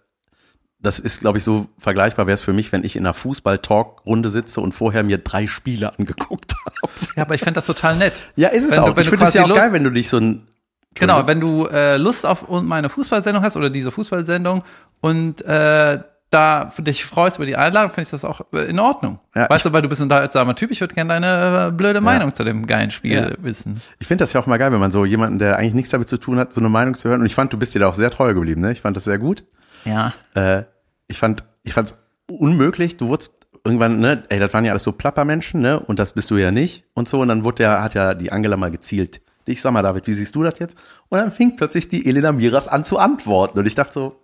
das 0.81 0.97
ist, 0.99 1.19
glaube 1.19 1.37
ich, 1.39 1.43
so 1.43 1.67
vergleichbar 1.77 2.25
wäre 2.25 2.35
es 2.35 2.41
für 2.41 2.53
mich, 2.53 2.71
wenn 2.71 2.85
ich 2.85 2.95
in 2.95 3.05
einer 3.05 3.13
Fußball-Talk-Runde 3.13 4.29
sitze 4.29 4.61
und 4.61 4.71
vorher 4.71 5.03
mir 5.03 5.17
drei 5.17 5.45
Spiele 5.45 5.97
angeguckt 5.97 6.53
habe. 6.65 6.91
Ja, 7.17 7.23
aber 7.23 7.35
ich 7.35 7.41
fände 7.41 7.55
das 7.55 7.65
total 7.65 7.97
nett. 7.97 8.13
Ja, 8.37 8.47
ist 8.49 8.63
es 8.63 8.71
Wenn 8.71 8.77
du- 8.77 8.83
auch. 8.83 8.95
wenn 8.95 9.03
ich 9.03 9.09
du 9.09 9.17
finde 9.17 9.25
es 9.25 9.33
ja 9.33 9.43
auch 9.43 9.53
geil, 9.53 9.73
wenn 9.73 9.83
du 9.83 9.89
dich 9.89 10.07
so 10.07 10.17
ein 10.17 10.47
Genau, 10.95 11.27
wenn 11.27 11.39
du 11.39 11.67
äh, 11.67 11.97
Lust 11.97 12.25
auf 12.25 12.47
meine 12.49 12.89
Fußballsendung 12.89 13.43
hast 13.43 13.55
oder 13.55 13.69
diese 13.69 13.91
Fußballsendung 13.91 14.63
und 15.01 15.41
äh, 15.45 15.99
da 16.31 16.67
für 16.67 16.81
dich 16.83 17.05
freust 17.05 17.37
über 17.37 17.45
die 17.45 17.55
Einladung, 17.55 17.89
finde 17.89 18.03
ich 18.03 18.09
das 18.11 18.23
auch 18.23 18.41
äh, 18.53 18.69
in 18.69 18.79
Ordnung. 18.79 19.19
Ja, 19.35 19.49
weißt 19.49 19.65
du, 19.65 19.73
weil 19.73 19.81
du 19.81 19.89
bist 19.89 20.01
ein 20.01 20.03
unterhaltsamer 20.03 20.55
Typ, 20.55 20.71
ich 20.71 20.81
würde 20.81 20.93
gerne 20.93 21.09
deine 21.09 21.67
äh, 21.67 21.71
blöde 21.71 22.01
Meinung 22.01 22.33
zu 22.33 22.43
dem 22.43 22.67
geilen 22.67 22.91
Spiel 22.91 23.13
Ja. 23.13 23.43
wissen. 23.43 23.81
Ich 23.99 24.07
finde 24.07 24.23
das 24.23 24.33
ja 24.33 24.41
auch 24.41 24.45
mal 24.45 24.57
geil, 24.57 24.71
wenn 24.71 24.79
man 24.79 24.91
so 24.91 25.05
jemanden, 25.05 25.39
der 25.39 25.57
eigentlich 25.57 25.73
nichts 25.73 25.91
damit 25.91 26.07
zu 26.09 26.17
tun 26.17 26.37
hat, 26.37 26.53
so 26.53 26.61
eine 26.61 26.69
Meinung 26.69 26.93
zu 26.95 27.09
hören. 27.09 27.21
Und 27.21 27.25
ich 27.25 27.35
fand, 27.35 27.51
du 27.53 27.57
bist 27.57 27.73
dir 27.73 27.79
da 27.79 27.87
auch 27.87 27.95
sehr 27.95 28.11
treu 28.11 28.33
geblieben. 28.33 28.61
Ne? 28.61 28.71
Ich 28.71 28.81
fand 28.81 28.95
das 28.97 29.05
sehr 29.05 29.17
gut. 29.17 29.43
Ja. 29.85 30.13
Äh, 30.35 30.63
ich 31.07 31.17
fand, 31.17 31.43
ich 31.63 31.73
fand's 31.73 31.95
unmöglich. 32.29 32.97
Du 32.97 33.07
wurdest 33.07 33.31
irgendwann, 33.63 33.99
ne, 33.99 34.23
ey, 34.29 34.39
das 34.39 34.53
waren 34.53 34.65
ja 34.65 34.71
alles 34.71 34.83
so 34.83 34.91
Plappermenschen, 34.91 35.61
ne? 35.61 35.79
Und 35.79 35.99
das 35.99 36.13
bist 36.13 36.29
du 36.31 36.37
ja 36.37 36.51
nicht 36.51 36.83
und 36.93 37.09
so. 37.09 37.21
Und 37.21 37.27
dann 37.29 37.43
wurde 37.43 37.55
der, 37.63 37.81
hat 37.81 37.95
ja 37.95 38.13
die 38.13 38.31
Angela 38.31 38.55
mal 38.55 38.69
gezielt. 38.71 39.21
Ich 39.49 39.61
sag 39.61 39.71
mal, 39.71 39.81
David, 39.81 40.05
wie 40.07 40.13
siehst 40.13 40.35
du 40.35 40.43
das 40.43 40.59
jetzt? 40.59 40.75
Und 41.09 41.17
dann 41.19 41.31
fing 41.31 41.55
plötzlich 41.55 41.87
die 41.87 42.05
Elena 42.07 42.31
Miras 42.31 42.67
an 42.67 42.83
zu 42.85 42.97
antworten. 42.99 43.57
Und 43.59 43.65
ich 43.65 43.75
dachte 43.75 43.93
so, 43.93 44.15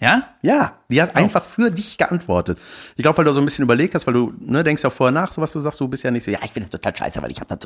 Ja? 0.00 0.28
ja, 0.42 0.78
die 0.88 1.00
hat 1.02 1.14
einfach 1.16 1.44
für 1.44 1.70
dich 1.70 1.98
geantwortet. 1.98 2.58
Ich 2.96 3.02
glaube, 3.02 3.18
weil 3.18 3.24
du 3.26 3.32
so 3.32 3.40
ein 3.40 3.44
bisschen 3.44 3.64
überlegt 3.64 3.94
hast, 3.94 4.06
weil 4.06 4.14
du 4.14 4.32
ne, 4.40 4.64
denkst 4.64 4.82
ja 4.82 4.90
vorher 4.90 5.12
nach, 5.12 5.32
so 5.32 5.42
was 5.42 5.52
du 5.52 5.60
sagst, 5.60 5.78
du 5.80 5.88
bist 5.88 6.02
ja 6.04 6.10
nicht 6.10 6.24
so, 6.24 6.30
ja, 6.30 6.38
ich 6.42 6.52
finde 6.52 6.68
das 6.70 6.80
total 6.80 6.96
scheiße, 6.96 7.22
weil 7.22 7.30
ich 7.30 7.40
habe. 7.40 7.58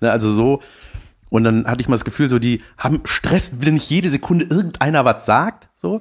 Ne, 0.00 0.10
also 0.10 0.32
so. 0.32 0.60
Und 1.30 1.44
dann 1.44 1.66
hatte 1.66 1.80
ich 1.82 1.88
mal 1.88 1.96
das 1.96 2.04
Gefühl, 2.04 2.28
so 2.28 2.38
die 2.38 2.62
haben 2.78 3.02
Stress, 3.04 3.60
will 3.60 3.72
nicht 3.72 3.90
jede 3.90 4.08
Sekunde 4.08 4.46
irgendeiner 4.46 5.04
was 5.04 5.26
sagt. 5.26 5.68
So. 5.82 6.00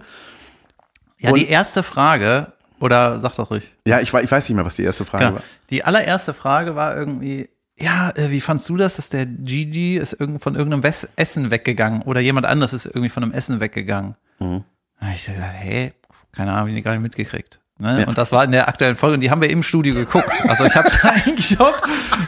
Ja, 1.20 1.32
Und- 1.32 1.40
die 1.40 1.48
erste 1.48 1.84
Frage, 1.84 2.54
oder 2.80 3.20
sag 3.20 3.36
doch 3.36 3.50
ruhig. 3.50 3.74
Ja, 3.86 4.00
ich, 4.00 4.14
ich 4.14 4.32
weiß 4.32 4.48
nicht 4.50 4.56
mehr, 4.56 4.66
was 4.66 4.76
die 4.76 4.84
erste 4.84 5.06
Frage 5.06 5.26
Genau. 5.26 5.36
war. 5.38 5.44
Die 5.70 5.84
allererste 5.84 6.34
Frage 6.34 6.76
war 6.76 6.96
irgendwie, 6.96 7.50
ja, 7.84 8.12
äh, 8.16 8.32
wie 8.32 8.42
fandst 8.42 8.70
du 8.70 8.78
das, 8.78 8.96
dass 8.96 9.10
der 9.10 9.26
Gigi 9.26 9.98
ist 9.98 10.14
irgend, 10.20 10.42
von 10.42 10.56
irgendeinem 10.56 10.84
Wes 10.84 11.08
Essen 11.16 11.52
weggegangen 11.52 12.02
oder 12.04 12.22
jemand 12.22 12.46
anderes 12.46 12.74
ist 12.74 12.86
irgendwie 12.86 13.10
von 13.10 13.24
einem 13.24 13.34
Essen 13.34 13.60
weggegangen? 13.60 14.16
Mhm. 14.40 14.64
Ich 15.14 15.26
gedacht, 15.26 15.52
hey, 15.54 15.92
keine 16.32 16.54
Ahnung, 16.54 16.70
hab 16.70 16.78
ich 16.78 16.84
gar 16.84 16.94
nicht 16.94 17.02
mitgekriegt. 17.02 17.60
Ne? 17.78 18.02
Ja. 18.02 18.08
Und 18.08 18.18
das 18.18 18.32
war 18.32 18.44
in 18.46 18.52
der 18.52 18.70
aktuellen 18.70 18.96
Folge 18.96 19.16
und 19.16 19.20
die 19.22 19.30
haben 19.32 19.42
wir 19.42 19.50
im 19.50 19.64
Studio 19.64 19.94
geguckt. 19.94 20.32
Also 20.48 20.64
ich 20.64 20.76
habe 20.76 20.88
es 20.88 21.04
eigentlich 21.04 21.60
auch 21.60 21.76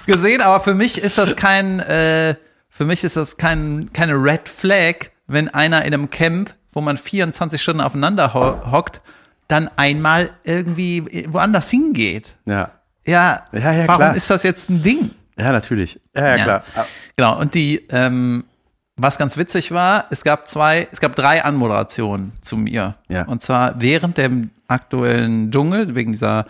gesehen, 0.05 0.41
aber 0.41 0.59
für 0.59 0.75
mich 0.75 1.01
ist 1.01 1.17
das 1.17 1.35
kein, 1.37 1.79
äh, 1.79 2.35
für 2.69 2.83
mich 2.83 3.03
ist 3.05 3.15
das 3.15 3.37
kein, 3.37 3.91
keine 3.93 4.15
Red 4.15 4.49
Flag, 4.49 5.11
wenn 5.27 5.47
einer 5.47 5.85
in 5.85 5.93
einem 5.93 6.09
Camp, 6.09 6.53
wo 6.73 6.81
man 6.81 6.97
24 6.97 7.61
Stunden 7.61 7.81
aufeinander 7.81 8.33
ho 8.33 8.71
hockt, 8.71 9.01
dann 9.47 9.69
einmal 9.77 10.31
irgendwie 10.43 11.25
woanders 11.29 11.69
hingeht. 11.69 12.35
Ja. 12.45 12.71
Ja, 13.05 13.45
Ja, 13.53 13.71
ja, 13.71 13.87
warum 13.87 14.01
klar. 14.01 14.15
ist 14.15 14.29
das 14.29 14.43
jetzt 14.43 14.69
ein 14.69 14.81
Ding? 14.81 15.11
Ja, 15.38 15.52
natürlich. 15.52 16.00
Ja, 16.15 16.28
ja, 16.28 16.36
Ja. 16.38 16.43
klar. 16.43 16.63
Genau, 17.15 17.39
und 17.39 17.54
die, 17.54 17.86
ähm, 17.89 18.45
was 18.98 19.17
ganz 19.17 19.36
witzig 19.38 19.71
war, 19.71 20.06
es 20.10 20.24
gab 20.24 20.48
zwei, 20.48 20.88
es 20.91 21.00
gab 21.02 21.15
drei 21.15 21.43
Anmoderationen 21.43 22.32
zu 22.41 22.56
mir. 22.58 22.95
Ja. 23.10 23.24
Und 23.26 23.41
zwar 23.43 23.82
während 23.82 24.17
dem 24.17 24.52
aktuellen 24.67 25.52
Dschungel, 25.52 25.93
wegen 25.95 26.13
dieser, 26.13 26.45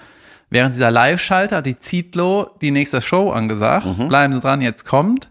während 0.52 0.76
dieser 0.76 0.92
Live-Schalter, 0.92 1.62
die 1.64 1.78
Zitlo 1.78 2.52
die 2.62 2.70
nächste 2.72 3.02
Show 3.02 3.32
angesagt. 3.32 3.98
Mhm. 3.98 4.08
Bleiben 4.08 4.34
Sie 4.34 4.40
dran, 4.40 4.62
jetzt 4.62 4.86
kommt. 4.86 5.30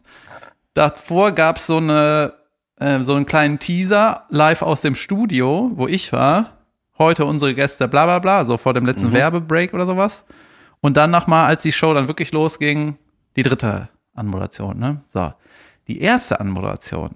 Davor 0.74 1.32
gab 1.32 1.58
es 1.58 1.66
so 1.66 1.76
eine, 1.76 2.32
äh, 2.80 2.98
so 3.02 3.14
einen 3.14 3.26
kleinen 3.26 3.60
Teaser 3.60 4.24
live 4.30 4.62
aus 4.62 4.80
dem 4.80 4.96
Studio, 4.96 5.70
wo 5.74 5.86
ich 5.86 6.12
war. 6.12 6.50
Heute 6.98 7.24
unsere 7.26 7.54
Gäste, 7.54 7.86
bla 7.86 8.04
bla 8.06 8.18
bla, 8.18 8.44
so 8.44 8.56
vor 8.56 8.74
dem 8.74 8.86
letzten 8.86 9.08
Mhm. 9.10 9.12
Werbebreak 9.14 9.72
oder 9.72 9.86
sowas. 9.86 10.24
Und 10.80 10.96
dann 10.96 11.10
nochmal, 11.12 11.46
als 11.46 11.62
die 11.62 11.72
Show 11.72 11.94
dann 11.94 12.08
wirklich 12.08 12.32
losging, 12.32 12.96
die 13.36 13.42
dritte 13.42 13.88
Anmoderation, 14.14 14.78
ne? 14.78 15.02
So. 15.08 15.32
Die 15.88 16.00
erste 16.00 16.40
Anmoderation 16.40 17.10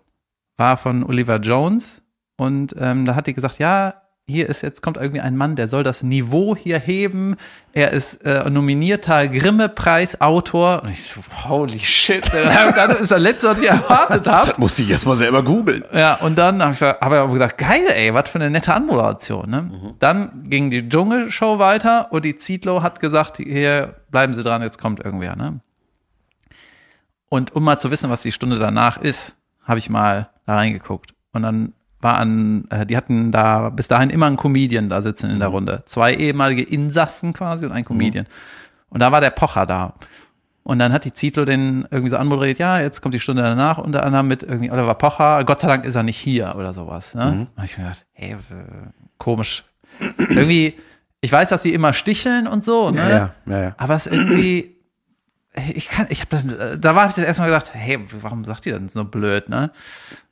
war 0.56 0.76
von 0.76 1.04
Oliver 1.04 1.36
Jones 1.36 2.02
und 2.36 2.74
ähm, 2.78 3.04
da 3.06 3.14
hat 3.14 3.26
die 3.26 3.34
gesagt, 3.34 3.58
ja, 3.58 3.94
hier 4.30 4.46
ist 4.46 4.60
jetzt 4.60 4.82
kommt 4.82 4.98
irgendwie 4.98 5.22
ein 5.22 5.36
Mann, 5.38 5.56
der 5.56 5.70
soll 5.70 5.82
das 5.84 6.02
Niveau 6.02 6.54
hier 6.54 6.78
heben. 6.78 7.36
Er 7.72 7.92
ist 7.92 8.16
äh, 8.26 8.50
nominierter 8.50 9.26
Grimme-Preis-Autor. 9.26 10.82
Und 10.82 10.90
ich 10.90 11.02
so, 11.04 11.20
holy 11.48 11.78
shit, 11.78 12.30
das 12.32 13.00
ist 13.00 13.10
das 13.10 13.20
Letzte, 13.22 13.48
was 13.48 13.62
ich 13.62 13.70
erwartet 13.70 14.26
habe. 14.26 14.48
Das 14.50 14.58
musste 14.58 14.82
ich 14.82 14.90
erst 14.90 15.06
mal 15.06 15.16
selber 15.16 15.42
googeln. 15.42 15.82
Ja, 15.94 16.16
und 16.16 16.38
dann 16.38 16.60
habe 16.62 16.72
ich, 16.74 16.78
gesagt- 16.78 17.00
hab 17.00 17.10
ich 17.12 17.18
aber 17.18 17.32
gedacht, 17.32 17.56
geil, 17.56 17.86
ey, 17.88 18.12
was 18.12 18.28
für 18.28 18.38
eine 18.38 18.50
nette 18.50 18.74
Anmoderation. 18.74 19.48
Ne? 19.48 19.62
Mhm. 19.62 19.94
Dann 19.98 20.44
ging 20.44 20.70
die 20.70 20.86
Dschungelshow 20.86 21.58
weiter 21.58 22.08
und 22.12 22.24
die 22.26 22.36
Zietlow 22.36 22.82
hat 22.82 23.00
gesagt, 23.00 23.38
hier 23.38 23.94
bleiben 24.10 24.34
Sie 24.34 24.42
dran, 24.42 24.60
jetzt 24.60 24.78
kommt 24.78 25.00
irgendwer. 25.02 25.36
Ne? 25.36 25.60
Und 27.28 27.54
um 27.54 27.64
mal 27.64 27.78
zu 27.78 27.90
wissen, 27.90 28.10
was 28.10 28.22
die 28.22 28.32
Stunde 28.32 28.58
danach 28.58 28.96
ist, 28.96 29.36
habe 29.62 29.78
ich 29.78 29.90
mal 29.90 30.30
da 30.46 30.56
reingeguckt. 30.56 31.14
Und 31.32 31.42
dann 31.42 31.72
war 32.00 32.18
an, 32.18 32.66
äh, 32.70 32.86
die 32.86 32.96
hatten 32.96 33.32
da 33.32 33.70
bis 33.70 33.88
dahin 33.88 34.10
immer 34.10 34.26
einen 34.26 34.36
Comedian 34.36 34.88
da 34.88 35.02
sitzen 35.02 35.30
in 35.30 35.40
der 35.40 35.48
Runde. 35.48 35.82
Zwei 35.86 36.14
ehemalige 36.14 36.62
Insassen 36.62 37.32
quasi 37.32 37.66
und 37.66 37.72
ein 37.72 37.84
Comedian. 37.84 38.26
Und 38.88 39.00
da 39.00 39.12
war 39.12 39.20
der 39.20 39.30
Pocher 39.30 39.66
da. 39.66 39.94
Und 40.62 40.78
dann 40.78 40.92
hat 40.92 41.04
die 41.04 41.12
Zietlow 41.12 41.44
den 41.44 41.86
irgendwie 41.90 42.10
so 42.10 42.16
anmoderiert, 42.18 42.58
ja, 42.58 42.78
jetzt 42.78 43.00
kommt 43.00 43.14
die 43.14 43.20
Stunde 43.20 43.42
danach, 43.42 43.78
unter 43.78 44.04
anderem 44.04 44.28
mit 44.28 44.42
irgendwie 44.42 44.70
Oliver 44.70 44.94
Pocher, 44.94 45.44
Gott 45.44 45.60
sei 45.60 45.68
Dank 45.68 45.84
ist 45.84 45.94
er 45.94 46.02
nicht 46.02 46.18
hier 46.18 46.54
oder 46.56 46.74
sowas. 46.74 47.14
Ne? 47.14 47.24
Mhm. 47.24 47.46
Hab 47.56 47.64
ich 47.64 47.78
mir 47.78 47.84
gedacht, 47.84 48.06
hey, 48.12 48.36
komisch. 49.16 49.64
irgendwie, 50.18 50.74
ich 51.20 51.32
weiß, 51.32 51.48
dass 51.48 51.62
sie 51.62 51.72
immer 51.72 51.92
sticheln 51.92 52.46
und 52.46 52.64
so, 52.64 52.90
ne? 52.90 53.00
Ja, 53.00 53.34
ja, 53.46 53.62
ja. 53.62 53.74
Aber 53.78 53.94
es 53.94 54.06
ist 54.06 54.12
irgendwie, 54.12 54.77
ich 55.74 55.88
kann, 55.88 56.06
ich 56.08 56.20
habe 56.20 56.30
das, 56.30 56.80
da 56.80 56.94
war 56.94 57.08
ich 57.08 57.14
das 57.14 57.24
erstmal 57.24 57.48
gedacht, 57.48 57.70
hey, 57.72 57.98
warum 58.20 58.44
sagt 58.44 58.66
ihr 58.66 58.78
denn 58.78 58.88
so 58.88 59.04
blöd, 59.04 59.48
ne? 59.48 59.70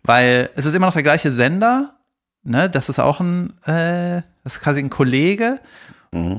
Weil 0.03 0.51
es 0.57 0.67
ist 0.67 0.75
immer 0.75 0.87
noch 0.87 0.95
der 0.95 1.03
gleiche 1.03 1.31
Sender, 1.31 1.95
ne? 2.43 2.71
Das 2.71 2.89
ist 2.89 2.99
auch 2.99 3.21
ein, 3.21 3.51
äh, 3.65 4.23
das 4.45 4.57
ist 4.57 4.61
quasi 4.61 4.81
ein 4.81 4.91
Kollege. 4.91 5.61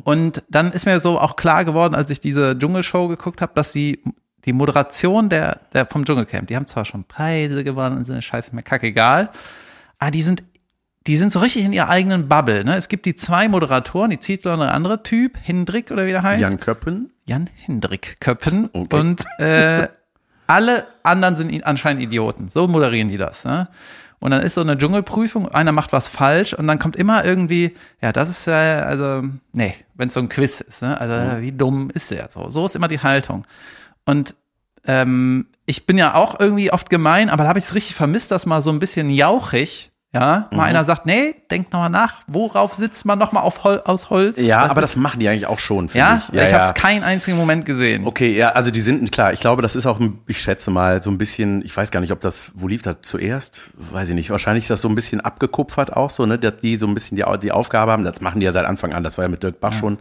Und 0.03 0.43
dann 0.49 0.71
ist 0.71 0.85
mir 0.87 0.99
so 1.01 1.19
auch 1.19 1.35
klar 1.35 1.63
geworden, 1.63 1.93
als 1.93 2.09
ich 2.09 2.19
diese 2.19 2.57
Dschungelshow 2.57 3.07
geguckt 3.09 3.41
habe, 3.41 3.51
dass 3.53 3.73
sie 3.73 4.01
die 4.45 4.53
Moderation 4.53 5.29
der, 5.29 5.59
der 5.73 5.85
vom 5.85 6.03
Dschungelcamp, 6.03 6.47
die 6.47 6.55
haben 6.55 6.65
zwar 6.65 6.85
schon 6.85 7.03
Preise 7.03 7.63
gewonnen 7.63 7.97
und 7.97 8.05
so 8.05 8.11
eine 8.11 8.21
Scheiße, 8.21 8.55
mir 8.55 8.63
kackegal, 8.63 9.29
aber 9.99 10.11
die 10.11 10.23
sind 10.23 10.43
die 11.05 11.15
sind 11.15 11.31
so 11.31 11.39
richtig 11.39 11.63
in 11.63 11.71
ihrer 11.71 11.87
eigenen 11.87 12.27
Bubble. 12.27 12.65
Ne? 12.65 12.75
Es 12.75 12.89
gibt 12.89 13.05
die 13.05 13.15
zwei 13.15 13.47
Moderatoren, 13.47 14.09
die 14.09 14.19
Zietlow 14.19 14.51
und 14.53 14.59
der 14.59 14.73
andere 14.73 15.03
Typ, 15.03 15.37
Hendrik 15.41 15.89
oder 15.89 16.05
wie 16.05 16.11
der 16.11 16.21
heißt. 16.21 16.41
Jan 16.41 16.59
Köppen. 16.59 17.13
Jan 17.27 17.49
Hendrik 17.55 18.17
Köppen 18.19 18.69
Okay. 18.73 18.95
und 18.99 19.25
äh, 19.37 19.87
alle 20.47 20.85
anderen 21.03 21.35
sind 21.35 21.63
anscheinend 21.65 22.01
Idioten. 22.01 22.47
So 22.47 22.67
moderieren 22.67 23.09
die 23.09 23.17
das. 23.17 23.43
Ne? 23.43 23.67
Und 24.19 24.31
dann 24.31 24.41
ist 24.41 24.55
so 24.55 24.61
eine 24.61 24.77
Dschungelprüfung, 24.77 25.47
einer 25.49 25.71
macht 25.73 25.91
was 25.93 26.07
falsch 26.07 26.53
und 26.53 26.65
dann 26.67 26.79
kommt 26.79 26.95
immer 26.95 27.23
irgendwie, 27.25 27.75
ja, 28.01 28.11
das 28.11 28.29
ist 28.29 28.47
ja, 28.47 28.79
also, 28.79 29.23
nee, 29.53 29.75
wenn 29.93 30.07
es 30.07 30.15
so 30.15 30.21
ein 30.21 30.29
Quiz 30.29 30.61
ist, 30.61 30.81
ne? 30.81 30.99
Also, 30.99 31.41
wie 31.41 31.51
dumm 31.51 31.91
ist 31.93 32.09
der 32.09 32.29
so? 32.31 32.49
So 32.49 32.65
ist 32.65 32.75
immer 32.75 32.87
die 32.87 32.99
Haltung. 33.01 33.45
Und 34.05 34.35
ähm, 34.85 35.47
ich 35.65 35.85
bin 35.85 35.97
ja 35.99 36.15
auch 36.15 36.39
irgendwie 36.39 36.71
oft 36.71 36.89
gemein, 36.89 37.29
aber 37.29 37.43
da 37.43 37.49
habe 37.49 37.59
ich 37.59 37.65
es 37.65 37.75
richtig 37.75 37.95
vermisst, 37.95 38.31
dass 38.31 38.45
mal 38.47 38.61
so 38.63 38.71
ein 38.71 38.79
bisschen 38.79 39.09
jauchig, 39.11 39.91
ja, 40.13 40.47
Mhm. 40.49 40.57
mal 40.57 40.63
einer 40.63 40.83
sagt, 40.85 41.05
nee, 41.05 41.35
denk 41.51 41.71
noch 41.73 41.79
mal 41.81 41.89
nach, 41.89 42.15
worauf 42.27 42.73
sitzt 42.73 43.05
man 43.05 43.19
noch 43.19 43.33
mal 43.33 43.41
auf 43.41 43.63
Hol 43.63 43.81
aus 43.85 44.09
Holz? 44.09 44.41
Ja, 44.41 44.63
Was 44.63 44.69
aber 44.71 44.81
das 44.81 44.95
machen 44.95 45.19
die 45.19 45.27
eigentlich 45.27 45.45
auch 45.47 45.59
schon, 45.59 45.89
finde 45.89 45.99
ja, 46.07 46.21
ich. 46.31 46.33
ich 46.33 46.53
habe 46.53 46.65
es 46.65 46.73
keinen 46.73 47.03
einzigen 47.03 47.37
Moment 47.37 47.65
gesehen. 47.65 48.07
Okay, 48.07 48.35
ja, 48.35 48.49
also 48.51 48.71
die 48.71 48.79
sind, 48.81 49.11
klar, 49.11 49.33
ich 49.33 49.39
glaube, 49.41 49.61
das 49.61 49.75
ist 49.75 49.85
auch, 49.85 49.99
ich 50.25 50.41
schätze 50.41 50.71
mal, 50.71 51.01
so 51.01 51.09
ein 51.11 51.17
bisschen, 51.17 51.61
ich 51.63 51.75
weiß 51.75 51.91
gar 51.91 51.99
nicht, 51.99 52.11
ob 52.13 52.21
das, 52.21 52.51
wo 52.55 52.67
lief 52.67 52.81
das 52.81 52.97
zuerst? 53.01 53.59
Weiß 53.91 54.07
ich 54.09 54.15
nicht. 54.15 54.29
Wahrscheinlich 54.29 54.63
ist 54.63 54.69
das 54.71 54.81
so 54.81 54.87
ein 54.89 54.95
bisschen 54.95 55.19
abgekupfert 55.21 55.93
auch 55.93 56.09
so, 56.09 56.25
ne, 56.25 56.39
dass 56.39 56.57
die 56.61 56.77
so 56.77 56.87
ein 56.87 56.93
bisschen 56.93 57.17
die, 57.17 57.23
die 57.41 57.51
Aufgabe 57.51 57.91
haben, 57.91 58.03
das 58.03 58.21
machen 58.21 58.39
die 58.39 58.45
ja 58.45 58.51
seit 58.53 58.65
Anfang 58.65 58.93
an, 58.93 59.03
das 59.03 59.17
war 59.17 59.25
ja 59.25 59.29
mit 59.29 59.43
Dirk 59.43 59.59
Bach 59.59 59.73
schon, 59.73 59.99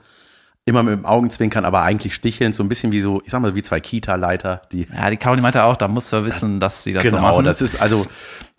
immer 0.64 0.82
mit 0.82 0.94
dem 0.98 1.04
Augenzwinkern, 1.06 1.64
aber 1.64 1.82
eigentlich 1.82 2.14
stichelnd, 2.14 2.54
so 2.54 2.62
ein 2.62 2.68
bisschen 2.68 2.90
wie 2.92 3.00
so, 3.00 3.20
ich 3.24 3.30
sag 3.32 3.40
mal, 3.42 3.54
wie 3.54 3.62
zwei 3.62 3.80
Kita-Leiter, 3.80 4.62
die 4.72 4.86
Ja, 4.92 5.10
die 5.10 5.16
Caroline 5.16 5.42
meinte 5.42 5.62
auch, 5.64 5.76
da 5.76 5.88
musst 5.88 6.12
du 6.12 6.24
wissen, 6.24 6.58
dass 6.60 6.82
sie 6.84 6.92
das 6.92 7.02
so 7.04 7.10
Genau, 7.10 7.22
machen. 7.22 7.44
das 7.44 7.60
ist 7.60 7.80
also 7.82 8.06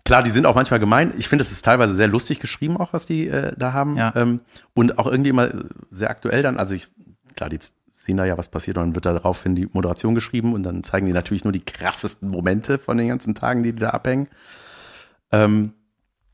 klar, 0.08 0.24
die 0.24 0.30
sind 0.30 0.46
auch 0.46 0.56
manchmal 0.56 0.80
gemein. 0.80 1.14
Ich 1.18 1.28
finde, 1.28 1.44
es 1.44 1.52
ist 1.52 1.66
teilweise 1.66 1.94
sehr 1.94 2.08
lustig 2.08 2.40
geschrieben, 2.40 2.78
auch 2.78 2.94
was 2.94 3.06
die 3.06 3.28
äh, 3.28 3.52
da 3.58 3.74
haben. 3.74 3.98
Ja. 3.98 4.14
Ähm, 4.16 4.40
und 4.74 5.00
auch 5.00 5.06
irgendwie 5.06 5.32
immer 5.32 5.50
sehr 5.92 6.10
aktuell 6.10 6.42
dann. 6.42 6.56
Also 6.56 6.76
ich, 6.76 6.88
klar, 7.36 7.50
die 7.50 7.60
sehen 7.92 8.16
da 8.16 8.24
ja, 8.24 8.38
was 8.38 8.48
passiert, 8.48 8.78
und 8.78 8.84
dann 8.84 8.96
wird 8.96 9.06
da 9.06 9.12
daraufhin 9.12 9.54
die 9.54 9.68
Moderation 9.70 10.16
geschrieben 10.16 10.54
und 10.54 10.64
dann 10.64 10.82
zeigen 10.86 11.08
die 11.08 11.12
natürlich 11.12 11.44
nur 11.44 11.52
die 11.52 11.60
krassesten 11.60 12.30
Momente 12.30 12.80
von 12.80 12.98
den 12.98 13.10
ganzen 13.10 13.36
Tagen, 13.36 13.64
die, 13.64 13.74
die 13.74 13.82
da 13.82 13.90
abhängen. 13.90 14.30
Ähm, 15.34 15.74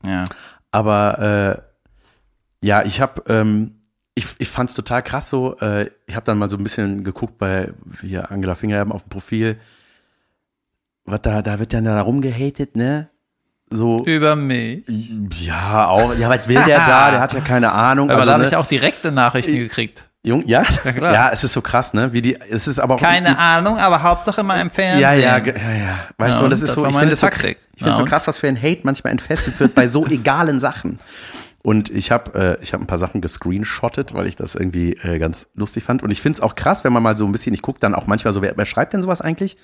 ja. 0.06 0.24
aber 0.70 1.18
äh, 2.62 2.64
ja, 2.64 2.84
ich 2.84 3.00
habe, 3.00 3.24
ähm, 3.26 3.80
ich, 4.14 4.36
ich 4.38 4.48
fand 4.48 4.70
es 4.70 4.76
total 4.76 5.02
krass 5.02 5.28
so. 5.28 5.58
Äh, 5.58 5.90
ich 6.06 6.14
habe 6.14 6.26
dann 6.26 6.38
mal 6.38 6.48
so 6.48 6.56
ein 6.56 6.62
bisschen 6.62 7.02
geguckt 7.02 7.38
bei 7.38 7.72
hier 8.02 8.30
Angela 8.30 8.54
Fingerherben 8.54 8.92
auf 8.92 9.02
dem 9.02 9.08
Profil. 9.08 9.58
Was 11.04 11.22
da, 11.22 11.42
da 11.42 11.58
wird 11.58 11.72
dann 11.72 11.86
da 11.86 12.00
rumgehatet, 12.00 12.76
ne? 12.76 13.10
So, 13.74 14.04
Über 14.04 14.36
mich. 14.36 14.84
ja, 15.40 15.88
auch, 15.88 16.14
ja, 16.16 16.28
was 16.28 16.46
will 16.48 16.62
der 16.66 16.78
da? 16.78 17.10
Der 17.10 17.20
hat 17.20 17.32
ja 17.32 17.40
keine 17.40 17.72
Ahnung. 17.72 18.08
Aber 18.10 18.18
Also, 18.18 18.26
da 18.28 18.32
habe 18.34 18.42
ne, 18.44 18.48
ich 18.48 18.56
auch 18.56 18.66
direkte 18.66 19.10
Nachrichten 19.10 19.56
gekriegt. 19.56 20.04
Jung, 20.26 20.42
ja? 20.46 20.62
Ja, 20.84 20.92
klar. 20.92 21.12
Ja, 21.12 21.30
es 21.32 21.44
ist 21.44 21.52
so 21.52 21.60
krass, 21.60 21.92
ne? 21.92 22.12
Wie 22.14 22.22
die, 22.22 22.38
es 22.50 22.66
ist 22.66 22.78
aber 22.78 22.94
auch. 22.94 23.00
Keine 23.00 23.38
Ahnung, 23.38 23.76
aber 23.76 24.02
Hauptsache 24.02 24.42
mal 24.42 24.58
im 24.60 24.70
Fernsehen. 24.70 25.00
Ja, 25.00 25.12
ja, 25.12 25.36
ja, 25.38 25.52
ja. 25.52 25.98
Weißt 26.16 26.38
Ja, 26.38 26.44
du, 26.44 26.50
das 26.50 26.62
ist 26.62 26.68
das 26.68 26.74
so, 26.76 26.86
ich 26.86 26.96
finde 26.96 27.12
es 27.12 27.20
so, 27.20 27.26
ich 27.28 27.56
Ja, 27.84 27.94
so 27.94 28.04
krass, 28.06 28.26
was 28.26 28.38
für 28.38 28.48
ein 28.48 28.56
Hate 28.56 28.80
manchmal 28.84 29.10
entfesselt 29.10 29.60
wird 29.60 29.74
bei 29.74 29.86
so 29.86 30.06
egalen 30.10 30.60
Sachen. 30.60 30.98
Und 31.62 31.90
ich 31.90 32.10
habe 32.10 32.58
äh, 32.58 32.62
ich 32.62 32.72
hab 32.74 32.80
ein 32.80 32.86
paar 32.86 32.98
Sachen 32.98 33.20
gescreenshottet, 33.22 34.14
weil 34.14 34.26
ich 34.26 34.36
das 34.36 34.54
irgendwie 34.54 34.92
äh, 35.02 35.18
ganz 35.18 35.48
lustig 35.54 35.84
fand. 35.84 36.02
Und 36.02 36.10
ich 36.10 36.22
finde 36.22 36.36
es 36.36 36.40
auch 36.42 36.54
krass, 36.54 36.84
wenn 36.84 36.92
man 36.92 37.02
mal 37.02 37.16
so 37.16 37.26
ein 37.26 37.32
bisschen, 37.32 37.52
ich 37.54 37.62
gucke 37.62 37.80
dann 37.80 37.94
auch 37.94 38.06
manchmal 38.06 38.32
so, 38.32 38.40
wer, 38.40 38.56
wer 38.56 38.66
schreibt 38.66 38.92
denn 38.94 39.02
sowas 39.02 39.20
eigentlich? 39.20 39.56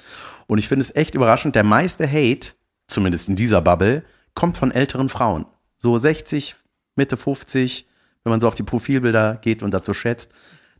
Und 0.47 0.59
ich 0.59 0.69
finde 0.69 0.83
es 0.83 0.95
echt 0.95 1.15
überraschend, 1.15 1.55
der 1.55 1.65
meiste 1.65 2.07
Hate, 2.11 2.49
zumindest 2.91 3.29
in 3.29 3.37
dieser 3.37 3.61
Bubble, 3.61 4.03
kommt 4.35 4.57
von 4.57 4.71
älteren 4.71 5.09
Frauen. 5.09 5.47
So 5.77 5.99
60, 5.99 6.57
Mitte 6.97 7.17
50, 7.17 7.87
wenn 8.25 8.31
man 8.31 8.41
so 8.41 8.49
auf 8.49 8.55
die 8.55 8.63
Profilbilder 8.63 9.39
geht 9.41 9.63
und 9.63 9.75
so 9.85 9.95
schätzt. 9.95 10.31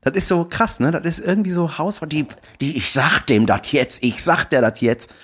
Das 0.03 0.15
ist 0.15 0.29
so 0.29 0.45
krass, 0.45 0.81
ne? 0.81 0.91
Das 0.91 1.05
ist 1.05 1.25
irgendwie 1.25 1.51
so 1.51 1.79
Haus, 1.79 2.01
die, 2.07 2.27
die, 2.61 2.77
ich 2.77 2.91
sag 2.91 3.27
dem 3.27 3.47
das 3.47 3.73
jetzt, 3.73 4.03
ich 4.03 4.23
sag 4.23 4.45
der 4.47 4.63
das 4.63 4.81
jetzt. 4.81 5.15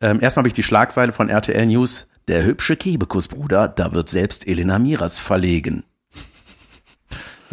Ähm, 0.00 0.20
erstmal 0.20 0.42
habe 0.42 0.48
ich 0.48 0.54
die 0.54 0.62
Schlagzeile 0.62 1.12
von 1.12 1.28
RTL 1.28 1.66
News. 1.66 2.06
Der 2.28 2.44
hübsche 2.44 2.76
Kebekus-Bruder, 2.76 3.68
da 3.68 3.92
wird 3.92 4.08
selbst 4.08 4.46
Elena 4.46 4.78
Miras 4.78 5.18
verlegen. 5.18 5.84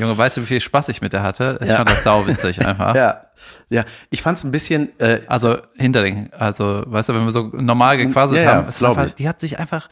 Junge, 0.02 0.18
weißt 0.18 0.38
du, 0.38 0.42
wie 0.42 0.46
viel 0.48 0.60
Spaß 0.60 0.90
ich 0.90 1.02
mit 1.02 1.14
der 1.14 1.24
hatte? 1.24 1.60
Ich 1.62 1.70
Ja. 1.70 1.78
fand 1.78 1.90
das 1.92 2.04
sauwitzig 2.04 2.60
einfach. 2.66 2.94
Ja, 2.96 3.22
ja. 3.70 3.84
Ich 4.10 4.22
fand 4.22 4.38
es 4.38 4.44
ein 4.44 4.52
bisschen, 4.52 4.90
äh, 5.00 5.22
Also 5.28 5.58
hinter 5.76 6.04
den, 6.04 6.34
also 6.34 6.84
weißt 6.88 7.10
du, 7.10 7.14
wenn 7.14 7.24
wir 7.26 7.32
so 7.32 7.50
normal 7.54 7.98
gequasselt 7.98 8.38
Ja, 8.42 8.44
ja, 8.44 8.56
haben, 8.58 8.68
war 8.82 8.90
einfach, 8.90 9.06
ich. 9.08 9.14
die 9.16 9.30
hat 9.30 9.40
sich 9.40 9.60
einfach, 9.60 9.88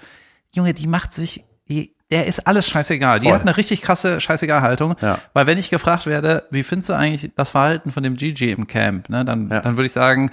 Junge, 0.53 0.73
die 0.73 0.87
macht 0.87 1.13
sich, 1.13 1.43
die, 1.69 1.93
der 2.11 2.25
ist 2.25 2.47
alles 2.47 2.67
scheißegal. 2.67 3.19
Die 3.19 3.25
Voll. 3.27 3.35
hat 3.35 3.41
eine 3.43 3.55
richtig 3.55 3.81
krasse 3.83 4.19
Scheißegal-Haltung. 4.19 4.95
Ja. 4.99 5.19
Weil 5.33 5.45
wenn 5.45 5.59
ich 5.59 5.69
gefragt 5.69 6.07
werde, 6.07 6.43
wie 6.49 6.63
findest 6.63 6.89
du 6.89 6.93
eigentlich 6.93 7.31
das 7.35 7.51
Verhalten 7.51 7.91
von 7.91 8.01
dem 8.01 8.15
Gigi 8.15 8.51
im 8.51 8.65
Camp, 8.65 9.09
ne, 9.09 9.23
dann, 9.23 9.49
Ja. 9.49 9.61
dann 9.61 9.77
würde 9.77 9.85
ich 9.85 9.93
sagen, 9.93 10.31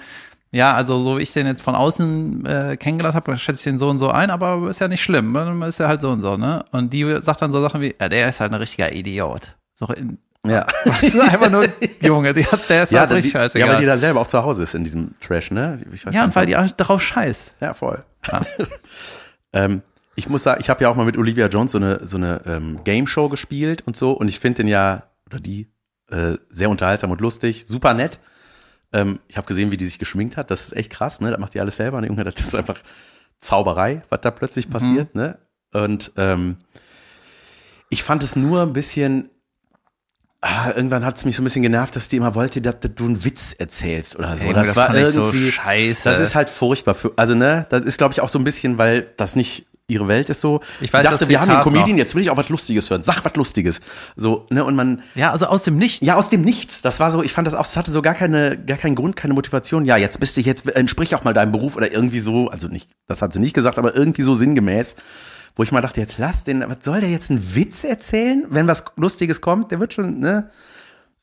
ja, 0.51 0.73
also 0.73 0.99
so 1.03 1.17
wie 1.17 1.21
ich 1.23 1.33
den 1.33 1.45
jetzt 1.45 1.61
von 1.61 1.75
außen 1.75 2.45
äh, 2.45 2.77
kennengelernt 2.77 3.15
habe, 3.15 3.37
schätze 3.37 3.59
ich 3.59 3.63
den 3.65 3.77
so 3.79 3.89
und 3.89 3.99
so 3.99 4.09
ein, 4.09 4.31
aber 4.31 4.69
ist 4.69 4.79
ja 4.79 4.87
nicht 4.87 5.03
schlimm, 5.03 5.33
dann 5.33 5.61
ist 5.61 5.79
er 5.79 5.87
halt 5.89 6.01
so 6.01 6.09
und 6.09 6.21
so, 6.21 6.37
ne? 6.37 6.63
Und 6.71 6.93
die 6.93 7.17
sagt 7.21 7.41
dann 7.41 7.51
so 7.51 7.61
Sachen 7.61 7.81
wie, 7.81 7.93
ja, 7.99 8.07
der 8.09 8.27
ist 8.29 8.39
halt 8.39 8.51
ein 8.53 8.59
richtiger 8.59 8.91
Idiot. 8.93 9.55
So 9.79 9.87
in, 9.93 10.17
ja. 10.45 10.65
das 10.85 11.03
ist 11.03 11.19
einfach 11.19 11.49
nur, 11.49 11.67
Junge, 12.01 12.33
die 12.33 12.45
hat, 12.45 12.69
der 12.69 12.83
ist 12.83 12.91
Ja, 12.91 13.03
richtig 13.03 13.33
ja, 13.33 13.41
scheißegal. 13.41 13.69
weil 13.69 13.79
die 13.81 13.85
da 13.85 13.97
selber 13.97 14.21
auch 14.21 14.27
zu 14.27 14.41
Hause 14.43 14.63
ist 14.63 14.75
in 14.75 14.83
diesem 14.83 15.15
Trash, 15.19 15.51
ne? 15.51 15.79
Ja, 16.11 16.23
und 16.23 16.35
weil 16.35 16.45
die 16.45 16.55
auch 16.57 16.69
darauf 16.71 17.01
scheißt. 17.01 17.55
Ja, 17.59 17.73
voll. 17.73 18.03
ähm, 19.53 19.81
ich 20.15 20.29
muss 20.29 20.43
sagen, 20.43 20.61
ich 20.61 20.69
habe 20.69 20.83
ja 20.83 20.89
auch 20.89 20.95
mal 20.95 21.05
mit 21.05 21.17
Olivia 21.17 21.47
Jones 21.47 21.73
so 21.73 21.77
eine, 21.77 22.05
so 22.07 22.17
eine 22.17 22.41
ähm, 22.45 22.83
Game 22.83 23.07
Show 23.07 23.29
gespielt 23.29 23.83
und 23.85 23.95
so. 23.95 24.11
Und 24.11 24.27
ich 24.29 24.39
finde 24.39 24.63
den 24.63 24.67
ja, 24.67 25.03
oder 25.27 25.39
die, 25.39 25.67
äh, 26.09 26.37
sehr 26.49 26.69
unterhaltsam 26.69 27.11
und 27.11 27.21
lustig, 27.21 27.67
super 27.67 27.93
nett. 27.93 28.19
Ähm, 28.93 29.19
ich 29.27 29.37
habe 29.37 29.47
gesehen, 29.47 29.71
wie 29.71 29.77
die 29.77 29.85
sich 29.85 29.99
geschminkt 29.99 30.37
hat. 30.37 30.49
Das 30.49 30.65
ist 30.65 30.73
echt 30.75 30.91
krass, 30.91 31.19
ne? 31.19 31.29
Das 31.29 31.39
macht 31.39 31.53
die 31.53 31.59
alles 31.59 31.75
selber. 31.75 32.01
Ne, 32.01 32.07
Junge, 32.07 32.23
das 32.23 32.35
ist 32.35 32.55
einfach 32.55 32.79
Zauberei, 33.39 34.03
was 34.09 34.21
da 34.21 34.31
plötzlich 34.31 34.69
passiert, 34.69 35.13
ne? 35.13 35.37
Und 35.73 36.13
ähm, 36.15 36.55
ich 37.89 38.03
fand 38.03 38.23
es 38.23 38.35
nur 38.35 38.61
ein 38.63 38.73
bisschen. 38.73 39.29
Ah, 40.41 40.71
irgendwann 40.75 41.03
hat 41.03 41.17
es 41.17 41.25
mich 41.25 41.35
so 41.35 41.41
ein 41.41 41.45
bisschen 41.45 41.63
genervt, 41.63 41.95
dass 41.95 42.07
die 42.07 42.17
immer 42.17 42.35
wollte, 42.35 42.61
dass, 42.61 42.75
du 42.95 43.05
einen 43.05 43.23
Witz 43.23 43.53
erzählst 43.57 44.17
oder 44.17 44.37
so. 44.37 44.45
Junge, 44.45 44.65
das 44.67 44.75
war 44.75 44.87
fand 44.87 44.99
ich 44.99 45.07
so 45.07 45.23
irgendwie 45.23 45.51
scheiße. 45.51 46.07
Das 46.07 46.19
ist 46.19 46.35
halt 46.35 46.49
furchtbar. 46.49 46.93
Für, 46.93 47.11
also 47.15 47.33
ne, 47.33 47.65
das 47.69 47.81
ist 47.81 47.97
glaube 47.97 48.13
ich 48.13 48.21
auch 48.21 48.29
so 48.29 48.37
ein 48.37 48.43
bisschen, 48.43 48.77
weil 48.77 49.07
das 49.17 49.35
nicht 49.35 49.65
ihre 49.89 50.07
Welt 50.07 50.29
ist 50.29 50.41
so. 50.41 50.59
Ich 50.81 50.91
weiß 50.91 51.05
dachte, 51.05 51.19
das 51.19 51.29
wir 51.29 51.39
haben 51.39 51.49
Zitat 51.49 51.63
Comedian, 51.63 51.91
noch. 51.91 51.97
jetzt 51.97 52.13
will 52.13 52.21
ich 52.21 52.29
auch 52.29 52.37
was 52.37 52.49
Lustiges 52.49 52.89
hören. 52.89 53.03
Sag 53.03 53.23
was 53.23 53.35
Lustiges. 53.35 53.79
So, 54.15 54.45
ne, 54.49 54.63
und 54.65 54.75
man, 54.75 55.01
Ja, 55.15 55.31
also 55.31 55.47
aus 55.47 55.63
dem 55.63 55.77
Nichts. 55.77 56.05
ja, 56.05 56.15
aus 56.15 56.29
dem 56.29 56.41
Nichts. 56.41 56.81
Das 56.81 56.99
war 56.99 57.09
so, 57.09 57.23
ich 57.23 57.31
fand 57.31 57.47
das 57.47 57.53
auch, 57.53 57.65
es 57.65 57.77
hatte 57.77 57.89
so 57.89 58.01
gar 58.01 58.13
keine, 58.13 58.57
gar 58.57 58.77
keinen 58.77 58.95
Grund, 58.95 59.15
keine 59.15 59.33
Motivation. 59.33 59.85
Ja, 59.85 59.95
jetzt 59.95 60.19
bist 60.19 60.35
du 60.35 60.41
jetzt, 60.41 60.67
entsprich 60.67 61.15
auch 61.15 61.23
mal 61.23 61.33
deinem 61.33 61.53
Beruf 61.53 61.77
oder 61.77 61.91
irgendwie 61.91 62.19
so, 62.19 62.49
also 62.49 62.67
nicht, 62.67 62.89
das 63.07 63.21
hat 63.21 63.31
sie 63.31 63.39
nicht 63.39 63.53
gesagt, 63.53 63.79
aber 63.79 63.95
irgendwie 63.95 64.23
so 64.23 64.35
sinngemäß, 64.35 64.97
wo 65.57 65.63
ich 65.63 65.71
mal 65.73 65.81
dachte, 65.81 65.99
jetzt 65.99 66.17
lass 66.17 66.43
den, 66.45 66.63
was 66.67 66.77
soll 66.85 67.01
der 67.01 67.09
jetzt 67.09 67.29
einen 67.29 67.55
Witz 67.55 67.83
erzählen, 67.83 68.45
wenn 68.49 68.67
was 68.67 68.85
Lustiges 68.95 69.41
kommt? 69.41 69.71
Der 69.71 69.79
wird 69.79 69.93
schon, 69.93 70.19
ne? 70.19 70.49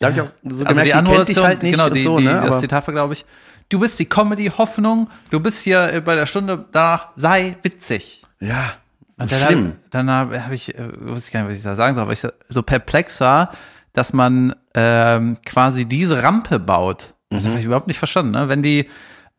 Da 0.00 0.08
habe 0.08 0.16
ich 0.16 0.20
auch 0.22 0.32
so 0.42 0.64
also 0.64 0.64
gemerkt, 0.64 0.76
die 0.76 0.82
die 0.82 0.84
dich 0.84 0.94
Anmoderation, 0.96 1.44
halt 1.46 1.62
nicht 1.62 1.72
genau, 1.72 1.88
die, 1.88 2.02
so, 2.02 2.18
die, 2.18 2.24
ne? 2.24 2.44
das 2.46 2.60
Zitat 2.60 2.86
war, 2.86 2.92
glaube 2.94 3.14
ich, 3.14 3.24
du 3.68 3.78
bist 3.78 3.98
die 3.98 4.06
Comedy-Hoffnung, 4.06 5.08
du 5.30 5.40
bist 5.40 5.62
hier 5.62 5.92
äh, 5.94 6.00
bei 6.00 6.16
der 6.16 6.26
Stunde 6.26 6.64
danach, 6.72 7.08
sei 7.16 7.56
witzig. 7.62 8.22
ja, 8.40 8.72
Und 9.16 9.30
dann 9.30 9.40
schlimm. 9.46 9.66
Hab, 9.84 9.90
dann 9.92 10.10
habe 10.10 10.44
hab 10.44 10.52
ich, 10.52 10.74
äh, 10.76 10.88
wusste 11.00 11.28
ich 11.28 11.32
gar 11.32 11.40
nicht, 11.42 11.50
was 11.50 11.56
ich 11.58 11.62
da 11.62 11.76
sagen 11.76 11.94
soll, 11.94 12.02
aber 12.02 12.12
ich 12.12 12.20
so, 12.20 12.28
so 12.48 12.62
perplex 12.62 13.20
war, 13.20 13.52
dass 13.92 14.12
man 14.12 14.54
ähm, 14.74 15.38
quasi 15.46 15.84
diese 15.86 16.22
Rampe 16.24 16.58
baut. 16.58 17.14
Das 17.30 17.44
Mhm. 17.44 17.48
habe 17.50 17.58
ich 17.60 17.64
überhaupt 17.64 17.86
nicht 17.86 17.98
verstanden. 17.98 18.32
Ne? 18.32 18.48
Wenn 18.48 18.62
die, 18.64 18.88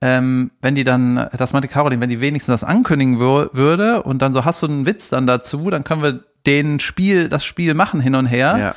ähm, 0.02 0.52
wenn 0.62 0.76
die 0.76 0.84
dann, 0.84 1.30
das 1.38 1.54
meinte 1.54 1.68
Caroline, 1.68 2.02
wenn 2.02 2.10
die 2.10 2.22
wenigstens 2.22 2.54
das 2.62 2.64
ankündigen 2.64 3.20
wür 3.20 3.50
würde 3.54 4.04
und 4.04 4.22
dann 4.22 4.34
so 4.34 4.46
hast 4.46 4.62
du 4.62 4.68
einen 4.68 4.86
Witz 4.86 5.10
dann 5.10 5.26
dazu, 5.28 5.70
dann 5.70 5.84
können 5.84 6.04
wir 6.04 6.24
den 6.46 6.80
Spiel, 6.80 7.30
das 7.30 7.44
Spiel 7.46 7.74
machen 7.74 8.02
hin 8.02 8.14
und 8.16 8.26
her. 8.28 8.58
Ja. 8.60 8.76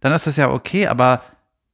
Dann 0.00 0.12
ist 0.12 0.26
das 0.26 0.36
ja 0.36 0.50
okay, 0.50 0.86
aber 0.86 1.22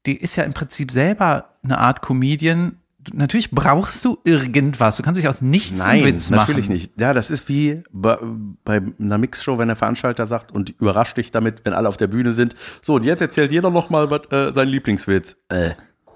die 0.06 0.16
ist 0.16 0.36
ja 0.36 0.44
im 0.44 0.52
Prinzip 0.54 0.90
selber 0.90 1.50
eine 1.62 1.78
Art 1.78 2.00
Comedian. 2.02 2.78
Du- 2.98 3.14
Natürlich 3.16 3.50
brauchst 3.50 4.02
du 4.06 4.16
irgendwas. 4.24 4.96
Du 4.96 5.02
kannst 5.02 5.18
dich 5.20 5.28
aus 5.28 5.42
nichts 5.42 5.78
Nein, 5.78 5.88
einen 5.90 6.04
Witz 6.06 6.30
machen. 6.30 6.40
natürlich 6.40 6.70
nicht. 6.70 6.98
Ja, 6.98 7.12
das 7.12 7.30
ist 7.30 7.48
wie 7.50 7.82
bei, 7.92 8.16
bei 8.64 8.80
einer 8.98 9.18
Mixshow, 9.18 9.58
wenn 9.58 9.68
der 9.68 9.76
Veranstalter 9.76 10.24
sagt 10.24 10.52
und 10.52 10.70
überrascht 10.80 11.16
dich 11.18 11.30
damit, 11.30 11.62
wenn 11.64 11.74
alle 11.74 11.88
auf 11.88 11.98
der 11.98 12.06
Bühne 12.06 12.32
sind. 12.32 12.54
So, 12.80 12.94
und 12.94 13.04
jetzt 13.04 13.20
erzählt 13.20 13.52
jeder 13.52 13.70
noch 13.70 13.90
mal 13.90 14.08
was, 14.08 14.20
äh, 14.30 14.52
seinen 14.54 14.68
Lieblingswitz. 14.68 15.36
Äh, 15.50 15.70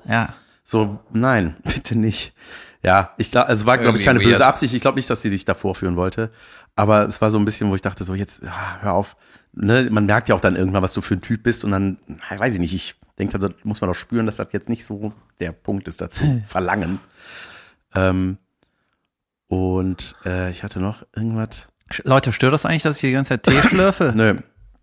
Ja. 0.09 0.31
so, 0.65 0.99
nein, 1.11 1.57
bitte 1.65 1.99
nicht. 1.99 2.33
Ja, 2.83 3.15
ich 3.17 3.31
glaube, 3.31 3.53
es 3.53 3.67
war, 3.67 3.79
glaube 3.79 3.99
ich, 3.99 4.05
keine 4.05 4.21
böse 4.21 4.31
weird. 4.31 4.43
Absicht. 4.43 4.73
Ich 4.75 4.81
glaube 4.81 4.97
nicht, 4.97 5.11
dass 5.11 5.23
sie 5.23 5.31
dich 5.31 5.45
da 5.45 5.55
vorführen 5.55 5.97
wollte. 5.97 6.31
Aber 6.77 7.07
es 7.07 7.21
war 7.21 7.31
so 7.31 7.39
ein 7.39 7.45
bisschen, 7.45 7.71
wo 7.71 7.75
ich 7.75 7.83
dachte, 7.83 8.05
so 8.05 8.15
jetzt, 8.15 8.43
ja, 8.43 8.79
hör 8.81 8.95
auf. 8.95 9.17
Ne, 9.53 9.89
man 9.91 10.07
merkt 10.07 10.29
ja 10.29 10.35
auch 10.35 10.41
dann 10.41 10.55
irgendwann, 10.55 10.83
was 10.83 10.93
du 10.93 11.01
für 11.01 11.15
ein 11.15 11.21
Typ 11.21 11.43
bist. 11.43 11.65
Und 11.65 11.73
dann, 11.73 11.99
na, 12.07 12.39
weiß 12.39 12.55
ich 12.55 12.61
nicht, 12.61 12.75
ich 12.75 12.95
denke, 13.19 13.35
also 13.35 13.51
muss 13.65 13.81
man 13.81 13.89
doch 13.89 13.97
spüren, 13.97 14.27
dass 14.27 14.37
das 14.37 14.49
jetzt 14.53 14.69
nicht 14.69 14.85
so 14.85 15.13
der 15.41 15.53
Punkt 15.53 15.89
ist, 15.89 16.01
dazu 16.01 16.43
verlangen. 16.47 17.01
Ähm, 17.95 18.39
und 19.49 20.15
äh, 20.25 20.51
ich 20.51 20.63
hatte 20.63 20.79
noch 20.79 21.05
irgendwas. 21.17 21.69
Leute, 22.05 22.33
stört 22.33 22.53
das 22.53 22.67
eigentlich, 22.67 22.83
dass 22.83 22.97
ich 22.97 23.01
hier 23.01 23.11
die 23.11 23.15
ganze 23.15 23.31
Zeit 23.31 23.43
Tee 23.43 23.63
schlürfe? 23.63 24.13
Nö. 24.17 24.35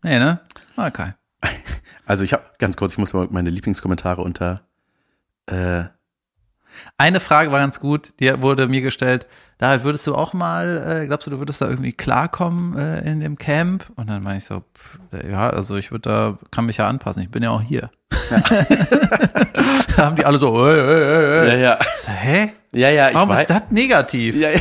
Nee, 0.03 0.19
ne? 0.19 0.41
Okay. 0.75 1.13
Also 2.05 2.23
ich 2.23 2.33
habe 2.33 2.43
ganz 2.59 2.75
kurz, 2.75 2.93
ich 2.93 2.97
muss 2.97 3.13
mal 3.13 3.27
meine 3.31 3.49
Lieblingskommentare 3.49 4.21
unter. 4.21 4.67
Äh, 5.45 5.85
Eine 6.97 7.19
Frage 7.19 7.51
war 7.51 7.59
ganz 7.59 7.79
gut, 7.79 8.13
die 8.19 8.41
wurde 8.41 8.67
mir 8.67 8.81
gestellt. 8.81 9.27
Da 9.57 9.83
würdest 9.83 10.05
du 10.05 10.15
auch 10.15 10.33
mal, 10.33 11.01
äh, 11.03 11.07
glaubst 11.07 11.27
du, 11.27 11.31
du 11.31 11.39
würdest 11.39 11.61
da 11.61 11.69
irgendwie 11.69 11.93
klarkommen 11.93 12.77
äh, 12.77 13.09
in 13.09 13.21
dem 13.21 13.37
Camp? 13.37 13.85
Und 13.95 14.09
dann 14.09 14.21
meine 14.21 14.39
ich 14.39 14.43
so, 14.43 14.63
pff, 14.75 14.99
ja, 15.29 15.49
also 15.49 15.77
ich 15.77 15.91
würde 15.91 16.09
da, 16.09 16.37
kann 16.51 16.65
mich 16.65 16.77
ja 16.77 16.89
anpassen, 16.89 17.23
ich 17.23 17.31
bin 17.31 17.41
ja 17.41 17.51
auch 17.51 17.61
hier. 17.61 17.89
da 19.95 20.05
haben 20.05 20.15
die 20.15 20.25
alle 20.25 20.39
so, 20.39 20.67
äh, 20.67 20.73
äh, 20.73 21.45
äh. 21.45 21.47
ja, 21.47 21.55
ja. 21.55 21.79
So, 21.95 22.11
hä? 22.11 22.51
Ja, 22.73 22.89
ja, 22.89 23.09
ich 23.09 23.15
Warum 23.15 23.31
ist 23.31 23.49
das 23.49 23.61
negativ? 23.69 24.35
Ja, 24.35 24.49
ja. 24.49 24.59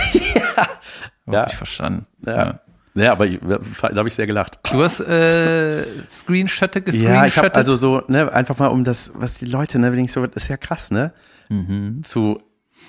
Hab 1.26 1.32
Ja. 1.32 1.46
ich 1.48 1.56
verstanden. 1.56 2.06
Ja. 2.24 2.60
ja, 2.94 3.12
aber 3.12 3.26
ich, 3.26 3.40
da 3.40 3.96
habe 3.96 4.08
ich 4.08 4.14
sehr 4.14 4.26
gelacht. 4.26 4.58
Du 4.70 4.82
hast 4.82 5.00
äh, 5.00 5.82
Screenshotte 6.06 6.78
Ja, 6.78 6.84
ich 6.86 6.92
gescreenshottet. 7.00 7.36
habe 7.36 7.54
also 7.56 7.76
so, 7.76 8.02
ne, 8.08 8.32
einfach 8.32 8.58
mal 8.58 8.68
um 8.68 8.84
das, 8.84 9.10
was 9.14 9.38
die 9.38 9.46
Leute, 9.46 9.78
ne, 9.78 9.90
wenn 9.92 10.04
ich 10.04 10.12
so, 10.12 10.24
das 10.26 10.44
ist 10.44 10.48
ja 10.48 10.56
krass, 10.56 10.90
ne? 10.90 11.12
Zu 12.03 12.42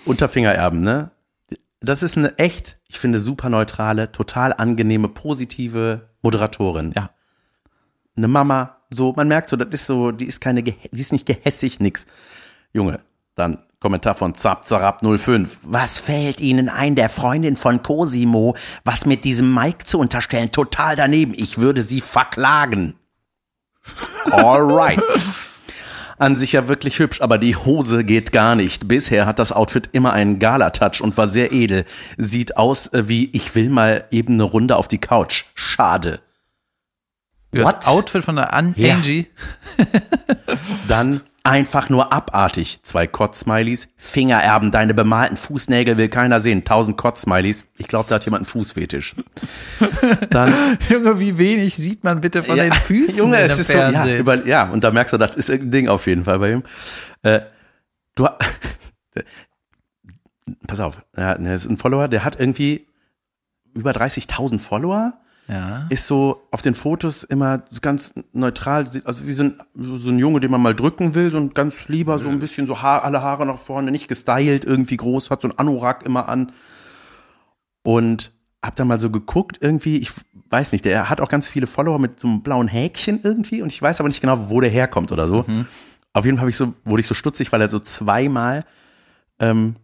Unterfingererben, 0.05 0.79
ne? 0.79 1.11
Das 1.81 2.03
ist 2.03 2.17
eine 2.17 2.37
echt, 2.39 2.79
ich 2.87 2.99
finde, 2.99 3.19
super 3.19 3.49
neutrale, 3.49 4.11
total 4.11 4.53
angenehme, 4.53 5.07
positive 5.07 6.09
Moderatorin. 6.21 6.93
Ja. 6.95 7.11
Eine 8.17 8.27
Mama, 8.27 8.77
so, 8.89 9.13
man 9.15 9.27
merkt 9.27 9.49
so, 9.49 9.57
das 9.57 9.67
ist 9.69 9.85
so, 9.85 10.11
die 10.11 10.25
ist 10.25 10.41
keine, 10.41 10.63
die 10.63 10.75
ist 10.91 11.11
nicht 11.11 11.25
gehässig, 11.25 11.79
nix. 11.79 12.05
Junge, 12.73 13.01
dann 13.35 13.59
Kommentar 13.79 14.15
von 14.15 14.33
Zap 14.33 14.65
Zarab 14.65 15.01
05. 15.05 15.59
Was 15.63 15.99
fällt 15.99 16.41
Ihnen 16.41 16.69
ein, 16.69 16.95
der 16.95 17.09
Freundin 17.09 17.55
von 17.55 17.83
Cosimo, 17.83 18.55
was 18.83 19.05
mit 19.05 19.23
diesem 19.23 19.53
Mike 19.53 19.85
zu 19.85 19.99
unterstellen? 19.99 20.51
Total 20.51 20.95
daneben. 20.95 21.33
Ich 21.35 21.59
würde 21.59 21.83
sie 21.83 22.01
verklagen. 22.01 22.95
Alright. 24.31 25.03
An 26.17 26.35
sich 26.35 26.53
ja 26.53 26.67
wirklich 26.69 26.99
hübsch, 26.99 27.21
aber 27.21 27.37
die 27.37 27.57
Hose 27.57 28.05
geht 28.05 28.31
gar 28.31 28.55
nicht. 28.55 28.87
Bisher 28.87 29.25
hat 29.25 29.37
das 29.37 29.51
Outfit 29.51 29.89
immer 29.91 30.13
einen 30.13 30.39
Gala-Touch 30.39 31.01
und 31.01 31.17
war 31.17 31.27
sehr 31.27 31.51
edel. 31.51 31.85
Sieht 32.17 32.55
aus 32.55 32.87
äh, 32.93 33.09
wie, 33.09 33.29
ich 33.33 33.53
will 33.55 33.69
mal 33.69 34.05
eben 34.11 34.35
eine 34.35 34.43
Runde 34.43 34.77
auf 34.77 34.87
die 34.87 34.99
Couch. 34.99 35.43
Schade. 35.55 36.19
Das 37.55 37.65
What? 37.65 37.87
Outfit 37.87 38.23
von 38.23 38.35
der 38.35 38.53
An 38.53 38.73
Ja. 38.77 38.95
Angie. 38.95 39.27
Dann 40.87 41.21
einfach 41.43 41.89
nur 41.89 42.11
abartig. 42.11 42.79
Zwei 42.81 43.07
Kotz-Smileys. 43.07 43.87
Fingererben, 43.97 44.71
deine 44.71 44.93
bemalten 44.93 45.37
Fußnägel 45.37 45.97
will 45.97 46.09
keiner 46.09 46.41
sehen. 46.41 46.65
Tausend 46.65 46.97
Kotz-Smileys. 46.97 47.65
Ich 47.77 47.87
glaube, 47.87 48.09
da 48.09 48.15
hat 48.15 48.25
jemand 48.25 48.41
einen 48.41 48.45
Fußfetisch. 48.47 49.15
Dann 50.31 50.53
Junge, 50.89 51.19
wie 51.19 51.37
wenig 51.37 51.75
sieht 51.75 52.03
man 52.03 52.21
bitte 52.21 52.41
von 52.43 52.57
den 52.57 52.73
Füßen 52.73 53.17
Junge, 53.17 53.37
in 53.37 53.45
es 53.45 53.59
ist 53.59 53.71
so, 53.71 53.77
ja, 53.77 53.91
Fernsehen? 53.91 54.19
über, 54.19 54.45
ja, 54.47 54.69
und 54.69 54.83
da 54.83 54.91
merkst 54.91 55.13
du, 55.13 55.17
das 55.17 55.35
ist 55.35 55.49
irgendein 55.49 55.71
Ding 55.71 55.87
auf 55.87 56.07
jeden 56.07 56.25
Fall 56.25 56.39
bei 56.39 56.51
ihm. 56.53 56.63
Äh, 57.21 57.41
du, 58.15 58.27
pass 60.67 60.79
auf, 60.79 61.03
ja, 61.15 61.35
das 61.37 61.63
ist 61.63 61.69
ein 61.69 61.77
Follower, 61.77 62.07
der 62.07 62.23
hat 62.23 62.39
irgendwie 62.39 62.87
über 63.75 63.91
30.000 63.91 64.59
Follower, 64.59 65.13
ja. 65.47 65.85
ist 65.89 66.07
so 66.07 66.47
auf 66.51 66.61
den 66.61 66.75
Fotos 66.75 67.23
immer 67.23 67.63
so 67.69 67.79
ganz 67.81 68.13
neutral, 68.33 68.87
also 69.03 69.27
wie 69.27 69.33
so 69.33 69.43
ein, 69.43 69.59
so 69.75 70.09
ein 70.09 70.19
Junge, 70.19 70.39
den 70.39 70.51
man 70.51 70.61
mal 70.61 70.75
drücken 70.75 71.13
will, 71.13 71.31
so 71.31 71.37
ein 71.37 71.53
ganz 71.53 71.87
lieber, 71.87 72.17
so 72.19 72.29
ein 72.29 72.39
bisschen 72.39 72.67
so 72.67 72.81
Haar, 72.81 73.03
alle 73.03 73.21
Haare 73.21 73.45
nach 73.45 73.59
vorne, 73.59 73.91
nicht 73.91 74.07
gestylt, 74.07 74.65
irgendwie 74.65 74.97
groß, 74.97 75.29
hat 75.29 75.41
so 75.41 75.47
ein 75.47 75.57
Anorak 75.57 76.03
immer 76.05 76.27
an. 76.29 76.51
Und 77.83 78.31
hab 78.63 78.75
da 78.75 78.85
mal 78.85 78.99
so 78.99 79.11
geguckt, 79.11 79.59
irgendwie, 79.61 79.97
ich 79.97 80.11
weiß 80.49 80.71
nicht, 80.71 80.85
der 80.85 81.09
hat 81.09 81.21
auch 81.21 81.29
ganz 81.29 81.47
viele 81.47 81.67
Follower 81.67 81.99
mit 81.99 82.19
so 82.19 82.27
einem 82.27 82.41
blauen 82.41 82.67
Häkchen 82.67 83.19
irgendwie 83.21 83.61
und 83.61 83.71
ich 83.71 83.79
weiß 83.81 83.99
aber 83.99 84.09
nicht 84.09 84.21
genau, 84.21 84.49
wo 84.49 84.59
der 84.61 84.71
herkommt 84.71 85.11
oder 85.11 85.27
so. 85.27 85.43
Auf 86.13 86.25
jeden 86.25 86.37
Fall 86.37 86.49
ich 86.49 86.57
so, 86.57 86.73
wurde 86.83 87.01
ich 87.01 87.07
so 87.07 87.13
stutzig, 87.13 87.51
weil 87.51 87.61
er 87.61 87.69
so 87.69 87.79
zweimal, 87.79 88.63
ähm, 89.39 89.75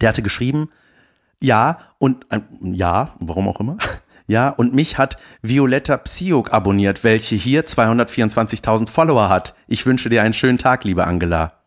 der 0.00 0.08
hatte 0.08 0.22
geschrieben, 0.22 0.70
ja, 1.40 1.78
und 1.98 2.26
äh, 2.30 2.40
ja, 2.62 3.14
warum 3.20 3.48
auch 3.48 3.60
immer. 3.60 3.76
Ja, 4.26 4.48
und 4.48 4.74
mich 4.74 4.96
hat 4.96 5.18
Violetta 5.42 5.98
Psiok 5.98 6.52
abonniert, 6.52 7.04
welche 7.04 7.36
hier 7.36 7.66
224.000 7.66 8.88
Follower 8.88 9.28
hat. 9.28 9.54
Ich 9.66 9.84
wünsche 9.84 10.08
dir 10.08 10.22
einen 10.22 10.32
schönen 10.32 10.58
Tag, 10.58 10.84
liebe 10.84 11.06
Angela. 11.06 11.60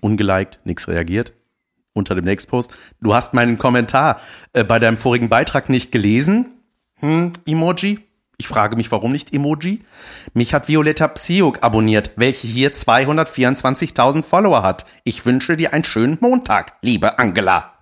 Ungeliked, 0.00 0.60
nix 0.64 0.88
reagiert. 0.88 1.32
Unter 1.94 2.14
dem 2.14 2.24
Nextpost. 2.24 2.70
Du 3.00 3.14
hast 3.14 3.34
meinen 3.34 3.58
Kommentar 3.58 4.20
äh, 4.52 4.64
bei 4.64 4.78
deinem 4.78 4.96
vorigen 4.96 5.28
Beitrag 5.28 5.68
nicht 5.68 5.92
gelesen. 5.92 6.46
Hm, 6.96 7.32
Emoji. 7.46 8.00
Ich 8.38 8.48
frage 8.48 8.76
mich, 8.76 8.90
warum 8.90 9.12
nicht 9.12 9.34
Emoji? 9.34 9.82
Mich 10.32 10.54
hat 10.54 10.68
Violetta 10.68 11.06
Psiok 11.08 11.62
abonniert, 11.62 12.12
welche 12.16 12.46
hier 12.46 12.72
224.000 12.72 14.22
Follower 14.22 14.62
hat. 14.62 14.86
Ich 15.04 15.26
wünsche 15.26 15.56
dir 15.56 15.72
einen 15.72 15.84
schönen 15.84 16.18
Montag, 16.20 16.74
liebe 16.82 17.18
Angela. 17.18 17.72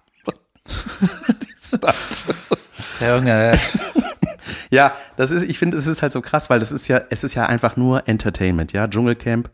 Junge, 3.01 3.59
Ja, 4.70 4.92
das 5.16 5.30
ist, 5.30 5.42
ich 5.42 5.59
finde, 5.59 5.76
es 5.76 5.86
ist 5.86 6.03
halt 6.03 6.12
so 6.12 6.20
krass, 6.20 6.48
weil 6.48 6.61
das 6.61 6.70
ist 6.72 6.86
ja, 6.88 7.01
es 7.11 7.24
ist 7.24 7.34
ja 7.34 7.46
einfach 7.46 7.76
nur 7.76 8.07
Entertainment, 8.09 8.72
ja, 8.72 8.86
Dschungelcamp. 8.86 9.51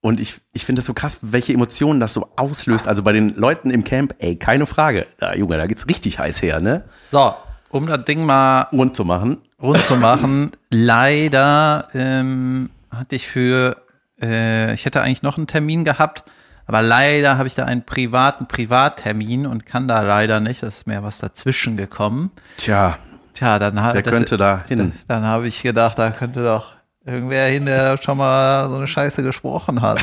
Und 0.00 0.20
ich, 0.20 0.36
ich 0.52 0.66
finde 0.66 0.80
es 0.80 0.86
so 0.86 0.94
krass, 0.94 1.18
welche 1.22 1.52
Emotionen 1.54 1.98
das 1.98 2.12
so 2.12 2.28
auslöst. 2.36 2.86
Also 2.86 3.02
bei 3.02 3.12
den 3.12 3.30
Leuten 3.36 3.70
im 3.70 3.84
Camp, 3.84 4.14
ey, 4.18 4.36
keine 4.36 4.66
Frage. 4.66 5.06
Da, 5.18 5.34
Junge, 5.34 5.56
da 5.56 5.66
geht's 5.66 5.88
richtig 5.88 6.18
heiß 6.18 6.42
her, 6.42 6.60
ne? 6.60 6.84
so, 7.10 7.34
um 7.70 7.86
das 7.86 8.04
Ding 8.04 8.24
mal 8.24 8.68
Rund 8.72 8.94
zu 8.94 9.04
machen. 9.04 9.38
rund 9.60 9.82
zu 9.82 9.96
machen, 9.96 10.52
leider 10.70 11.88
ähm, 11.94 12.70
hatte 12.90 13.16
ich 13.16 13.26
für, 13.26 13.78
äh, 14.20 14.74
ich 14.74 14.84
hätte 14.84 15.00
eigentlich 15.00 15.22
noch 15.22 15.38
einen 15.38 15.46
Termin 15.46 15.84
gehabt, 15.84 16.22
aber 16.66 16.82
leider 16.82 17.38
habe 17.38 17.46
ich 17.46 17.54
da 17.54 17.64
einen 17.64 17.84
privaten 17.84 18.46
Privattermin 18.46 19.46
und 19.46 19.66
kann 19.66 19.88
da 19.88 20.02
leider 20.02 20.40
nicht. 20.40 20.62
Das 20.62 20.78
ist 20.78 20.86
mir 20.86 21.02
was 21.02 21.18
dazwischen 21.18 21.76
gekommen. 21.76 22.30
Tja, 22.56 22.98
Tja, 23.34 23.58
dann 23.58 23.80
habe 23.82 24.00
der 24.00 24.12
könnte 24.12 24.36
da 24.36 24.64
hin. 24.68 24.92
Dann 25.08 25.24
habe 25.24 25.48
ich 25.48 25.62
gedacht, 25.62 25.98
da 25.98 26.10
könnte 26.10 26.44
doch 26.44 26.74
Irgendwer 27.06 27.48
hinter 27.48 27.98
schon 28.02 28.16
mal 28.16 28.66
so 28.70 28.76
eine 28.76 28.88
Scheiße 28.88 29.22
gesprochen 29.22 29.82
hat. 29.82 30.00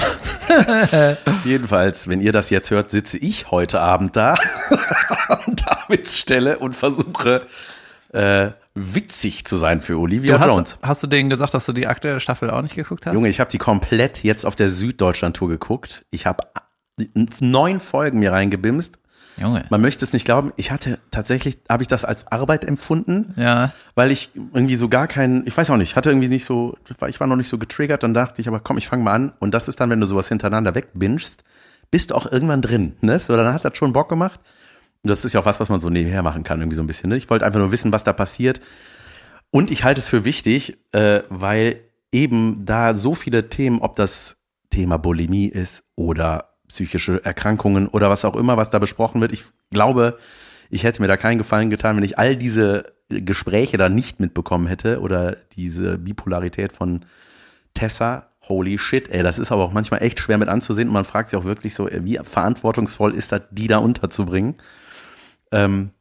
Jedenfalls, 1.43 2.07
wenn 2.07 2.22
ihr 2.22 2.32
das 2.32 2.51
jetzt 2.51 2.70
hört, 2.70 2.91
sitze 2.91 3.18
ich 3.18 3.49
heute 3.49 3.82
Abend 3.82 4.16
da 4.16 4.36
an 5.28 5.55
Davids 5.55 6.16
Stelle 6.16 6.59
und 6.59 6.76
versuche 6.76 7.47
äh, 8.14 8.51
witzig 8.74 9.45
zu 9.45 9.57
sein 9.57 9.82
für 9.82 9.97
Olivia 9.99 10.38
Du 10.38 10.45
Jones. 10.47 10.74
hast, 10.74 10.80
hast 10.82 11.03
du 11.03 11.07
denen 11.07 11.30
gesagt, 11.30 11.53
dass 11.53 11.65
du 11.65 11.74
die 11.74 11.88
aktuelle 11.88 12.19
Staffel 12.19 12.49
auch 12.49 12.61
nicht 12.61 12.76
geguckt 12.76 13.05
hast? 13.05 13.13
Junge, 13.13 13.28
ich 13.30 13.39
habe 13.39 13.49
die 13.51 13.57
komplett 13.57 14.24
jetzt 14.24 14.45
auf 14.45 14.55
der 14.55 14.69
Süddeutschland-Tour 14.69 15.49
geguckt. 15.49 16.05
Ich 16.11 16.26
habe 16.26 16.43
neun 17.39 17.80
Folgen 17.80 18.19
mir 18.19 18.32
reingebimst. 18.32 18.99
Junge. 19.38 19.65
Man 19.69 19.82
möchte 19.82 20.03
es 20.03 20.13
nicht 20.13 20.26
glauben. 20.26 20.51
Ich 20.57 20.72
hatte 20.72 20.99
tatsächlich, 21.09 21.59
habe 21.69 21.84
ich 21.84 21.88
das 21.88 22.03
als 22.05 22.32
Arbeit 22.32 22.65
empfunden, 22.65 23.34
Ja. 23.38 23.72
weil 23.95 24.11
ich 24.11 24.30
irgendwie 24.36 24.76
so 24.76 24.89
gar 24.89 25.07
keinen, 25.07 25.47
ich 25.47 25.55
weiß 25.55 25.69
auch 25.72 25.78
nicht, 25.78 25.95
hatte 25.95 26.09
irgendwie 26.09 26.28
nicht 26.28 26.45
so, 26.45 26.78
ich 27.07 27.19
war 27.19 27.28
noch 27.28 27.38
nicht 27.38 27.47
so 27.47 27.57
getriggert. 27.57 28.03
Dann 28.03 28.13
dachte 28.13 28.41
ich, 28.41 28.47
aber 28.47 28.59
komm, 28.59 28.78
ich 28.78 28.88
fange 28.88 29.03
mal 29.03 29.13
an. 29.13 29.34
Und 29.39 29.51
das 29.53 29.67
ist 29.67 29.80
dann, 29.80 29.89
wenn 29.89 29.99
du 30.01 30.05
sowas 30.05 30.28
hintereinander 30.28 30.76
wegbingst, 30.76 31.43
bist 31.91 32.11
du 32.11 32.15
auch 32.15 32.30
irgendwann 32.32 32.61
drin. 32.61 32.93
Ne? 33.01 33.19
So, 33.19 33.36
dann 33.36 33.53
hat 33.53 33.65
das 33.65 33.78
schon 33.78 33.93
Bock 33.93 34.09
gemacht. 34.09 34.39
Das 35.04 35.26
ist 35.26 35.34
ja 35.34 35.39
auch 35.39 35.45
was, 35.45 35.60
was 35.60 35.70
man 35.70 35.80
so 35.80 35.89
nebenher 35.89 36.22
machen 36.22 36.43
kann, 36.43 36.60
irgendwie 36.60 36.76
so 36.76 36.84
ein 36.84 36.88
bisschen. 36.88 37.10
Ne? 37.10 37.18
Ich 37.18 37.30
wollte 37.30 37.45
einfach 37.45 37.60
nur 37.60 37.72
wissen, 37.72 37.91
was 37.91 38.04
da 38.04 38.14
passiert. 38.14 38.62
Und 39.49 39.72
ich 39.72 39.84
halte 39.84 39.99
es 39.99 40.08
für 40.08 40.26
wichtig, 40.26 40.78
äh, 40.91 41.22
weil 41.30 41.82
eben 42.12 42.66
da 42.66 42.95
so 42.95 43.16
viele 43.16 43.49
Themen, 43.49 43.80
ob 43.80 43.95
das 43.95 44.38
Thema 44.70 44.97
Bulimie 44.97 45.47
ist 45.47 45.84
oder 45.95 46.52
psychische 46.68 47.24
Erkrankungen 47.26 47.88
oder 47.88 48.10
was 48.10 48.26
auch 48.26 48.36
immer, 48.36 48.58
was 48.58 48.70
da 48.70 48.80
besprochen 48.80 49.20
wird. 49.20 49.34
Ich 49.34 49.43
glaube, 49.72 50.18
ich 50.70 50.84
hätte 50.84 51.02
mir 51.02 51.10
da 51.10 51.18
keinen 51.18 51.38
Gefallen 51.38 51.70
getan, 51.70 51.97
wenn 51.97 52.04
ich 52.04 52.18
all 52.18 52.38
diese 52.38 52.93
Gespräche 53.10 53.78
da 53.78 53.89
nicht 53.89 54.22
mitbekommen 54.22 54.68
hätte 54.68 55.02
oder 55.02 55.36
diese 55.56 55.97
Bipolarität 55.97 56.72
von 56.72 57.06
Tessa. 57.74 58.28
Holy 58.47 58.80
shit, 58.80 59.10
ey, 59.10 59.22
das 59.22 59.38
ist 59.38 59.52
aber 59.52 59.64
auch 59.64 59.74
manchmal 59.74 60.02
echt 60.02 60.20
schwer 60.20 60.38
mit 60.38 60.49
anzusehen 60.49 60.88
und 60.88 60.93
man 60.93 61.06
fragt 61.06 61.30
sich 61.30 61.38
auch 61.38 61.43
wirklich 61.43 61.76
so, 61.76 61.88
wie 61.91 62.20
verantwortungsvoll 62.24 63.14
ist 63.14 63.32
das, 63.32 63.41
die 63.52 63.68
da 63.68 63.78
unterzubringen? 63.78 64.56
Ähm, 65.52 65.91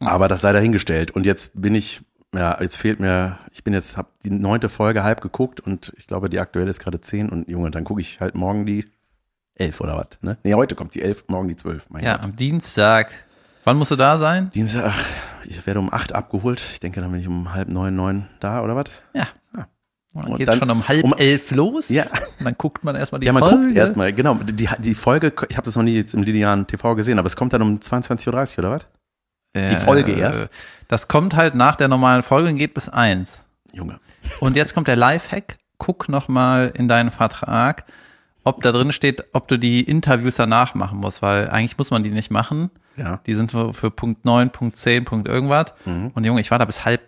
aber 0.00 0.28
das 0.28 0.40
sei 0.40 0.52
dahingestellt. 0.52 1.10
Und 1.10 1.26
jetzt 1.26 1.60
bin 1.60 1.74
ich, 1.74 2.02
ja, 2.34 2.60
jetzt 2.60 2.76
fehlt 2.76 3.00
mir, 3.00 3.38
ich 3.52 3.64
bin 3.64 3.72
jetzt, 3.74 3.96
hab 3.96 4.18
die 4.22 4.30
neunte 4.30 4.68
Folge 4.68 5.02
halb 5.02 5.20
geguckt 5.20 5.60
und 5.60 5.92
ich 5.96 6.06
glaube, 6.06 6.30
die 6.30 6.38
aktuelle 6.38 6.70
ist 6.70 6.78
gerade 6.80 7.00
zehn 7.00 7.28
und 7.28 7.48
Junge, 7.48 7.70
dann 7.70 7.84
gucke 7.84 8.00
ich 8.00 8.20
halt 8.20 8.34
morgen 8.34 8.64
die 8.66 8.84
elf 9.54 9.80
oder 9.80 9.96
was, 9.96 10.22
ne? 10.22 10.38
Nee, 10.44 10.54
heute 10.54 10.74
kommt 10.76 10.94
die 10.94 11.02
elf, 11.02 11.24
morgen 11.28 11.48
die 11.48 11.56
zwölf. 11.56 11.86
Mein 11.90 12.04
Ja, 12.04 12.14
Gott. 12.16 12.24
am 12.26 12.36
Dienstag. 12.36 13.10
Wann 13.64 13.76
musst 13.76 13.90
du 13.90 13.96
da 13.96 14.16
sein? 14.18 14.50
Dienstag, 14.50 14.94
ich 15.44 15.66
werde 15.66 15.80
um 15.80 15.92
acht 15.92 16.14
abgeholt. 16.14 16.60
Ich 16.72 16.80
denke, 16.80 17.00
dann 17.00 17.10
bin 17.10 17.20
ich 17.20 17.26
um 17.26 17.52
halb 17.52 17.68
neun, 17.68 17.96
neun 17.96 18.26
da 18.40 18.62
oder 18.62 18.76
was? 18.76 18.90
Ja. 19.14 19.26
Und 20.14 20.28
dann 20.28 20.36
geht 20.36 20.54
schon 20.54 20.70
um 20.70 20.88
halb 20.88 21.04
um- 21.04 21.14
elf 21.16 21.50
los. 21.50 21.88
Ja. 21.90 22.04
Und 22.38 22.44
dann 22.44 22.54
guckt 22.56 22.82
man 22.84 22.96
erstmal 22.96 23.20
die 23.20 23.26
Ja, 23.26 23.32
man 23.32 23.42
Folge. 23.42 23.64
guckt 23.66 23.76
erstmal, 23.76 24.12
genau. 24.12 24.34
Die, 24.34 24.68
die 24.78 24.94
Folge, 24.94 25.32
ich 25.48 25.56
habe 25.56 25.64
das 25.66 25.76
noch 25.76 25.82
nie 25.82 25.94
jetzt 25.94 26.14
im 26.14 26.22
linearen 26.22 26.66
TV 26.66 26.94
gesehen, 26.94 27.18
aber 27.18 27.26
es 27.26 27.36
kommt 27.36 27.52
dann 27.52 27.62
um 27.62 27.78
22.30 27.78 28.52
Uhr 28.58 28.64
oder 28.64 28.70
was? 28.72 28.86
Äh, 29.54 29.76
Folge 29.76 30.12
erst? 30.12 30.50
Das 30.88 31.08
kommt 31.08 31.34
halt 31.36 31.54
nach 31.54 31.76
der 31.76 31.88
normalen 31.88 32.22
Folge 32.22 32.48
und 32.48 32.56
geht 32.56 32.74
bis 32.74 32.88
eins. 32.88 33.42
Junge. 33.72 33.98
Und 34.40 34.56
jetzt 34.56 34.74
kommt 34.74 34.88
der 34.88 34.96
Lifehack. 34.96 35.58
Guck 35.78 36.08
noch 36.08 36.26
mal 36.28 36.72
in 36.74 36.88
deinen 36.88 37.10
Vertrag, 37.12 37.84
ob 38.42 38.62
da 38.62 38.72
drin 38.72 38.90
steht, 38.92 39.24
ob 39.32 39.46
du 39.46 39.56
die 39.58 39.82
Interviews 39.82 40.34
danach 40.36 40.74
machen 40.74 40.98
musst, 40.98 41.22
weil 41.22 41.48
eigentlich 41.50 41.78
muss 41.78 41.90
man 41.92 42.02
die 42.02 42.10
nicht 42.10 42.30
machen. 42.32 42.70
Ja. 42.96 43.20
Die 43.26 43.34
sind 43.34 43.52
für, 43.52 43.72
für 43.72 43.90
Punkt 43.92 44.24
9, 44.24 44.50
Punkt 44.50 44.76
10, 44.76 45.04
Punkt 45.04 45.28
irgendwas. 45.28 45.66
Mhm. 45.84 46.10
Und 46.14 46.24
Junge, 46.24 46.40
ich 46.40 46.50
war 46.50 46.58
da 46.58 46.64
bis 46.64 46.84
halb 46.84 47.00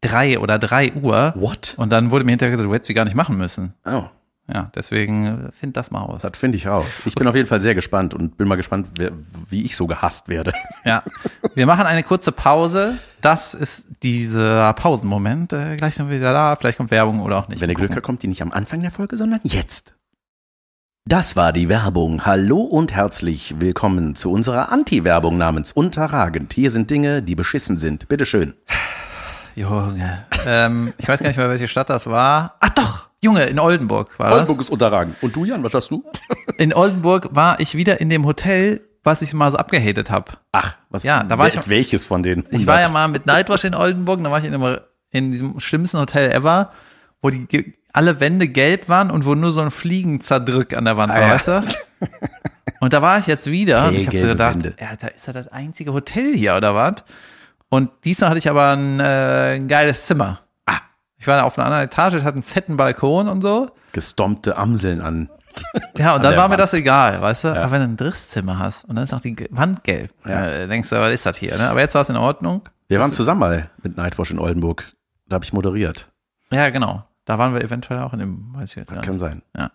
drei 0.00 0.38
oder 0.38 0.58
drei 0.58 0.92
Uhr. 0.92 1.32
What? 1.36 1.74
Und 1.76 1.90
dann 1.90 2.10
wurde 2.10 2.24
mir 2.24 2.32
hinterher 2.32 2.52
gesagt, 2.52 2.68
du 2.68 2.74
hättest 2.74 2.88
sie 2.88 2.94
gar 2.94 3.04
nicht 3.04 3.16
machen 3.16 3.36
müssen. 3.36 3.74
Oh. 3.84 4.04
Ja, 4.52 4.70
deswegen 4.74 5.48
äh, 5.48 5.52
find 5.52 5.76
das 5.76 5.92
mal 5.92 6.00
aus. 6.00 6.22
Das 6.22 6.36
finde 6.36 6.56
ich 6.56 6.66
raus. 6.66 7.02
Ich 7.04 7.14
bin 7.14 7.26
auf 7.28 7.36
jeden 7.36 7.46
Fall 7.46 7.60
sehr 7.60 7.76
gespannt 7.76 8.14
und 8.14 8.36
bin 8.36 8.48
mal 8.48 8.56
gespannt, 8.56 8.88
wer, 8.96 9.12
wie 9.48 9.62
ich 9.62 9.76
so 9.76 9.86
gehasst 9.86 10.28
werde. 10.28 10.52
Ja. 10.84 11.02
Wir 11.54 11.66
machen 11.66 11.84
eine 11.84 12.02
kurze 12.02 12.32
Pause. 12.32 12.96
Das 13.20 13.52
ist 13.52 13.86
dieser 14.02 14.72
Pausenmoment. 14.72 15.52
Äh, 15.52 15.76
gleich 15.76 15.94
sind 15.94 16.08
wir 16.08 16.16
wieder 16.16 16.32
da. 16.32 16.56
Vielleicht 16.56 16.78
kommt 16.78 16.90
Werbung 16.90 17.20
oder 17.20 17.36
auch 17.36 17.48
nicht. 17.48 17.60
Wenn 17.60 17.68
ihr 17.68 17.74
Mal 17.74 17.80
Glück 17.80 17.94
habt, 17.94 18.02
kommt 18.02 18.22
die 18.22 18.28
nicht 18.28 18.40
am 18.42 18.50
Anfang 18.50 18.80
der 18.80 18.90
Folge, 18.90 19.16
sondern 19.18 19.40
jetzt. 19.44 19.94
Das 21.06 21.36
war 21.36 21.52
die 21.52 21.68
Werbung. 21.68 22.24
Hallo 22.24 22.60
und 22.60 22.94
herzlich 22.94 23.56
willkommen 23.58 24.16
zu 24.16 24.32
unserer 24.32 24.72
Anti-Werbung 24.72 25.36
namens 25.36 25.72
Unterragend. 25.72 26.54
Hier 26.54 26.70
sind 26.70 26.90
Dinge, 26.90 27.22
die 27.22 27.34
beschissen 27.34 27.76
sind. 27.76 28.08
Bitteschön. 28.08 28.54
Junge. 29.54 30.24
ähm, 30.46 30.92
ich 30.98 31.08
weiß 31.08 31.20
gar 31.20 31.28
nicht 31.28 31.36
mehr, 31.36 31.48
welche 31.48 31.68
Stadt 31.68 31.90
das 31.90 32.06
war. 32.06 32.56
Ach 32.60 32.68
doch, 32.70 33.08
Junge, 33.22 33.44
in 33.44 33.58
Oldenburg 33.58 34.18
war 34.18 34.30
das. 34.30 34.48
ist 34.48 34.70
unterragend. 34.70 35.16
Und 35.20 35.34
du, 35.36 35.44
Jan, 35.44 35.62
was 35.62 35.74
hast 35.74 35.90
du? 35.90 36.04
In 36.58 36.74
Oldenburg 36.74 37.28
war 37.32 37.58
ich 37.60 37.74
wieder 37.74 38.00
in 38.02 38.10
dem 38.10 38.26
Hotel, 38.26 38.82
was 39.02 39.22
ich 39.22 39.32
mal 39.32 39.50
so 39.50 39.56
abgehatet 39.56 40.10
habe. 40.10 40.32
Ach, 40.52 40.76
was? 40.90 41.04
Ja, 41.04 41.22
da 41.22 41.38
war 41.38 41.46
wel- 41.46 41.58
ich- 41.60 41.68
Welches 41.70 42.04
von 42.04 42.22
den? 42.22 42.44
Ich 42.50 42.66
war 42.66 42.76
ja 42.80 42.88
100? 42.88 42.92
mal 42.92 43.08
mit 43.08 43.24
Nightwatch 43.26 43.64
in 43.64 43.74
Oldenburg, 43.74 44.22
da 44.22 44.30
war 44.30 44.38
ich 44.40 44.44
in, 44.44 44.54
einem, 44.54 44.78
in 45.10 45.32
diesem 45.32 45.58
schlimmsten 45.58 45.98
Hotel 45.98 46.30
ever, 46.32 46.70
wo 47.22 47.30
die 47.30 47.72
alle 47.94 48.20
Wände 48.20 48.46
gelb 48.48 48.88
waren 48.90 49.10
und 49.10 49.24
wo 49.24 49.34
nur 49.34 49.52
so 49.52 49.60
ein 49.62 49.70
Fliegenzerdrück 49.70 50.76
an 50.76 50.84
der 50.84 50.96
Wand 50.98 51.12
war, 51.12 51.18
Ah, 51.18 51.26
ja. 51.28 51.34
weißt 51.34 51.48
du? 51.48 51.62
Und 52.80 52.92
da 52.92 53.00
war 53.02 53.18
ich 53.18 53.26
jetzt 53.26 53.50
wieder 53.50 53.88
und 53.88 53.94
ich 53.94 54.06
habe 54.06 54.18
so 54.18 54.26
gedacht, 54.26 54.54
Wände. 54.62 54.74
ja, 54.80 54.88
da 55.00 55.08
ist 55.08 55.26
ja 55.26 55.32
das 55.32 55.48
einzige 55.48 55.92
Hotel 55.94 56.34
hier 56.34 56.54
oder 56.56 56.74
was? 56.74 56.94
Und 57.70 57.90
diesmal 58.04 58.30
hatte 58.30 58.38
ich 58.38 58.50
aber 58.50 58.72
ein, 58.76 59.00
äh, 59.00 59.54
ein 59.56 59.68
geiles 59.68 60.04
Zimmer. 60.06 60.40
Ah. 60.66 60.80
Ich 61.16 61.26
war 61.26 61.44
auf 61.44 61.56
einer 61.58 61.66
anderen 61.66 61.84
Etage, 61.84 62.14
es 62.14 62.24
hat 62.24 62.34
einen 62.34 62.42
fetten 62.42 62.76
Balkon 62.76 63.28
und 63.28 63.40
so. 63.42 63.70
Gestompte 63.92 64.56
Amseln 64.56 65.00
an. 65.00 65.30
Ja, 65.96 66.14
und 66.16 66.22
dann 66.24 66.36
war 66.36 66.46
mir 66.48 66.52
Wand. 66.52 66.60
das 66.60 66.74
egal, 66.74 67.20
weißt 67.20 67.44
du? 67.44 67.48
Ja. 67.48 67.54
Aber 67.62 67.72
wenn 67.72 67.80
du 67.82 67.88
ein 67.88 67.96
Drisszimmer 67.96 68.58
hast 68.58 68.84
und 68.84 68.96
dann 68.96 69.04
ist 69.04 69.12
noch 69.12 69.20
die 69.20 69.36
Wand 69.50 69.82
gelb, 69.84 70.12
Ja. 70.24 70.46
äh, 70.46 70.68
denkst 70.68 70.90
du, 70.90 70.96
was 70.96 71.12
ist 71.12 71.26
das 71.26 71.36
hier? 71.38 71.56
Ne? 71.58 71.68
Aber 71.68 71.80
jetzt 71.80 71.94
war 71.94 72.02
es 72.02 72.08
in 72.08 72.16
Ordnung. 72.16 72.62
Wir 72.88 73.00
waren 73.00 73.12
zusammen 73.12 73.40
mal 73.40 73.70
mit 73.82 73.96
Nightwatch 73.96 74.30
in 74.30 74.38
Oldenburg. 74.38 74.86
Da 75.28 75.34
habe 75.34 75.44
ich 75.44 75.52
moderiert. 75.52 76.08
Ja, 76.50 76.70
genau. 76.70 77.04
Da 77.24 77.38
waren 77.38 77.54
wir 77.54 77.62
eventuell 77.62 78.00
auch 78.00 78.12
in 78.12 78.18
dem, 78.20 78.54
weiß 78.54 78.70
ich 78.70 78.76
jetzt 78.76 78.92
gar 78.92 79.02
Kann 79.02 79.14
nicht. 79.14 79.20
sein. 79.20 79.42
Ja. 79.56 79.70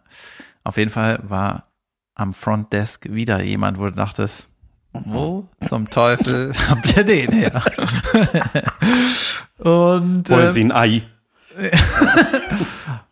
Auf 0.64 0.76
jeden 0.78 0.92
Fall 0.92 1.20
war 1.24 1.68
am 2.16 2.34
Frontdesk 2.34 3.10
wieder 3.12 3.42
jemand, 3.42 3.78
wo 3.80 3.86
du 3.86 3.92
dachtest, 3.92 4.48
wo 5.06 5.46
zum 5.68 5.90
Teufel 5.90 6.52
habt 6.70 6.96
ihr 6.96 7.04
den 7.04 7.32
her? 7.32 7.62
Und 9.58 10.30
Wollen 10.30 10.46
ähm, 10.46 10.52
Sie 10.52 10.64
ein 10.64 10.72
Ei? 10.72 11.02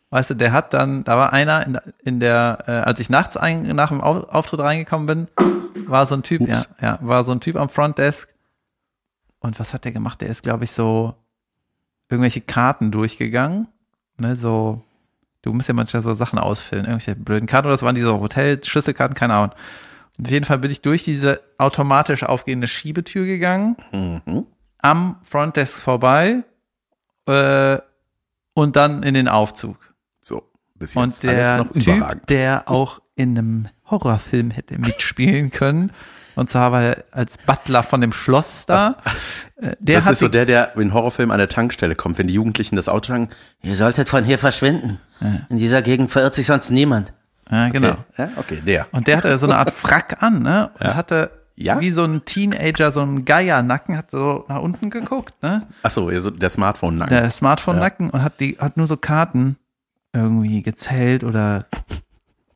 weißt 0.09 0.31
du, 0.31 0.33
der 0.35 0.51
hat 0.51 0.73
dann, 0.73 1.03
da 1.03 1.17
war 1.17 1.33
einer 1.33 1.65
in, 1.65 1.79
in 2.03 2.19
der, 2.19 2.63
äh, 2.67 2.71
als 2.71 2.99
ich 2.99 3.09
nachts 3.09 3.37
ein, 3.37 3.63
nach 3.75 3.89
dem 3.89 4.01
Au- 4.01 4.25
Auftritt 4.27 4.59
reingekommen 4.59 5.07
bin, 5.07 5.27
war 5.87 6.05
so 6.05 6.15
ein 6.15 6.23
Typ, 6.23 6.41
ja, 6.41 6.47
Ups. 6.49 6.69
ja, 6.81 6.99
war 7.01 7.23
so 7.23 7.31
ein 7.31 7.39
Typ 7.39 7.55
am 7.55 7.69
Frontdesk. 7.69 8.29
Und 9.39 9.59
was 9.59 9.73
hat 9.73 9.85
der 9.85 9.91
gemacht? 9.91 10.21
Der 10.21 10.29
ist, 10.29 10.43
glaube 10.43 10.63
ich, 10.63 10.71
so 10.71 11.15
irgendwelche 12.09 12.41
Karten 12.41 12.91
durchgegangen. 12.91 13.67
Ne, 14.17 14.35
so, 14.35 14.81
du 15.41 15.51
musst 15.53 15.67
ja 15.67 15.73
manchmal 15.73 16.01
so 16.03 16.13
Sachen 16.13 16.37
ausfüllen, 16.39 16.85
irgendwelche 16.85 17.15
blöden 17.19 17.47
Karten, 17.47 17.65
oder 17.67 17.73
das 17.73 17.81
waren 17.81 17.95
diese 17.95 18.17
Hotel-Schlüsselkarten, 18.19 19.15
keine 19.15 19.33
Ahnung. 19.33 19.51
Auf 20.21 20.29
jeden 20.29 20.45
Fall 20.45 20.59
bin 20.59 20.69
ich 20.71 20.81
durch 20.81 21.03
diese 21.03 21.41
automatisch 21.57 22.23
aufgehende 22.23 22.67
Schiebetür 22.67 23.25
gegangen, 23.25 23.75
Mhm. 23.91 24.45
am 24.79 25.17
Frontdesk 25.23 25.81
vorbei 25.81 26.43
äh, 27.27 27.77
und 28.53 28.75
dann 28.75 29.03
in 29.03 29.13
den 29.13 29.27
Aufzug. 29.27 29.77
So, 30.21 30.43
bis 30.75 30.93
jetzt 30.93 31.03
Und 31.03 31.23
der 31.23 31.53
alles 31.53 31.65
noch 31.65 31.73
Typ, 31.73 32.27
der 32.27 32.69
auch 32.69 33.01
in 33.15 33.37
einem 33.37 33.67
Horrorfilm 33.89 34.51
hätte 34.51 34.77
mitspielen 34.77 35.49
können, 35.51 35.91
und 36.35 36.49
zwar 36.49 36.71
war 36.71 36.81
er 36.81 37.03
als 37.11 37.37
Butler 37.37 37.83
von 37.83 38.01
dem 38.01 38.11
Schloss 38.11 38.65
da, 38.65 38.97
äh, 39.57 39.75
der 39.79 39.97
das 39.99 40.09
ist 40.09 40.19
so 40.19 40.27
der, 40.27 40.45
der 40.47 40.75
in 40.77 40.93
Horrorfilmen 40.93 41.31
an 41.31 41.37
der 41.37 41.49
Tankstelle 41.49 41.95
kommt, 41.95 42.17
wenn 42.17 42.27
die 42.27 42.33
Jugendlichen 42.33 42.75
das 42.75 42.89
Auto 42.89 43.11
tanken. 43.13 43.33
Ihr 43.61 43.75
solltet 43.75 44.09
von 44.09 44.23
hier 44.23 44.39
verschwinden. 44.39 44.99
In 45.49 45.57
dieser 45.57 45.81
Gegend 45.83 46.11
verirrt 46.11 46.33
sich 46.33 46.47
sonst 46.47 46.69
niemand. 46.71 47.13
Ja, 47.51 47.69
genau. 47.69 47.89
Okay, 47.89 47.97
ja, 48.17 48.29
okay 48.37 48.61
der. 48.65 48.87
Und 48.91 49.07
der 49.07 49.17
hatte 49.17 49.37
so 49.37 49.45
eine 49.47 49.57
Art 49.57 49.71
Frack 49.71 50.21
an, 50.23 50.41
ne? 50.41 50.71
Und 50.79 50.85
Ja. 50.87 50.95
hatte 50.95 51.31
Ja? 51.55 51.79
wie 51.79 51.91
so 51.91 52.03
ein 52.03 52.25
Teenager, 52.25 52.91
so 52.91 53.01
ein 53.01 53.25
Geiernacken, 53.25 53.95
hat 53.97 54.11
so 54.11 54.45
nach 54.47 54.59
unten 54.61 54.89
geguckt, 54.89 55.35
ne? 55.43 55.67
Ach 55.83 55.91
so, 55.91 56.09
der 56.31 56.49
Smartphone-Nacken. 56.49 57.15
Der 57.15 57.29
Smartphone-Nacken 57.31 58.09
und 58.09 58.23
hat 58.23 58.39
die, 58.39 58.57
hat 58.59 58.77
nur 58.77 58.87
so 58.87 58.97
Karten 58.97 59.57
irgendwie 60.13 60.61
gezählt 60.63 61.23
oder 61.23 61.65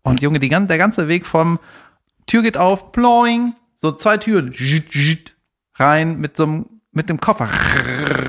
und 0.04 0.22
Junge, 0.22 0.40
die, 0.40 0.50
der 0.50 0.78
ganze 0.78 1.08
Weg 1.08 1.26
vom 1.26 1.60
Tür 2.28 2.42
geht 2.42 2.58
auf, 2.58 2.92
ploing, 2.92 3.54
so 3.76 3.92
zwei 3.92 4.18
Türen, 4.18 4.54
rein 5.76 6.18
mit 6.20 6.38
so 6.38 6.44
einem, 6.44 6.66
mit 6.92 7.10
dem 7.10 7.20
Koffer. 7.20 7.50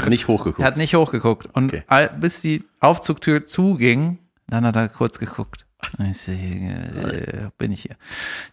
Nicht 0.08 0.28
hochgeguckt. 0.28 0.60
Er 0.60 0.66
hat 0.66 0.76
nicht 0.76 0.94
hochgeguckt. 0.94 1.46
Und 1.54 1.72
Okay. 1.72 2.10
bis 2.20 2.40
die 2.40 2.64
Aufzugtür 2.80 3.46
zuging, 3.46 4.18
dann 4.48 4.64
hat 4.66 4.76
er 4.76 4.88
kurz 4.88 5.18
geguckt. 5.18 5.66
Ich 6.10 6.18
sehe, 6.18 6.36
äh, 6.36 7.50
bin 7.56 7.70
ich 7.72 7.82
hier. 7.82 7.96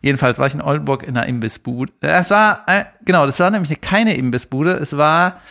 Jedenfalls 0.02 0.38
war 0.38 0.46
ich 0.48 0.54
in 0.54 0.62
Oldenburg 0.62 1.04
in 1.04 1.18
einer 1.18 1.26
Imbissbude. 1.28 1.92
Das 2.00 2.30
war, 2.30 2.64
äh, 2.68 2.86
genau, 3.04 3.26
das 3.26 3.40
war 3.40 3.50
nämlich 3.50 3.82
keine 3.82 4.16
Imbissbude. 4.16 4.74
Es 4.74 4.96
war 4.96 5.42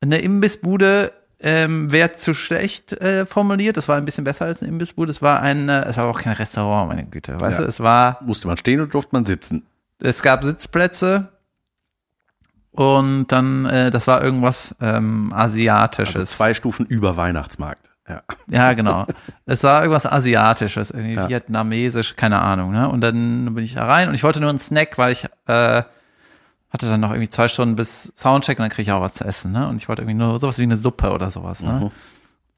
eine 0.00 0.18
Imbissbude 0.18 1.12
ähm, 1.42 1.90
wäre 1.90 2.12
zu 2.12 2.34
schlecht 2.34 2.92
äh, 2.92 3.24
formuliert. 3.26 3.76
Das 3.76 3.88
war 3.88 3.96
ein 3.96 4.04
bisschen 4.04 4.24
besser 4.24 4.44
als 4.44 4.62
ein 4.62 4.68
Imbissbude. 4.68 5.10
Es 5.10 5.20
war 5.22 5.40
ein, 5.40 5.68
äh, 5.68 5.84
es 5.86 5.96
war 5.96 6.04
auch 6.04 6.20
kein 6.20 6.34
Restaurant, 6.34 6.88
meine 6.88 7.04
Güte. 7.06 7.40
Weißt 7.40 7.58
Ja. 7.58 7.64
du, 7.64 7.68
es 7.68 7.80
war, 7.80 8.18
Musste 8.22 8.46
man 8.46 8.56
stehen 8.58 8.80
oder 8.80 8.90
durfte 8.90 9.10
man 9.14 9.24
sitzen? 9.24 9.64
es 10.02 10.22
gab 10.22 10.44
Sitzplätze 10.44 11.28
und 12.72 13.28
dann, 13.28 13.66
äh, 13.66 13.90
das 13.90 14.06
war 14.06 14.22
irgendwas 14.22 14.74
ähm, 14.80 15.32
Asiatisches. 15.34 16.14
Also 16.16 16.36
zwei 16.36 16.54
Stufen 16.54 16.86
über 16.86 17.16
Weihnachtsmarkt. 17.16 17.89
Ja. 18.10 18.22
Ja, 18.48 18.72
genau. 18.74 19.06
Es 19.46 19.62
war 19.62 19.82
irgendwas 19.82 20.06
Asiatisches, 20.06 20.90
irgendwie 20.90 21.14
Ja. 21.14 21.28
vietnamesisch, 21.28 22.16
keine 22.16 22.40
Ahnung. 22.42 22.72
Ne? 22.72 22.88
Und 22.88 23.00
dann 23.00 23.54
bin 23.54 23.62
ich 23.64 23.74
da 23.74 23.84
rein 23.86 24.08
und 24.08 24.14
ich 24.14 24.24
wollte 24.24 24.40
nur 24.40 24.50
einen 24.50 24.58
Snack, 24.58 24.98
weil 24.98 25.12
ich 25.12 25.24
äh, 25.46 25.82
hatte 26.72 26.86
dann 26.88 27.00
noch 27.00 27.10
irgendwie 27.10 27.28
zwei 27.28 27.46
Stunden 27.48 27.76
bis 27.76 28.12
Soundcheck 28.16 28.58
und 28.58 28.64
dann 28.64 28.70
kriege 28.70 28.82
ich 28.82 28.92
auch 28.92 29.00
was 29.00 29.14
zu 29.14 29.24
essen. 29.24 29.52
Ne? 29.52 29.68
Und 29.68 29.76
ich 29.76 29.88
wollte 29.88 30.02
irgendwie 30.02 30.18
nur 30.18 30.38
sowas 30.40 30.58
wie 30.58 30.64
eine 30.64 30.76
Suppe 30.76 31.12
oder 31.12 31.30
sowas. 31.30 31.62
Ne? 31.62 31.72
Mhm. 31.72 31.90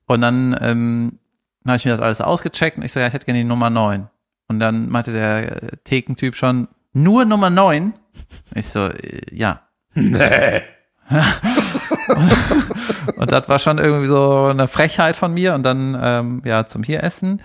Und 0.07 0.21
dann 0.23 0.57
ähm, 0.61 1.19
habe 1.67 1.77
ich 1.77 1.85
mir 1.85 1.93
das 1.93 2.01
alles 2.01 2.21
ausgecheckt 2.21 2.77
und 2.79 2.83
ich 2.85 2.93
so, 2.93 3.01
ja, 3.01 3.07
ich 3.07 3.13
hätte 3.13 3.27
gerne 3.27 3.41
die 3.41 3.45
Nummer 3.45 3.71
9. 3.71 4.09
Und 4.49 4.59
dann 4.61 4.89
meinte 4.89 5.13
der 5.13 5.63
äh, 5.63 5.77
Thekentyp 5.85 6.35
schon, 6.37 6.69
nur 6.93 7.25
Nummer 7.25 7.49
9? 7.51 7.95
Ich 8.55 8.69
so, 8.69 8.87
äh, 8.87 9.21
ja. 9.35 9.61
Nee. 9.95 10.63
Und 13.17 13.33
das 13.33 13.49
war 13.49 13.59
schon 13.59 13.79
irgendwie 13.79 14.09
so 14.09 14.47
eine 14.47 14.69
Frechheit 14.69 15.17
von 15.17 15.33
mir 15.33 15.55
und 15.55 15.63
dann 15.63 15.99
ähm, 16.01 16.43
ja 16.45 16.67
zum 16.67 16.83
hier 16.83 17.03
essen. 17.03 17.43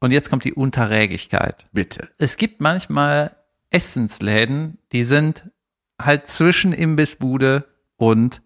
Und 0.00 0.12
jetzt 0.12 0.30
kommt 0.30 0.44
die 0.44 0.54
Unterrägigkeit. 0.54 1.66
Bitte. 1.72 2.08
Es 2.18 2.36
gibt 2.36 2.60
manchmal 2.60 3.36
Essensläden, 3.70 4.78
die 4.92 5.04
sind 5.04 5.50
halt 6.00 6.28
zwischen 6.28 6.72
Imbissbude 6.72 7.64
und 7.96 8.42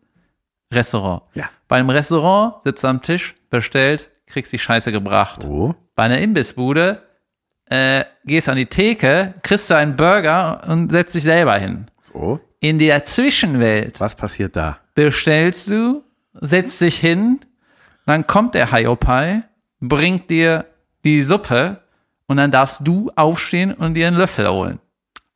Restaurant. 0.73 1.23
Ja. 1.35 1.49
Bei 1.69 1.77
einem 1.77 1.91
Restaurant 1.91 2.63
sitzt 2.63 2.85
du 2.85 2.89
am 2.89 3.03
Tisch, 3.03 3.35
bestellt, 3.51 4.11
kriegst 4.27 4.53
die 4.53 4.59
Scheiße 4.59 4.93
gebracht. 4.93 5.43
So. 5.43 5.75
Bei 5.95 6.05
einer 6.05 6.19
Imbissbude 6.19 7.03
äh, 7.67 8.05
gehst 8.25 8.49
an 8.49 8.57
die 8.57 8.67
Theke, 8.67 9.35
kriegst 9.43 9.71
du 9.71 9.75
einen 9.75 9.97
Burger 9.97 10.63
und 10.69 10.91
setzt 10.91 11.15
dich 11.15 11.23
selber 11.23 11.57
hin. 11.57 11.87
So. 11.99 12.41
In 12.61 12.79
der 12.79 13.05
Zwischenwelt 13.05 14.01
Was 14.01 14.15
passiert 14.15 14.57
da? 14.57 14.79
bestellst 14.95 15.71
du, 15.71 16.03
setzt 16.41 16.81
dich 16.81 16.97
hin, 16.99 17.41
dann 18.07 18.27
kommt 18.27 18.55
der 18.55 18.73
Hiopai, 18.73 19.43
bringt 19.81 20.31
dir 20.31 20.65
die 21.05 21.23
Suppe 21.23 21.81
und 22.27 22.39
dann 22.39 22.51
darfst 22.51 22.81
du 22.89 23.11
aufstehen 23.15 23.73
und 23.75 23.93
dir 23.95 24.07
einen 24.09 24.17
Löffel 24.17 24.49
holen. 24.49 24.79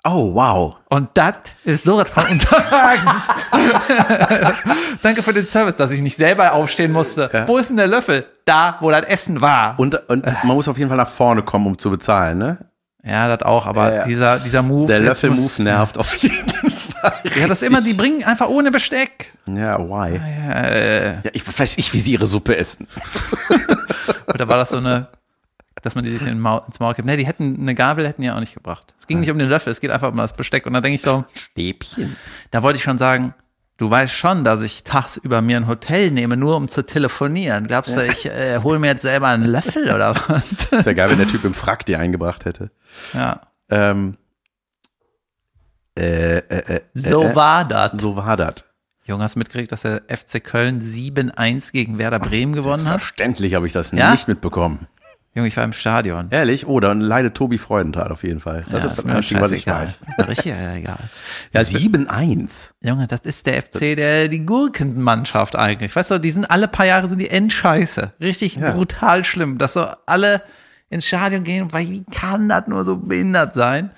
Oh, 0.02 0.34
wow. 0.34 0.76
Und 0.88 1.10
das 1.12 1.34
ist 1.64 1.84
so 1.84 2.02
von 2.02 2.24
unterragend. 2.24 3.22
Danke 5.02 5.22
für 5.22 5.34
den 5.34 5.44
Service, 5.44 5.76
dass 5.76 5.90
ich 5.92 6.00
nicht 6.00 6.16
selber 6.16 6.52
aufstehen 6.54 6.90
musste. 6.92 7.28
Ja. 7.32 7.46
Wo 7.46 7.58
ist 7.58 7.68
denn 7.68 7.76
der 7.76 7.86
Löffel? 7.86 8.24
Da, 8.46 8.78
wo 8.80 8.90
das 8.90 9.04
Essen 9.04 9.42
war. 9.42 9.78
Und, 9.78 9.94
und 10.08 10.24
man 10.24 10.56
muss 10.56 10.68
auf 10.68 10.78
jeden 10.78 10.88
Fall 10.88 10.96
nach 10.96 11.08
vorne 11.08 11.42
kommen, 11.42 11.66
um 11.66 11.78
zu 11.78 11.90
bezahlen, 11.90 12.38
ne? 12.38 12.58
Ja, 13.04 13.28
das 13.34 13.42
auch, 13.46 13.66
aber 13.66 13.90
Ja, 13.90 13.96
ja. 13.96 14.04
dieser, 14.06 14.38
dieser 14.38 14.62
Move. 14.62 14.86
Der 14.86 15.00
Löffel-Move 15.00 15.62
nervt 15.62 15.98
auf 15.98 16.14
jeden 16.16 16.48
Fall. 16.48 16.70
Ja, 17.36 17.46
das 17.48 17.62
immer, 17.62 17.80
die 17.80 17.94
bringen 17.94 18.24
einfach 18.24 18.48
ohne 18.48 18.70
Besteck. 18.70 19.32
Ja, 19.46 19.78
why? 19.78 20.16
Äh, 20.16 21.06
Ja, 21.24 21.30
ich 21.32 21.58
weiß 21.58 21.76
nicht, 21.76 21.92
wie 21.92 22.00
sie 22.00 22.12
ihre 22.12 22.26
Suppe 22.26 22.56
essen. 22.56 22.86
Oder 24.34 24.48
war 24.48 24.56
das 24.56 24.70
so 24.70 24.78
eine, 24.78 25.08
dass 25.82 25.94
man 25.94 26.04
die 26.04 26.10
sich 26.10 26.22
in 26.22 26.28
den 26.34 26.40
Maul, 26.40 26.62
ins 26.66 26.80
Maul 26.80 26.94
kippt? 26.94 27.06
Ne, 27.06 27.16
die 27.16 27.26
hätten, 27.26 27.56
eine 27.60 27.74
Gabel 27.74 28.06
hätten 28.06 28.22
ja 28.22 28.34
auch 28.36 28.40
nicht 28.40 28.54
gebracht. 28.54 28.94
Es 28.98 29.06
ging 29.06 29.20
nicht 29.20 29.30
um 29.30 29.38
den 29.38 29.48
Löffel, 29.48 29.70
es 29.70 29.80
geht 29.80 29.90
einfach 29.90 30.10
um 30.10 30.16
das 30.16 30.34
Besteck. 30.34 30.66
Und 30.66 30.74
da 30.74 30.80
denke 30.80 30.94
ich 30.96 31.02
so, 31.02 31.24
Stäbchen. 31.34 32.16
da 32.50 32.62
wollte 32.62 32.76
ich 32.78 32.82
schon 32.82 32.98
sagen, 32.98 33.34
du 33.78 33.90
weißt 33.90 34.12
schon, 34.12 34.44
dass 34.44 34.60
ich 34.62 34.84
tagsüber 34.84 35.40
mir 35.42 35.56
ein 35.56 35.66
Hotel 35.66 36.10
nehme, 36.10 36.36
nur 36.36 36.56
um 36.56 36.68
zu 36.68 36.84
telefonieren. 36.84 37.66
Glaubst 37.66 37.96
du, 37.96 38.04
ich 38.06 38.26
äh, 38.26 38.58
hole 38.62 38.78
mir 38.78 38.88
jetzt 38.88 39.02
selber 39.02 39.28
einen 39.28 39.46
Löffel 39.46 39.84
oder 39.92 40.14
was? 40.28 40.42
Das 40.70 40.84
wäre 40.84 40.94
geil, 40.94 41.10
wenn 41.10 41.18
der 41.18 41.28
Typ 41.28 41.44
im 41.44 41.54
Frack 41.54 41.86
die 41.86 41.96
eingebracht 41.96 42.44
hätte. 42.44 42.70
ja. 43.14 43.40
Ähm, 43.72 44.16
äh, 46.00 46.38
äh, 46.38 46.74
äh, 46.76 46.80
So 46.94 47.24
äh, 47.24 47.34
war 47.34 47.64
das. 47.66 47.92
So 47.92 48.16
war 48.16 48.36
das. 48.36 48.64
Junge, 49.04 49.24
hast 49.24 49.34
du 49.34 49.38
mitgekriegt, 49.40 49.72
dass 49.72 49.82
der 49.82 50.02
FC 50.08 50.42
Köln 50.42 50.80
7-1 50.82 51.72
gegen 51.72 51.98
Werder 51.98 52.18
Bremen 52.18 52.52
gewonnen 52.52 52.82
hat? 52.84 52.88
Selbstverständlich 53.00 53.54
habe 53.54 53.66
ich 53.66 53.72
das 53.72 53.90
Ja? 53.92 54.12
nicht 54.12 54.28
mitbekommen. 54.28 54.86
Junge, 55.34 55.46
ich 55.48 55.56
war 55.56 55.62
im 55.64 55.72
Stadion. 55.72 56.26
Ehrlich? 56.30 56.66
Oh, 56.66 56.80
dann 56.80 57.00
leidet 57.00 57.36
Tobi 57.36 57.56
Freudenthal 57.58 58.10
auf 58.10 58.24
jeden 58.24 58.40
Fall. 58.40 58.64
Das 58.68 58.72
Ja, 58.80 58.84
ist 58.86 58.98
das 58.98 59.04
Einzige, 59.06 59.40
was 59.40 59.50
ich 59.52 59.64
weiß. 59.66 60.00
Richtig 60.26 60.46
ja, 60.46 60.74
egal. 60.74 60.98
Ja, 61.54 61.60
7-1. 61.60 62.70
Junge, 62.82 63.06
das 63.06 63.20
ist 63.20 63.46
der 63.46 63.62
FC, 63.62 63.96
der 63.96 64.26
die 64.28 64.44
Gurkenmannschaft 64.44 65.54
eigentlich. 65.56 65.94
Weißt 65.94 66.10
du, 66.10 66.18
die 66.18 66.30
sind 66.32 66.50
alle 66.50 66.66
paar 66.68 66.86
Jahre 66.86 67.08
sind 67.08 67.18
die 67.18 67.30
endscheiße. 67.30 68.12
Richtig 68.20 68.56
Ja. 68.56 68.72
brutal 68.72 69.24
schlimm, 69.24 69.58
dass 69.58 69.74
so 69.74 69.86
alle 70.06 70.42
ins 70.88 71.06
Stadion 71.06 71.44
gehen, 71.44 71.72
weil 71.72 71.88
wie 71.88 72.04
kann 72.04 72.48
das 72.48 72.66
nur 72.66 72.84
so 72.84 72.96
behindert 72.96 73.54
sein? 73.54 73.90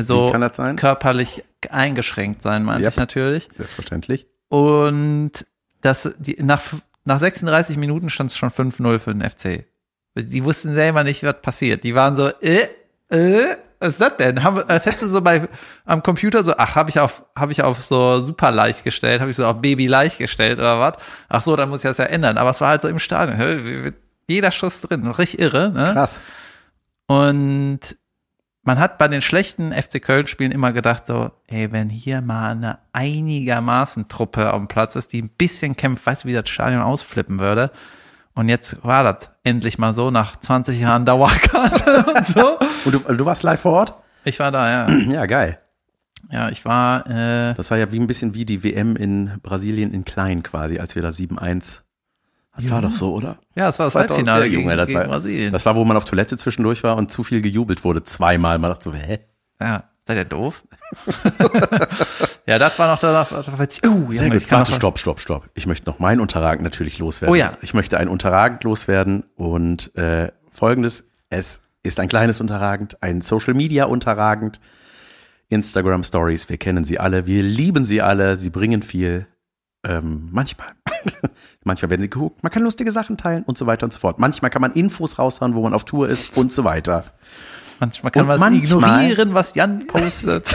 So 0.00 0.28
Wie 0.28 0.32
kann 0.32 0.40
das 0.40 0.56
sein? 0.56 0.76
körperlich 0.76 1.44
eingeschränkt 1.70 2.42
sein, 2.42 2.64
meinte 2.64 2.84
Yep. 2.84 2.92
ich 2.92 2.96
natürlich. 2.98 3.48
Selbstverständlich. 3.56 4.26
Und 4.48 5.32
das, 5.82 6.10
die, 6.18 6.36
nach, 6.42 6.62
nach 7.04 7.18
36 7.20 7.76
Minuten 7.76 8.08
stand 8.10 8.30
es 8.30 8.36
schon 8.36 8.50
5-0 8.50 8.98
für 8.98 9.14
den 9.14 9.28
FC. 9.28 9.66
Die 10.14 10.44
wussten 10.44 10.74
selber 10.74 11.04
nicht, 11.04 11.22
was 11.24 11.40
passiert. 11.42 11.84
Die 11.84 11.94
waren 11.94 12.16
so, 12.16 12.28
äh, 12.40 12.68
äh, 13.10 13.56
was 13.80 13.94
ist 13.94 14.00
das 14.00 14.16
denn? 14.18 14.42
Haben, 14.44 14.62
als 14.68 14.86
hättest 14.86 15.02
du 15.04 15.08
so 15.08 15.20
bei 15.22 15.48
am 15.84 16.02
Computer 16.02 16.44
so, 16.44 16.54
ach, 16.56 16.76
habe 16.76 16.88
ich 16.90 17.00
auf 17.00 17.24
habe 17.36 17.50
ich 17.52 17.62
auf 17.62 17.82
so 17.82 18.20
super 18.22 18.50
leicht 18.52 18.84
gestellt, 18.84 19.20
habe 19.20 19.30
ich 19.30 19.36
so 19.36 19.44
auf 19.46 19.60
Baby 19.60 19.86
leicht 19.88 20.18
gestellt 20.18 20.58
oder 20.58 20.78
was? 20.78 20.98
Ach 21.28 21.42
so, 21.42 21.56
dann 21.56 21.68
muss 21.68 21.80
ich 21.82 21.90
das 21.90 21.98
ja 21.98 22.04
ändern. 22.04 22.38
Aber 22.38 22.50
es 22.50 22.60
war 22.60 22.68
halt 22.68 22.82
so 22.82 22.88
im 22.88 22.98
Stadion. 22.98 23.92
Jeder 24.28 24.52
Schuss 24.52 24.82
drin, 24.82 25.06
richtig 25.06 25.40
irre. 25.40 25.70
Ne? 25.70 25.90
Krass. 25.94 26.20
Und 27.06 27.80
man 28.62 28.78
hat 28.78 28.98
bei 28.98 29.08
den 29.08 29.20
schlechten 29.20 29.72
FC 29.72 30.00
Köln-Spielen 30.00 30.52
immer 30.52 30.72
gedacht, 30.72 31.06
so, 31.06 31.30
ey, 31.48 31.72
wenn 31.72 31.88
hier 31.88 32.20
mal 32.20 32.52
eine 32.52 32.78
einigermaßen 32.92 34.08
Truppe 34.08 34.52
am 34.52 34.68
Platz 34.68 34.94
ist, 34.96 35.12
die 35.12 35.22
ein 35.22 35.30
bisschen 35.30 35.76
kämpft, 35.76 36.06
weißt 36.06 36.24
du, 36.24 36.28
wie 36.28 36.32
das 36.32 36.48
Stadion 36.48 36.82
ausflippen 36.82 37.40
würde. 37.40 37.70
Und 38.34 38.48
jetzt 38.48 38.82
war 38.82 39.04
das 39.04 39.30
endlich 39.42 39.78
mal 39.78 39.92
so, 39.94 40.10
nach 40.10 40.36
20 40.36 40.80
Jahren 40.80 41.04
Dauerkarte 41.04 42.04
und 42.16 42.26
so. 42.26 42.58
Und 42.84 42.92
du, 42.94 42.98
du 43.14 43.24
warst 43.24 43.42
live 43.42 43.60
vor 43.60 43.72
Ort? 43.72 43.94
Ich 44.24 44.38
war 44.38 44.52
da, 44.52 44.88
ja. 44.88 44.96
Ja, 45.10 45.26
geil. 45.26 45.58
Ja, 46.30 46.48
ich 46.48 46.64
war, 46.64 47.06
äh, 47.08 47.54
Das 47.54 47.70
war 47.70 47.78
ja 47.78 47.90
wie 47.90 47.98
ein 47.98 48.06
bisschen 48.06 48.34
wie 48.34 48.44
die 48.44 48.62
WM 48.62 48.96
in 48.96 49.38
Brasilien 49.42 49.92
in 49.92 50.04
klein 50.04 50.42
quasi, 50.42 50.78
als 50.78 50.94
wir 50.94 51.02
da 51.02 51.08
7-1. 51.08 51.80
Das 52.56 52.70
war 52.70 52.82
doch 52.82 52.90
so, 52.90 53.14
oder? 53.14 53.38
ja, 53.54 53.68
es 53.68 53.78
war 53.78 53.86
das 53.86 53.94
2000 53.94 54.10
Halbfinale 54.10 54.44
ja, 54.44 54.50
gegen, 54.50 54.62
Junge, 54.62 54.76
das 54.76 54.86
gegen 54.86 55.00
war, 55.00 55.06
Brasilien. 55.06 55.52
Das 55.52 55.64
war, 55.64 55.74
wo 55.74 55.84
man 55.84 55.96
auf 55.96 56.04
Toilette 56.04 56.36
zwischendurch 56.36 56.82
war 56.82 56.96
und 56.96 57.10
zu 57.10 57.24
viel 57.24 57.40
gejubelt 57.40 57.82
wurde. 57.82 58.04
Zweimal. 58.04 58.58
Man 58.58 58.70
dachte 58.70 58.90
so, 58.90 58.94
hä? 58.94 59.20
ja, 59.60 59.84
seid 60.06 60.18
ihr 60.18 60.24
doof? 60.26 60.62
ja, 62.46 62.58
das 62.58 62.78
war 62.78 62.88
noch 62.88 62.98
da, 62.98 63.26
da, 63.30 63.42
da 63.42 63.62
jetzt, 63.62 63.86
oh, 63.86 64.10
Sehr 64.10 64.26
Junge, 64.26 64.38
gut. 64.38 64.50
Warte, 64.50 64.72
stopp, 64.72 64.98
stopp, 64.98 65.20
stopp. 65.20 65.48
Ich 65.54 65.66
möchte 65.66 65.88
noch 65.88 65.98
mein 65.98 66.20
Unterragend 66.20 66.62
natürlich 66.62 66.98
loswerden. 66.98 67.32
Oh 67.32 67.36
ja. 67.36 67.56
Ich 67.62 67.72
möchte 67.72 67.96
ein 67.96 68.08
Unterragend 68.08 68.64
loswerden 68.64 69.24
und 69.36 69.96
äh, 69.96 70.30
folgendes. 70.50 71.04
Es 71.30 71.62
ist 71.82 72.00
ein 72.00 72.08
kleines 72.08 72.40
Unterragend, 72.40 73.02
ein 73.02 73.22
Social 73.22 73.54
Media 73.54 73.86
Unterragend. 73.86 74.60
Instagram 75.48 76.02
Stories, 76.02 76.48
wir 76.48 76.56
kennen 76.56 76.84
sie 76.84 76.98
alle, 76.98 77.26
wir 77.26 77.42
lieben 77.42 77.84
sie 77.84 78.00
alle, 78.00 78.38
sie 78.38 78.48
bringen 78.48 78.82
viel. 78.82 79.26
Ähm, 79.84 80.28
manchmal. 80.30 80.68
manchmal 81.64 81.90
werden 81.90 82.02
sie 82.02 82.10
gehuckt, 82.10 82.42
man 82.42 82.52
kann 82.52 82.62
lustige 82.62 82.92
Sachen 82.92 83.16
teilen 83.16 83.42
und 83.42 83.58
so 83.58 83.66
weiter 83.66 83.84
und 83.84 83.92
so 83.92 83.98
fort. 83.98 84.18
Manchmal 84.18 84.50
kann 84.50 84.62
man 84.62 84.72
Infos 84.72 85.18
raushauen, 85.18 85.54
wo 85.54 85.62
man 85.62 85.74
auf 85.74 85.84
Tour 85.84 86.08
ist 86.08 86.36
und 86.36 86.52
so 86.52 86.64
weiter. 86.64 87.04
manchmal 87.80 88.12
kann 88.12 88.26
man 88.26 88.40
es 88.54 88.62
ignorieren, 88.62 89.34
was 89.34 89.54
Jan 89.54 89.86
postet. 89.88 90.54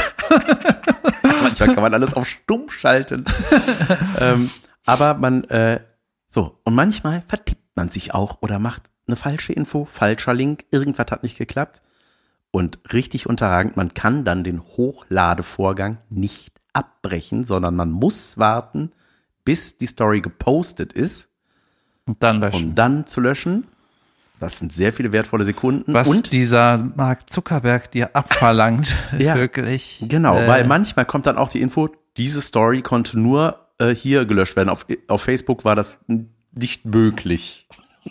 Manchmal 1.42 1.74
kann 1.74 1.84
man 1.84 1.94
alles 1.94 2.14
auf 2.14 2.26
stumm 2.26 2.70
schalten. 2.70 3.26
ähm, 4.20 4.50
aber 4.86 5.16
man, 5.16 5.44
äh, 5.46 5.82
so, 6.28 6.60
und 6.64 6.76
manchmal 6.76 7.24
vertippt 7.28 7.76
man 7.76 7.90
sich 7.90 8.14
auch 8.14 8.42
oder 8.42 8.60
macht 8.60 8.84
eine 9.08 9.18
falsche 9.18 9.54
Info, 9.54 9.86
falscher 9.86 10.34
Link, 10.34 10.66
irgendwas 10.72 11.08
hat 11.12 11.24
nicht 11.24 11.38
geklappt. 11.38 11.82
Und 12.52 12.80
richtig 12.94 13.28
unterragend, 13.28 13.76
man 13.76 13.94
kann 13.94 14.24
dann 14.24 14.44
den 14.44 14.62
Hochladevorgang 14.62 15.98
nicht 16.10 16.62
abbrechen, 16.74 17.46
sondern 17.46 17.76
man 17.76 17.92
muss 17.92 18.38
warten, 18.38 18.92
bis 19.48 19.78
die 19.78 19.88
Story 19.88 20.20
gepostet 20.20 20.92
ist, 20.92 21.30
Und 22.06 22.22
dann 22.22 22.42
löschen. 22.42 22.66
um 22.66 22.76
dann 22.76 23.08
zu 23.08 23.22
löschen. 23.22 23.66
Das 24.40 24.60
sind 24.60 24.72
sehr 24.74 24.92
viele 24.94 25.14
wertvolle 25.14 25.46
Sekunden. 25.46 25.94
Was 25.94 26.10
und 26.10 26.34
dieser 26.34 26.78
Mark 26.96 27.30
Zuckerberg 27.30 27.90
dir 27.92 28.14
abverlangt, 28.16 28.94
ist 29.18 29.26
Ja, 29.26 29.36
wirklich. 29.36 30.04
Genau, 30.08 30.38
äh, 30.38 30.48
weil 30.48 30.64
manchmal 30.66 31.06
kommt 31.06 31.26
dann 31.26 31.38
auch 31.38 31.50
die 31.50 31.62
Info, 31.62 31.90
diese 32.18 32.42
Story 32.42 32.82
konnte 32.82 33.18
nur 33.18 33.68
äh, 33.80 33.96
hier 33.96 34.26
gelöscht 34.26 34.58
werden. 34.58 34.70
Auf, 34.70 34.86
auf 35.08 35.22
Facebook 35.24 35.64
war 35.64 35.76
das 35.76 36.00
nicht 36.52 36.86
möglich. 36.86 37.68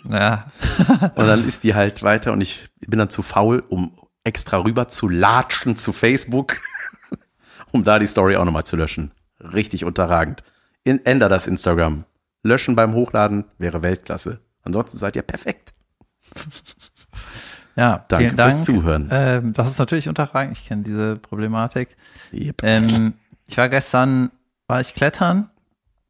Ja, 0.09 0.45
Und 1.15 1.27
dann 1.27 1.47
ist 1.47 1.63
die 1.63 1.75
halt 1.75 2.01
weiter 2.03 2.33
und 2.33 2.41
ich 2.41 2.67
bin 2.87 2.99
dann 2.99 3.09
zu 3.09 3.21
faul, 3.23 3.63
um 3.69 3.97
extra 4.23 4.57
rüber 4.57 4.87
zu 4.89 5.07
latschen 5.07 5.75
zu 5.75 5.93
Facebook, 5.93 6.57
um 7.71 7.83
da 7.83 7.99
die 7.99 8.07
Story 8.07 8.35
auch 8.37 8.45
nochmal 8.45 8.65
zu 8.65 8.75
löschen. 8.75 9.11
Richtig 9.39 9.85
unterragend. 9.85 10.43
In, 10.87 11.05
änder 11.05 11.27
das 11.27 11.47
Instagram. 11.47 12.05
löschen 12.43 12.77
beim 12.77 12.93
Hochladen 12.93 13.43
wäre 13.57 13.83
Weltklasse. 13.83 14.39
Ansonsten 14.63 14.97
seid 14.97 15.17
ihr 15.17 15.21
perfekt. 15.21 15.73
Ja, 17.75 18.05
Danke 18.07 18.35
Dank. 18.35 18.53
fürs 18.53 18.63
Zuhören. 18.63 19.09
Ähm, 19.11 19.51
das 19.51 19.69
ist 19.69 19.79
natürlich 19.79 20.07
unterragend. 20.07 20.57
Ich 20.57 20.65
kenne 20.65 20.83
diese 20.83 21.17
Problematik. 21.17 21.97
Yep. 22.31 22.63
Ähm, 22.63 23.13
ich 23.47 23.57
war 23.57 23.67
gestern, 23.67 24.31
war 24.67 24.79
ich 24.79 24.93
klettern, 24.93 25.49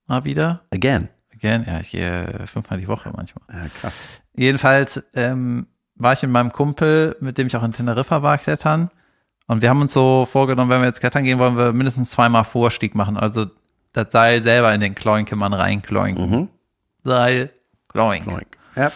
mal 0.05 0.23
wieder. 0.25 0.61
Again. 0.71 1.09
Again, 1.33 1.65
ja, 1.67 1.79
ich 1.79 1.89
gehe 1.91 2.43
fünfmal 2.45 2.79
die 2.79 2.87
Woche 2.87 3.11
manchmal. 3.15 3.43
Ja, 3.51 3.67
krass. 3.81 3.93
Jedenfalls 4.35 5.03
ähm, 5.15 5.65
war 5.95 6.13
ich 6.13 6.21
mit 6.21 6.31
meinem 6.31 6.51
Kumpel, 6.51 7.15
mit 7.19 7.39
dem 7.39 7.47
ich 7.47 7.57
auch 7.57 7.63
in 7.63 7.73
Teneriffa 7.73 8.21
war, 8.21 8.37
klettern. 8.37 8.91
Und 9.47 9.63
wir 9.63 9.69
haben 9.69 9.81
uns 9.81 9.93
so 9.93 10.27
vorgenommen, 10.29 10.69
wenn 10.69 10.81
wir 10.81 10.87
jetzt 10.87 10.99
klettern 10.99 11.23
gehen, 11.23 11.39
wollen 11.39 11.57
wir 11.57 11.73
mindestens 11.73 12.11
zweimal 12.11 12.43
Vorstieg 12.43 12.93
machen. 12.93 13.17
Also 13.17 13.47
das 13.97 14.11
Seil 14.11 14.43
selber 14.43 14.73
in 14.73 14.81
den 14.81 14.95
Kloinkemann 14.95 15.53
reinkloinken. 15.53 16.29
Mhm. 16.29 16.49
Seil, 17.03 17.49
kloink. 17.89 18.25
Kloink. 18.25 18.57
Yep. 18.75 18.93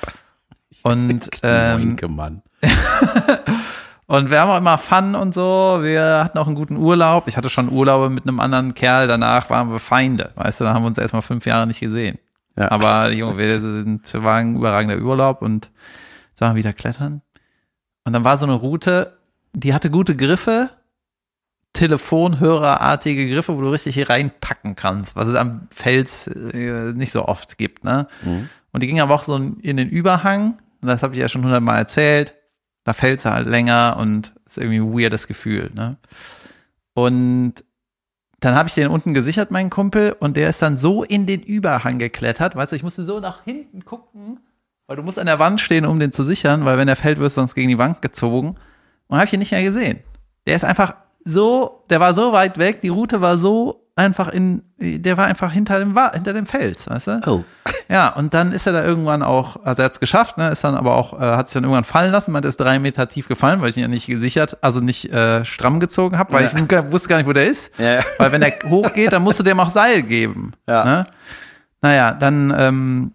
Und, 0.83 1.29
ähm, 1.43 1.97
Mann. 2.09 2.41
und 4.07 4.29
wir 4.29 4.39
haben 4.39 4.51
auch 4.51 4.57
immer 4.57 4.77
Fun 4.77 5.15
und 5.15 5.33
so. 5.33 5.79
Wir 5.81 6.23
hatten 6.23 6.37
auch 6.37 6.45
einen 6.45 6.55
guten 6.55 6.77
Urlaub. 6.77 7.27
Ich 7.27 7.35
hatte 7.35 7.49
schon 7.49 7.69
Urlaube 7.69 8.09
mit 8.09 8.27
einem 8.27 8.39
anderen 8.39 8.75
Kerl. 8.75 9.07
Danach 9.07 9.49
waren 9.49 9.71
wir 9.71 9.79
Feinde. 9.79 10.31
Weißt 10.35 10.59
du, 10.59 10.65
da 10.65 10.73
haben 10.73 10.83
wir 10.83 10.87
uns 10.87 10.97
erstmal 10.97 11.23
fünf 11.23 11.45
Jahre 11.45 11.65
nicht 11.65 11.79
gesehen. 11.79 12.19
Ja. 12.55 12.69
Aber 12.69 13.11
Junge, 13.11 13.37
wir 13.37 13.59
sind, 13.59 14.13
waren 14.13 14.51
ein 14.51 14.55
überragender 14.55 14.97
Urlaub 14.97 15.41
und 15.41 15.71
wir 16.37 16.55
wieder 16.55 16.73
klettern. 16.73 17.21
Und 18.03 18.13
dann 18.13 18.23
war 18.23 18.37
so 18.37 18.45
eine 18.45 18.55
Route, 18.55 19.17
die 19.53 19.73
hatte 19.73 19.91
gute 19.91 20.15
Griffe, 20.15 20.69
Telefonhörerartige 21.73 23.29
Griffe, 23.29 23.57
wo 23.57 23.61
du 23.61 23.69
richtig 23.69 23.95
hier 23.95 24.09
reinpacken 24.09 24.75
kannst, 24.75 25.15
was 25.15 25.27
es 25.27 25.35
am 25.35 25.67
Fels 25.73 26.27
äh, 26.27 26.93
nicht 26.93 27.11
so 27.11 27.25
oft 27.25 27.57
gibt, 27.57 27.83
ne? 27.83 28.07
Mhm. 28.23 28.49
Und 28.71 28.83
die 28.83 28.87
ging 28.87 28.99
aber 29.01 29.13
auch 29.15 29.23
so 29.23 29.35
in 29.35 29.77
den 29.77 29.89
Überhang, 29.89 30.59
und 30.81 30.87
das 30.87 31.03
habe 31.03 31.13
ich 31.13 31.19
ja 31.19 31.29
schon 31.29 31.43
hundertmal 31.43 31.77
erzählt. 31.77 32.35
Da 32.83 32.93
fällt 32.93 33.21
sie 33.21 33.31
halt 33.31 33.47
länger 33.47 33.97
und 33.99 34.33
ist 34.45 34.57
irgendwie 34.57 34.79
ein 34.79 34.93
weirdes 34.93 35.27
Gefühl, 35.27 35.71
ne? 35.73 35.97
Und 36.93 37.63
dann 38.39 38.55
habe 38.55 38.67
ich 38.67 38.75
den 38.75 38.87
unten 38.87 39.13
gesichert, 39.13 39.51
meinen 39.51 39.69
Kumpel, 39.69 40.15
und 40.19 40.35
der 40.35 40.49
ist 40.49 40.61
dann 40.61 40.75
so 40.75 41.03
in 41.03 41.25
den 41.25 41.41
Überhang 41.41 41.99
geklettert. 41.99 42.55
Weißt 42.55 42.71
du, 42.71 42.75
ich 42.75 42.83
musste 42.83 43.05
so 43.05 43.19
nach 43.19 43.43
hinten 43.43 43.85
gucken, 43.85 44.39
weil 44.87 44.97
du 44.97 45.03
musst 45.03 45.19
an 45.19 45.27
der 45.27 45.39
Wand 45.39 45.61
stehen, 45.61 45.85
um 45.85 45.99
den 45.99 46.11
zu 46.11 46.23
sichern, 46.23 46.65
weil 46.65 46.77
wenn 46.77 46.87
der 46.87 46.95
fällt, 46.95 47.19
wirst 47.19 47.37
du 47.37 47.41
sonst 47.41 47.55
gegen 47.55 47.69
die 47.69 47.77
Wand 47.77 48.01
gezogen. 48.01 48.55
Und 49.07 49.17
habe 49.17 49.25
ich 49.25 49.33
ihn 49.33 49.39
nicht 49.39 49.51
mehr 49.51 49.63
gesehen. 49.63 49.99
Der 50.47 50.55
ist 50.55 50.65
einfach 50.65 50.95
so, 51.25 51.83
der 51.89 51.99
war 51.99 52.13
so 52.13 52.31
weit 52.33 52.57
weg, 52.57 52.81
die 52.81 52.89
Route 52.89 53.21
war 53.21 53.37
so 53.37 53.77
einfach 53.95 54.29
in, 54.29 54.63
der 54.79 55.17
war 55.17 55.25
einfach 55.25 55.51
hinter 55.51 55.77
dem, 55.79 55.95
hinter 56.13 56.33
dem 56.33 56.45
Fels, 56.45 56.89
weißt 56.89 57.07
du? 57.07 57.21
Oh. 57.27 57.43
Ja, 57.89 58.07
und 58.09 58.33
dann 58.33 58.53
ist 58.53 58.65
er 58.65 58.73
da 58.73 58.83
irgendwann 58.85 59.21
auch, 59.21 59.57
also 59.65 59.81
er 59.81 59.85
hat 59.85 59.93
es 59.93 59.99
geschafft, 59.99 60.37
ne, 60.37 60.47
ist 60.49 60.63
dann 60.63 60.75
aber 60.75 60.95
auch, 60.95 61.13
äh, 61.19 61.23
hat 61.35 61.49
sich 61.49 61.55
dann 61.55 61.63
irgendwann 61.63 61.83
fallen 61.83 62.11
lassen, 62.11 62.31
meinte, 62.31 62.47
er 62.47 62.49
ist 62.51 62.59
drei 62.59 62.79
Meter 62.79 63.09
tief 63.09 63.27
gefallen, 63.27 63.59
weil 63.61 63.69
ich 63.69 63.75
ihn 63.77 63.81
ja 63.81 63.87
nicht 63.89 64.07
gesichert, 64.07 64.57
also 64.61 64.79
nicht 64.79 65.11
äh, 65.11 65.43
stramm 65.43 65.79
gezogen 65.81 66.17
habe, 66.17 66.31
weil 66.33 66.45
Ja. 66.45 66.51
ich 66.55 66.67
gar- 66.69 66.89
wusste 66.91 67.09
gar 67.09 67.17
nicht, 67.17 67.27
wo 67.27 67.33
der 67.33 67.47
ist. 67.47 67.71
Ja, 67.77 67.95
ja. 67.95 68.01
Weil 68.17 68.31
wenn 68.31 68.41
der 68.41 68.53
hochgeht, 68.69 69.11
dann 69.11 69.21
musst 69.23 69.39
du 69.39 69.43
dem 69.43 69.59
auch 69.59 69.69
Seil 69.69 70.03
geben. 70.03 70.53
Ja. 70.67 70.85
Ne? 70.85 71.07
Naja, 71.81 72.11
dann 72.13 72.53
ähm, 72.57 73.11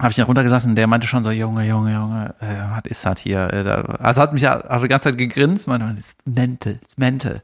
habe 0.00 0.10
ich 0.10 0.18
ihn 0.18 0.24
runtergelassen, 0.24 0.74
der 0.74 0.86
meinte 0.86 1.06
schon 1.06 1.22
so, 1.22 1.30
Junge, 1.30 1.64
Junge, 1.66 1.92
Junge, 1.92 2.34
äh, 2.40 2.46
was 2.70 2.82
ist 2.86 3.04
das 3.06 3.20
hier? 3.20 3.52
Äh, 3.52 3.62
da, 3.64 3.80
also 4.00 4.20
hat 4.20 4.32
mich 4.32 4.42
ja 4.42 4.62
hat 4.68 4.82
die 4.82 4.88
ganze 4.88 5.10
Zeit 5.10 5.18
gegrinst, 5.18 5.68
meinte, 5.68 5.86
das 5.94 6.08
ist 6.08 6.26
mental, 6.26 6.74
das 6.82 6.88
ist 6.92 6.98
mental. 6.98 7.42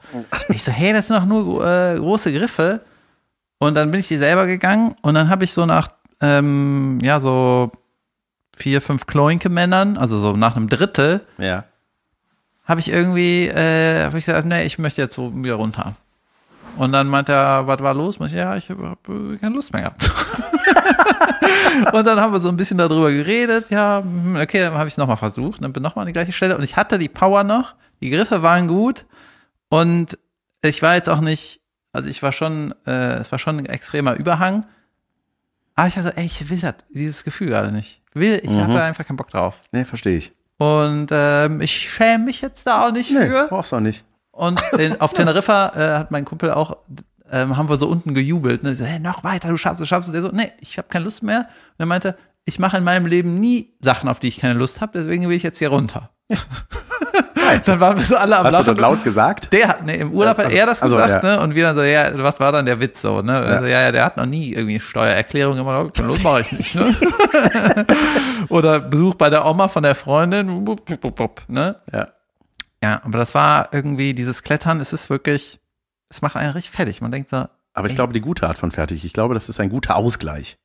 Ich 0.48 0.62
so, 0.64 0.72
hey, 0.72 0.92
das 0.92 1.08
sind 1.08 1.16
doch 1.16 1.26
nur 1.26 1.64
äh, 1.66 1.96
große 1.96 2.32
Griffe. 2.32 2.80
Und 3.58 3.74
dann 3.74 3.90
bin 3.90 4.00
ich 4.00 4.08
die 4.08 4.16
selber 4.16 4.46
gegangen 4.46 4.94
und 5.02 5.14
dann 5.14 5.28
habe 5.28 5.44
ich 5.44 5.52
so 5.52 5.64
nach, 5.66 5.88
ähm, 6.20 6.98
ja, 7.02 7.20
so 7.20 7.70
vier, 8.56 8.80
fünf 8.82 9.06
Kloinke-Männern, 9.06 9.96
also 9.96 10.16
so 10.18 10.32
nach 10.32 10.56
einem 10.56 10.68
Drittel, 10.68 11.20
Ja. 11.38 11.64
habe 12.64 12.80
ich 12.80 12.88
irgendwie, 12.90 13.46
äh, 13.48 14.04
habe 14.04 14.18
ich 14.18 14.24
gesagt, 14.26 14.46
nee, 14.46 14.64
ich 14.64 14.78
möchte 14.78 15.02
jetzt 15.02 15.14
so 15.14 15.32
wieder 15.34 15.54
runter. 15.54 15.94
Und 16.76 16.92
dann 16.92 17.08
meinte 17.08 17.32
er, 17.32 17.66
was 17.66 17.80
war 17.80 17.94
los? 17.94 18.18
Ich, 18.20 18.32
ja, 18.32 18.56
ich 18.56 18.70
habe 18.70 18.96
äh, 19.08 19.36
keine 19.38 19.54
Lust 19.54 19.72
mehr 19.72 19.82
gehabt. 19.82 20.10
und 21.92 22.06
dann 22.06 22.20
haben 22.20 22.32
wir 22.32 22.40
so 22.40 22.48
ein 22.48 22.56
bisschen 22.56 22.78
darüber 22.78 23.10
geredet. 23.10 23.70
Ja, 23.70 24.02
hm, 24.02 24.36
okay, 24.36 24.60
dann 24.60 24.74
habe 24.74 24.88
ich 24.88 24.94
es 24.94 24.98
nochmal 24.98 25.16
versucht. 25.16 25.62
Dann 25.62 25.72
bin 25.72 25.82
nochmal 25.82 26.04
an 26.04 26.06
die 26.06 26.12
gleiche 26.12 26.32
Stelle. 26.32 26.56
Und 26.56 26.62
ich 26.62 26.76
hatte 26.76 26.98
die 26.98 27.08
Power 27.08 27.44
noch. 27.44 27.74
Die 28.00 28.10
Griffe 28.10 28.42
waren 28.42 28.68
gut. 28.68 29.04
Und 29.68 30.18
ich 30.62 30.82
war 30.82 30.94
jetzt 30.94 31.08
auch 31.08 31.20
nicht, 31.20 31.60
also 31.92 32.08
ich 32.08 32.22
war 32.22 32.32
schon, 32.32 32.74
äh, 32.86 33.14
es 33.18 33.30
war 33.32 33.38
schon 33.38 33.58
ein 33.58 33.66
extremer 33.66 34.14
Überhang. 34.14 34.66
Aber 35.74 35.88
ich 35.88 35.96
hatte, 35.96 36.16
ey, 36.16 36.26
ich 36.26 36.48
will 36.50 36.58
das, 36.60 36.74
dieses 36.90 37.24
Gefühl 37.24 37.48
gerade 37.48 37.72
nicht. 37.72 38.02
Will, 38.12 38.40
ich 38.42 38.50
hatte 38.50 38.82
einfach 38.82 39.06
keinen 39.06 39.16
Bock 39.16 39.30
drauf. 39.30 39.54
Nee, 39.72 39.84
verstehe 39.84 40.16
ich. 40.16 40.32
Und 40.58 41.08
ähm, 41.10 41.60
ich 41.60 41.72
schäme 41.72 42.24
mich 42.24 42.42
jetzt 42.42 42.66
da 42.66 42.86
auch 42.86 42.92
nicht 42.92 43.10
Nee, 43.12 43.26
für. 43.28 43.46
brauchst 43.48 43.72
du 43.72 43.76
auch 43.76 43.80
nicht. 43.80 44.04
Und 44.40 44.62
in, 44.78 45.00
auf 45.00 45.12
Teneriffa 45.12 45.72
äh, 45.76 45.98
hat 45.98 46.10
mein 46.10 46.24
Kumpel 46.24 46.50
auch, 46.52 46.78
ähm, 47.30 47.56
haben 47.58 47.68
wir 47.68 47.76
so 47.78 47.86
unten 47.88 48.14
gejubelt. 48.14 48.62
Ne? 48.62 48.74
So, 48.74 48.84
hey, 48.86 48.98
noch 48.98 49.22
weiter, 49.22 49.48
du 49.50 49.56
schaffst 49.58 49.74
es, 49.82 49.86
du 49.86 49.86
schaffst 49.86 50.08
es. 50.08 50.12
Der 50.12 50.22
so, 50.22 50.30
nee, 50.32 50.50
ich 50.60 50.78
habe 50.78 50.88
keine 50.88 51.04
Lust 51.04 51.22
mehr. 51.22 51.40
Und 51.40 51.46
er 51.80 51.86
meinte, 51.86 52.16
ich 52.46 52.58
mache 52.58 52.78
in 52.78 52.84
meinem 52.84 53.04
Leben 53.06 53.38
nie 53.38 53.74
Sachen, 53.80 54.08
auf 54.08 54.18
die 54.18 54.28
ich 54.28 54.40
keine 54.40 54.54
Lust 54.54 54.80
habe, 54.80 54.92
deswegen 54.94 55.28
will 55.28 55.36
ich 55.36 55.42
jetzt 55.42 55.58
hier 55.58 55.68
runter. 55.68 56.08
dann 57.66 57.80
waren 57.80 57.98
wir 57.98 58.04
so 58.04 58.16
alle 58.16 58.38
am 58.38 58.44
Hast 58.46 58.52
du 58.54 58.58
Lachen. 58.60 58.74
das 58.76 58.80
laut 58.80 59.04
gesagt? 59.04 59.52
Der 59.52 59.68
hat, 59.68 59.84
ne, 59.84 59.96
im 59.96 60.12
Urlaub 60.12 60.38
hat 60.38 60.46
Also- 60.46 60.56
er 60.56 60.66
das 60.66 60.82
also, 60.82 60.96
gesagt, 60.96 61.22
ja. 61.22 61.36
ne? 61.36 61.42
Und 61.42 61.54
wir 61.54 61.64
dann 61.64 61.76
so, 61.76 61.82
ja, 61.82 62.10
was 62.18 62.40
war 62.40 62.50
dann 62.52 62.64
der 62.64 62.80
Witz 62.80 63.02
so, 63.02 63.20
ne? 63.20 63.36
Also, 63.38 63.66
ja, 63.66 63.82
ja, 63.82 63.92
der 63.92 64.04
hat 64.04 64.16
noch 64.16 64.26
nie 64.26 64.52
irgendwie 64.54 64.80
Steuererklärung 64.80 65.56
gemacht, 65.56 66.00
oh, 66.00 66.02
los 66.02 66.22
mache 66.22 66.40
ich 66.40 66.52
nicht, 66.52 66.74
ne? 66.76 66.94
Oder 68.48 68.80
Besuch 68.80 69.14
bei 69.16 69.28
der 69.28 69.44
Oma 69.44 69.68
von 69.68 69.82
der 69.82 69.94
Freundin, 69.94 70.64
bup, 70.64 70.84
bup, 70.86 71.00
bup, 71.00 71.14
bup, 71.16 71.42
ne? 71.48 71.76
Ja. 71.92 72.08
Ja, 72.82 73.02
aber 73.04 73.18
das 73.18 73.34
war 73.34 73.68
irgendwie, 73.72 74.14
dieses 74.14 74.42
Klettern, 74.42 74.80
es 74.80 74.92
ist 74.92 75.10
wirklich, 75.10 75.60
es 76.08 76.22
macht 76.22 76.36
einen 76.36 76.52
richtig 76.52 76.70
fertig. 76.70 77.00
Man 77.00 77.10
denkt 77.10 77.28
so, 77.30 77.46
Aber 77.74 77.88
ich 77.88 77.94
glaube, 77.94 78.12
die 78.12 78.20
gute 78.20 78.48
Art 78.48 78.58
von 78.58 78.70
fertig. 78.70 79.04
Ich 79.04 79.12
glaube, 79.12 79.34
das 79.34 79.48
ist 79.48 79.60
ein 79.60 79.68
guter 79.68 79.96
Ausgleich. 79.96 80.58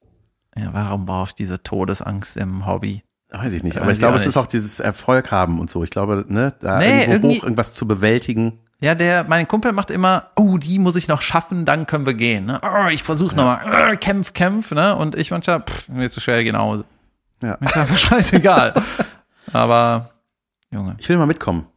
ja, 0.55 0.69
warum 0.73 1.05
brauche 1.05 1.27
ich 1.29 1.35
diese 1.35 1.61
Todesangst 1.61 2.37
im 2.37 2.65
Hobby? 2.65 3.03
Weiß 3.31 3.53
ich 3.53 3.63
nicht. 3.63 3.75
Weiß 3.75 3.81
Aber 3.81 3.91
ich 3.91 3.97
ich 3.97 3.99
glaube, 3.99 4.15
es 4.15 4.25
ist 4.25 4.37
auch 4.37 4.47
dieses 4.47 4.79
Erfolg 4.79 5.31
haben 5.31 5.59
und 5.59 5.69
so. 5.69 5.83
Ich 5.83 5.89
glaube, 5.89 6.23
ne, 6.29 6.53
da 6.61 6.77
Nee, 6.79 7.01
irgendwo 7.01 7.11
irgendwie- 7.11 7.37
hoch 7.39 7.43
irgendwas 7.43 7.73
zu 7.73 7.85
bewältigen. 7.87 8.59
Ja, 8.79 8.93
der, 8.95 9.23
mein 9.25 9.47
Kumpel 9.47 9.71
macht 9.71 9.89
immer, 9.89 10.31
oh, 10.35 10.57
die 10.57 10.79
muss 10.79 10.95
ich 10.95 11.07
noch 11.07 11.21
schaffen, 11.21 11.65
dann 11.65 11.85
können 11.85 12.05
wir 12.05 12.13
gehen. 12.13 12.45
Ne? 12.45 12.59
Oh, 12.61 12.87
ich 12.89 13.03
versuche 13.03 13.35
nochmal, 13.35 13.91
oh, 13.93 13.97
kämpf, 13.97 14.33
kämpf, 14.33 14.71
ne? 14.71 14.95
Und 14.95 15.15
ich 15.15 15.31
manchmal, 15.31 15.61
pff, 15.61 15.89
mir 15.89 16.05
ist 16.05 16.13
zu 16.13 16.19
schwer, 16.21 16.43
genau. 16.43 16.83
Ja. 17.41 17.57
Mir 17.59 17.65
ist 17.67 17.75
einfach 17.77 17.97
scheißegal. 17.97 18.73
Aber, 19.53 20.11
Junge. 20.71 20.95
Ich 20.99 21.07
will 21.09 21.17
mal 21.17 21.25
mitkommen. 21.25 21.67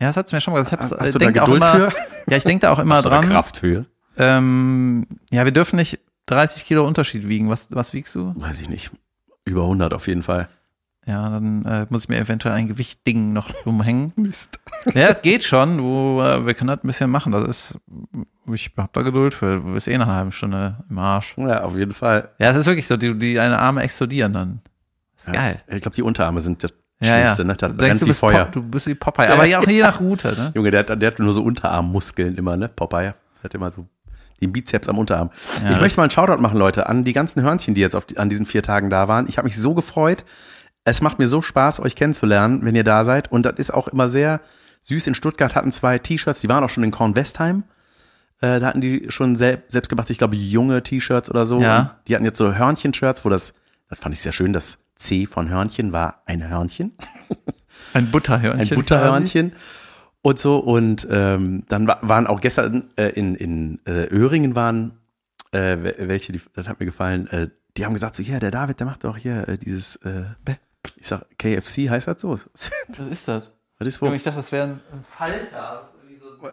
Ja, 0.00 0.08
das 0.08 0.16
hat's 0.16 0.32
mir 0.32 0.40
schon 0.40 0.54
mal 0.54 0.62
gesagt. 0.62 0.84
Ich 0.84 0.90
hab's, 0.90 1.00
Hast 1.00 1.08
äh, 1.08 1.12
du 1.12 1.18
da 1.18 1.24
denk 1.26 1.38
auch 1.38 1.44
Geduld 1.46 1.62
immer, 1.62 1.90
für? 1.90 1.92
Ja, 2.30 2.36
ich 2.36 2.44
denke 2.44 2.62
da 2.66 2.72
auch 2.72 2.78
immer 2.78 2.96
Hast 2.96 3.04
du 3.04 3.08
da 3.10 3.20
dran. 3.20 3.30
Kraft 3.30 3.56
für? 3.58 3.86
Ähm, 4.16 5.06
ja, 5.30 5.44
wir 5.44 5.52
dürfen 5.52 5.76
nicht 5.76 5.98
30 6.26 6.64
Kilo 6.66 6.86
Unterschied 6.86 7.26
wiegen. 7.28 7.48
Was, 7.50 7.68
was 7.70 7.92
wiegst 7.92 8.14
du? 8.14 8.32
Weiß 8.36 8.60
ich 8.60 8.68
nicht. 8.68 8.90
Über 9.44 9.62
100 9.62 9.92
auf 9.94 10.06
jeden 10.06 10.22
Fall. 10.22 10.48
Ja, 11.04 11.28
dann 11.30 11.64
äh, 11.64 11.86
muss 11.90 12.04
ich 12.04 12.08
mir 12.08 12.18
eventuell 12.18 12.54
ein 12.54 12.68
Gewichtding 12.68 13.32
noch 13.32 13.48
umhängen. 13.66 14.12
Mist. 14.16 14.60
Ja, 14.94 15.08
das 15.08 15.22
geht 15.22 15.42
schon. 15.42 15.78
Du, 15.78 16.20
äh, 16.20 16.46
wir 16.46 16.54
können 16.54 16.68
das 16.68 16.84
ein 16.84 16.86
bisschen 16.86 17.10
machen. 17.10 17.32
Das 17.32 17.44
ist, 17.48 17.78
ich 18.52 18.70
hab 18.76 18.92
da 18.92 19.02
Geduld 19.02 19.34
für. 19.34 19.56
Du 19.56 19.72
bist 19.72 19.88
eh 19.88 19.98
nach 19.98 20.06
einer 20.06 20.16
halben 20.16 20.32
Stunde 20.32 20.84
im 20.88 20.98
Arsch. 20.98 21.34
Ja, 21.38 21.64
auf 21.64 21.76
jeden 21.76 21.92
Fall. 21.92 22.28
Ja, 22.38 22.50
es 22.50 22.56
ist 22.56 22.66
wirklich 22.66 22.86
so. 22.86 22.96
Die, 22.96 23.18
die 23.18 23.34
deine 23.34 23.58
Arme 23.58 23.82
explodieren 23.82 24.32
dann. 24.32 24.60
Ist 25.18 25.26
Ja. 25.26 25.32
geil. 25.32 25.62
Ich 25.66 25.80
glaube, 25.80 25.96
die 25.96 26.02
Unterarme 26.02 26.40
sind 26.40 26.62
das 26.62 26.72
Ja, 27.02 27.18
ja. 27.18 27.44
Ne? 27.44 27.54
Brennt 27.54 27.80
denkst, 27.80 28.00
du 28.00 28.06
bist, 28.06 28.20
Feuer. 28.20 28.44
Pop, 28.44 28.52
du 28.52 28.62
bist 28.62 28.86
wie 28.86 28.94
Popeye. 28.94 29.28
Aber 29.28 29.44
ja, 29.44 29.58
auch 29.60 29.66
je 29.66 29.82
nach 29.82 30.00
Route, 30.00 30.28
ne? 30.28 30.52
Junge, 30.54 30.70
der 30.70 30.80
hat, 30.80 31.02
der 31.02 31.06
hat 31.10 31.18
nur 31.18 31.32
so 31.32 31.42
Unterarmmuskeln 31.42 32.36
immer, 32.36 32.56
ne? 32.56 32.68
Popeye. 32.68 33.14
Der 33.38 33.44
hat 33.44 33.54
immer 33.54 33.72
so 33.72 33.86
den 34.40 34.52
Bizeps 34.52 34.88
am 34.88 34.98
Unterarm. 34.98 35.30
Ja, 35.62 35.72
ich 35.72 35.80
möchte 35.80 35.98
mal 35.98 36.04
einen 36.04 36.10
Shoutout 36.10 36.40
machen, 36.40 36.58
Leute, 36.58 36.88
an 36.88 37.04
die 37.04 37.12
ganzen 37.12 37.42
Hörnchen, 37.42 37.74
die 37.74 37.80
jetzt 37.80 37.94
auf 37.94 38.04
die, 38.04 38.18
an 38.18 38.28
diesen 38.28 38.46
vier 38.46 38.62
Tagen 38.62 38.90
da 38.90 39.08
waren. 39.08 39.28
Ich 39.28 39.38
habe 39.38 39.46
mich 39.46 39.56
so 39.56 39.74
gefreut. 39.74 40.24
Es 40.84 41.00
macht 41.00 41.18
mir 41.18 41.28
so 41.28 41.42
Spaß, 41.42 41.80
euch 41.80 41.94
kennenzulernen, 41.94 42.60
wenn 42.64 42.74
ihr 42.74 42.84
da 42.84 43.04
seid. 43.04 43.30
Und 43.30 43.44
das 43.44 43.54
ist 43.56 43.72
auch 43.72 43.88
immer 43.88 44.08
sehr 44.08 44.40
süß. 44.82 45.06
In 45.06 45.14
Stuttgart 45.14 45.54
hatten 45.54 45.70
zwei 45.70 45.98
T-Shirts, 45.98 46.40
die 46.40 46.48
waren 46.48 46.64
auch 46.64 46.70
schon 46.70 46.82
in 46.82 46.90
Kornwestheim. 46.90 47.62
Äh, 48.40 48.58
da 48.58 48.66
hatten 48.66 48.80
die 48.80 49.06
schon 49.08 49.36
sel 49.36 49.62
selbst 49.68 49.88
gemacht, 49.88 50.10
ich 50.10 50.18
glaube, 50.18 50.34
junge 50.34 50.82
T-Shirts 50.82 51.30
oder 51.30 51.46
so. 51.46 51.60
Ja. 51.60 51.78
Und 51.78 51.90
die 52.08 52.14
hatten 52.16 52.24
jetzt 52.24 52.38
so 52.38 52.52
Hörnchen-Shirts, 52.52 53.24
wo 53.24 53.28
das, 53.28 53.54
das 53.92 54.00
fand 54.00 54.14
ich 54.14 54.20
sehr 54.22 54.32
schön, 54.32 54.52
das 54.52 54.78
C 54.96 55.26
von 55.26 55.48
Hörnchen 55.50 55.92
war 55.92 56.22
ein 56.26 56.48
Hörnchen 56.48 56.92
Ein 57.94 58.10
Butterhörnchen. 58.10 58.70
ein 58.70 58.74
Butterhörnchen 58.74 59.52
und 60.22 60.38
so. 60.38 60.58
Und 60.58 61.06
ähm, 61.10 61.64
dann 61.68 61.86
wa- 61.86 61.98
waren 62.02 62.26
auch 62.26 62.40
gestern 62.40 62.90
äh, 62.96 63.08
in, 63.08 63.34
in 63.34 63.80
äh, 63.86 64.04
Öhringen 64.06 64.54
waren 64.54 64.98
äh, 65.52 65.76
wel- 65.76 66.08
welche, 66.08 66.32
die, 66.32 66.40
das 66.54 66.68
hat 66.68 66.80
mir 66.80 66.86
gefallen, 66.86 67.26
äh, 67.28 67.48
die 67.76 67.84
haben 67.84 67.92
gesagt 67.94 68.14
so, 68.14 68.22
ja, 68.22 68.38
der 68.38 68.50
David, 68.50 68.78
der 68.80 68.86
macht 68.86 69.04
doch 69.04 69.16
hier 69.16 69.48
äh, 69.48 69.58
dieses, 69.58 69.96
äh, 69.96 70.24
ich 70.96 71.06
sag, 71.06 71.26
KFC 71.38 71.90
heißt 71.90 72.06
das 72.08 72.20
so? 72.20 72.30
Was 72.88 72.98
ist 73.10 73.28
das? 73.28 73.50
Was 73.78 73.88
ist 73.88 74.00
wo? 74.00 74.12
Ich 74.12 74.22
dachte, 74.22 74.36
das 74.38 74.52
wäre 74.52 74.64
ein 74.68 74.80
ein 74.92 75.02
Falter. 75.04 75.80
Das 75.82 75.88
ist 75.88 75.94
irgendwie 76.02 76.20
so 76.20 76.48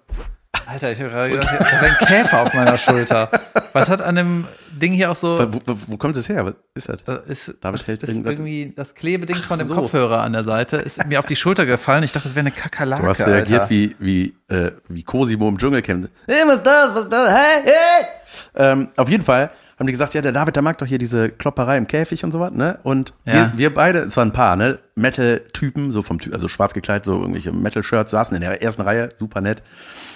Alter, 0.68 0.91
ich 0.91 0.99
habe 0.99 1.10
gerade 1.10 1.30
gedacht, 1.32 1.49
ich 1.60 1.72
habe 1.72 1.86
einen 1.86 1.97
Käfer 1.97 2.41
auf 2.43 2.53
meiner 2.53 2.78
Schulter. 2.78 3.30
Was 3.74 3.89
hat 3.89 4.01
an 4.01 4.16
dem 4.16 4.45
Ding 4.72 4.93
hier 4.93 5.12
auch 5.12 5.16
so. 5.16 5.39
Wo, 5.53 5.60
wo, 5.66 5.78
wo 5.88 5.97
kommt 5.97 6.16
das 6.16 6.30
her? 6.30 6.45
Was 6.45 6.53
ist 6.74 6.89
das? 6.89 7.03
Das 7.03 7.26
ist, 7.28 7.55
David 7.62 7.88
hält 7.88 8.03
das 8.03 8.10
irgendwie 8.10 8.74
das 8.76 8.95
Klebeding 8.95 9.36
von 9.38 9.60
dem 9.60 9.68
so. 9.68 9.76
Kopfhörer 9.76 10.22
an 10.22 10.34
der 10.34 10.43
Seite 10.43 10.78
ist 10.78 11.05
mir 11.05 11.20
auf 11.20 11.26
die 11.26 11.36
Schulter 11.36 11.66
gefallen. 11.66 12.03
Ich 12.03 12.12
dachte, 12.12 12.28
das 12.30 12.36
wäre 12.36 12.45
eine 12.45 12.51
Kakerlake. 12.51 13.03
Du 13.03 13.10
hast 13.10 13.22
reagiert 13.22 13.62
Alter. 13.62 13.70
wie, 13.70 13.95
wie, 13.99 14.36
äh, 14.47 14.72
wie 14.88 15.03
Cosimo 15.03 15.49
im 15.49 15.57
Dschungelcamp. 15.57 16.10
Hey, 16.28 16.43
was 16.45 16.57
ist 16.57 16.66
das? 16.66 16.93
Was 16.93 17.03
ist 17.03 17.14
das? 17.14 17.30
Hey, 17.30 17.64
hey! 17.66 18.05
Ähm, 18.55 18.89
auf 18.95 19.10
jeden 19.10 19.24
Fall 19.24 19.51
haben 19.80 19.88
die 19.88 19.94
gesagt, 19.94 20.14
ja, 20.14 20.22
der 20.22 20.32
David, 20.34 20.56
der 20.56 20.62
mag 20.64 20.78
doch 20.78 20.86
hier 20.88 20.98
diese 20.98 21.30
Klopperei 21.30 21.78
im 21.78 21.88
Käfig 21.88 22.24
und 22.26 22.32
so 22.32 22.40
was, 22.40 22.52
ne? 22.52 22.80
Und 22.84 23.14
Ja. 23.26 23.34
wir, 23.34 23.54
wir 23.58 23.74
beide, 23.74 24.00
es 24.00 24.16
waren 24.18 24.30
ein 24.30 24.34
paar, 24.34 24.56
ne? 24.58 24.80
Metal-Typen, 24.96 25.92
so 25.92 26.02
vom 26.02 26.20
Typ, 26.20 26.34
also 26.34 26.48
schwarz 26.48 26.74
gekleidet, 26.74 27.06
so 27.06 27.20
irgendwelche 27.20 27.52
Metal-Shirts, 27.54 28.12
saßen 28.12 28.36
in 28.36 28.42
der 28.42 28.62
ersten 28.62 28.82
Reihe, 28.82 29.10
super 29.16 29.42
nett. 29.42 29.64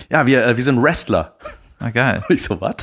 Ja, 0.09 0.26
wir, 0.26 0.45
äh, 0.45 0.57
wir 0.57 0.64
sind 0.64 0.82
Wrestler. 0.84 1.36
Ah, 1.80 1.89
geil. 1.89 2.24
Und 2.28 2.36
ich 2.36 2.43
so, 2.43 2.59
was? 2.61 2.76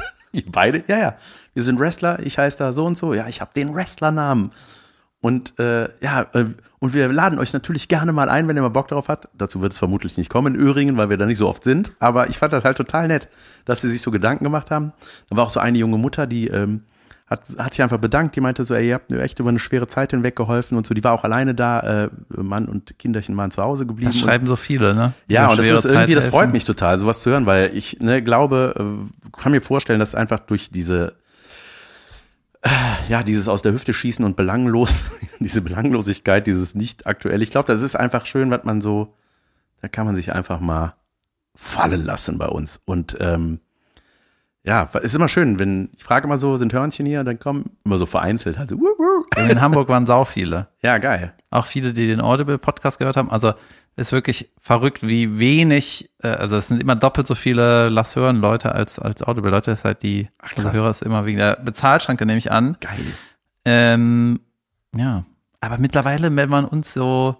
Beide? 0.46 0.82
Ja, 0.86 0.98
ja. 0.98 1.14
Wir 1.54 1.62
sind 1.62 1.78
Wrestler, 1.80 2.18
ich 2.20 2.38
heiße 2.38 2.56
da 2.58 2.72
so 2.72 2.86
und 2.86 2.96
so. 2.96 3.12
Ja, 3.14 3.26
ich 3.28 3.40
habe 3.40 3.50
den 3.54 3.74
Wrestlernamen. 3.74 4.52
Und 5.20 5.58
äh, 5.58 5.88
ja, 6.02 6.22
äh, 6.32 6.46
und 6.78 6.94
wir 6.94 7.08
laden 7.08 7.38
euch 7.38 7.52
natürlich 7.52 7.88
gerne 7.88 8.12
mal 8.12 8.30
ein, 8.30 8.48
wenn 8.48 8.56
ihr 8.56 8.62
mal 8.62 8.68
Bock 8.68 8.88
drauf 8.88 9.08
habt. 9.08 9.28
Dazu 9.36 9.60
wird 9.60 9.72
es 9.72 9.78
vermutlich 9.78 10.16
nicht 10.16 10.30
kommen 10.30 10.54
in 10.54 10.60
Öhringen, 10.60 10.96
weil 10.96 11.10
wir 11.10 11.18
da 11.18 11.26
nicht 11.26 11.36
so 11.36 11.46
oft 11.48 11.62
sind. 11.62 11.92
Aber 11.98 12.30
ich 12.30 12.38
fand 12.38 12.54
das 12.54 12.64
halt 12.64 12.78
total 12.78 13.08
nett, 13.08 13.28
dass 13.66 13.82
sie 13.82 13.90
sich 13.90 14.00
so 14.00 14.10
Gedanken 14.10 14.44
gemacht 14.44 14.70
haben. 14.70 14.92
Da 15.28 15.36
war 15.36 15.44
auch 15.44 15.50
so 15.50 15.60
eine 15.60 15.76
junge 15.76 15.98
Mutter, 15.98 16.26
die 16.26 16.48
ähm, 16.48 16.84
hat, 17.30 17.42
hat 17.58 17.74
sich 17.74 17.82
einfach 17.82 17.98
bedankt. 17.98 18.34
Die 18.34 18.40
meinte 18.40 18.64
so, 18.64 18.74
ey, 18.74 18.88
ihr 18.88 18.94
habt 18.94 19.10
mir 19.10 19.20
echt 19.22 19.38
über 19.38 19.50
eine 19.50 19.60
schwere 19.60 19.88
Zeit 19.88 20.12
hinweg 20.12 20.36
geholfen 20.36 20.78
und 20.78 20.86
so. 20.86 20.94
Die 20.94 21.04
war 21.04 21.12
auch 21.12 21.24
alleine 21.24 21.54
da. 21.54 22.04
Äh, 22.04 22.08
Mann 22.30 22.66
und 22.66 22.98
Kinderchen 22.98 23.36
waren 23.36 23.50
zu 23.50 23.62
Hause 23.62 23.84
geblieben. 23.84 24.10
Das 24.10 24.18
schreiben 24.18 24.46
so 24.46 24.56
viele, 24.56 24.94
ne? 24.94 25.12
ja, 25.28 25.44
Über 25.44 25.52
und 25.52 25.58
das 25.58 25.66
ist 25.68 25.84
irgendwie, 25.84 26.14
Zeit 26.14 26.16
das 26.16 26.26
freut 26.28 26.40
helfen. 26.40 26.52
mich 26.52 26.64
total, 26.64 26.98
sowas 26.98 27.20
zu 27.20 27.30
hören, 27.30 27.44
weil 27.44 27.76
ich 27.76 28.00
ne, 28.00 28.22
glaube, 28.22 28.74
äh, 28.76 29.40
kann 29.40 29.52
mir 29.52 29.60
vorstellen, 29.60 30.00
dass 30.00 30.14
einfach 30.14 30.40
durch 30.40 30.70
diese, 30.70 31.12
ja, 33.08 33.22
dieses 33.22 33.48
aus 33.48 33.62
der 33.62 33.72
Hüfte 33.72 33.92
schießen 33.92 34.24
und 34.24 34.36
belanglos, 34.36 35.04
diese 35.40 35.62
Belanglosigkeit, 35.62 36.46
dieses 36.46 36.74
nicht 36.74 37.06
aktuell. 37.06 37.42
Ich 37.42 37.50
glaube, 37.50 37.72
das 37.72 37.82
ist 37.82 37.96
einfach 37.96 38.26
schön, 38.26 38.50
was 38.50 38.64
man 38.64 38.80
so, 38.80 39.14
da 39.80 39.88
kann 39.88 40.06
man 40.06 40.16
sich 40.16 40.32
einfach 40.32 40.60
mal 40.60 40.94
fallen 41.54 42.04
lassen 42.04 42.38
bei 42.38 42.48
uns. 42.48 42.80
Und 42.84 43.16
ähm, 43.20 43.60
ja, 44.62 44.82
ist 44.82 45.14
immer 45.14 45.28
schön, 45.28 45.58
wenn, 45.58 45.88
ich 45.96 46.04
frage 46.04 46.26
immer 46.26 46.36
so, 46.36 46.58
sind 46.58 46.72
Hörnchen 46.72 47.06
hier? 47.06 47.24
Dann 47.24 47.38
kommen 47.38 47.70
immer 47.84 47.96
so 47.96 48.04
vereinzelt 48.04 48.58
halt 48.58 48.70
so. 48.70 48.78
In 49.36 49.60
Hamburg 49.60 49.88
waren 49.88 50.04
sau 50.04 50.24
viele. 50.24 50.68
ja, 50.82 50.98
geil. 50.98 51.32
Auch 51.50 51.66
viele, 51.66 51.92
die 51.92 52.06
den 52.06 52.20
Audible-Podcast 52.20 52.98
gehört 52.98 53.16
haben. 53.16 53.30
Also 53.30 53.54
ist 53.96 54.12
wirklich 54.12 54.50
verrückt, 54.60 55.02
wie 55.06 55.38
wenig, 55.38 56.10
äh, 56.22 56.28
also 56.28 56.56
es 56.56 56.68
sind 56.68 56.80
immer 56.82 56.96
doppelt 56.96 57.26
so 57.26 57.34
viele 57.34 57.88
Lass 57.88 58.16
hören 58.16 58.36
Leute 58.40 58.72
als, 58.74 58.98
als 58.98 59.22
Audible-Leute. 59.22 59.70
Das 59.72 59.80
ist 59.80 59.84
halt 59.84 60.02
die, 60.02 60.28
also 60.38 60.62
krass. 60.62 60.72
Hörer 60.74 60.90
ist 60.90 61.02
immer 61.02 61.26
wegen 61.26 61.38
der 61.38 61.56
Bezahlschranke, 61.56 62.24
nehme 62.26 62.38
ich 62.38 62.50
an. 62.50 62.76
Geil. 62.80 62.98
Ähm, 63.64 64.40
ja, 64.96 65.24
aber 65.60 65.78
mittlerweile, 65.78 66.34
wenn 66.34 66.48
man 66.48 66.64
uns 66.64 66.94
so 66.94 67.36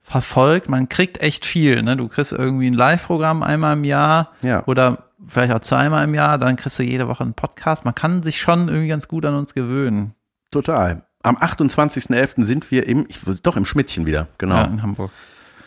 verfolgt, 0.00 0.70
man 0.70 0.88
kriegt 0.88 1.20
echt 1.20 1.44
viel. 1.44 1.82
Ne? 1.82 1.96
Du 1.96 2.08
kriegst 2.08 2.32
irgendwie 2.32 2.68
ein 2.68 2.74
Live-Programm 2.74 3.42
einmal 3.42 3.74
im 3.74 3.84
Jahr 3.84 4.32
Ja. 4.42 4.64
oder 4.66 5.04
vielleicht 5.26 5.52
auch 5.52 5.60
zweimal 5.60 6.04
im 6.04 6.14
Jahr, 6.14 6.38
dann 6.38 6.56
kriegst 6.56 6.78
du 6.78 6.82
jede 6.82 7.08
Woche 7.08 7.22
einen 7.24 7.34
Podcast. 7.34 7.84
Man 7.84 7.94
kann 7.94 8.22
sich 8.22 8.40
schon 8.40 8.68
irgendwie 8.68 8.88
ganz 8.88 9.08
gut 9.08 9.26
an 9.26 9.34
uns 9.34 9.52
gewöhnen. 9.52 10.14
Total. 10.50 11.02
Am 11.22 11.36
28.11. 11.36 12.44
sind 12.44 12.70
wir 12.70 12.86
im, 12.86 13.04
ich, 13.08 13.18
doch 13.42 13.56
im 13.56 13.66
Schmidtchen 13.66 14.06
wieder, 14.06 14.28
genau. 14.38 14.54
Ja, 14.56 14.64
in 14.64 14.82
Hamburg. 14.82 15.10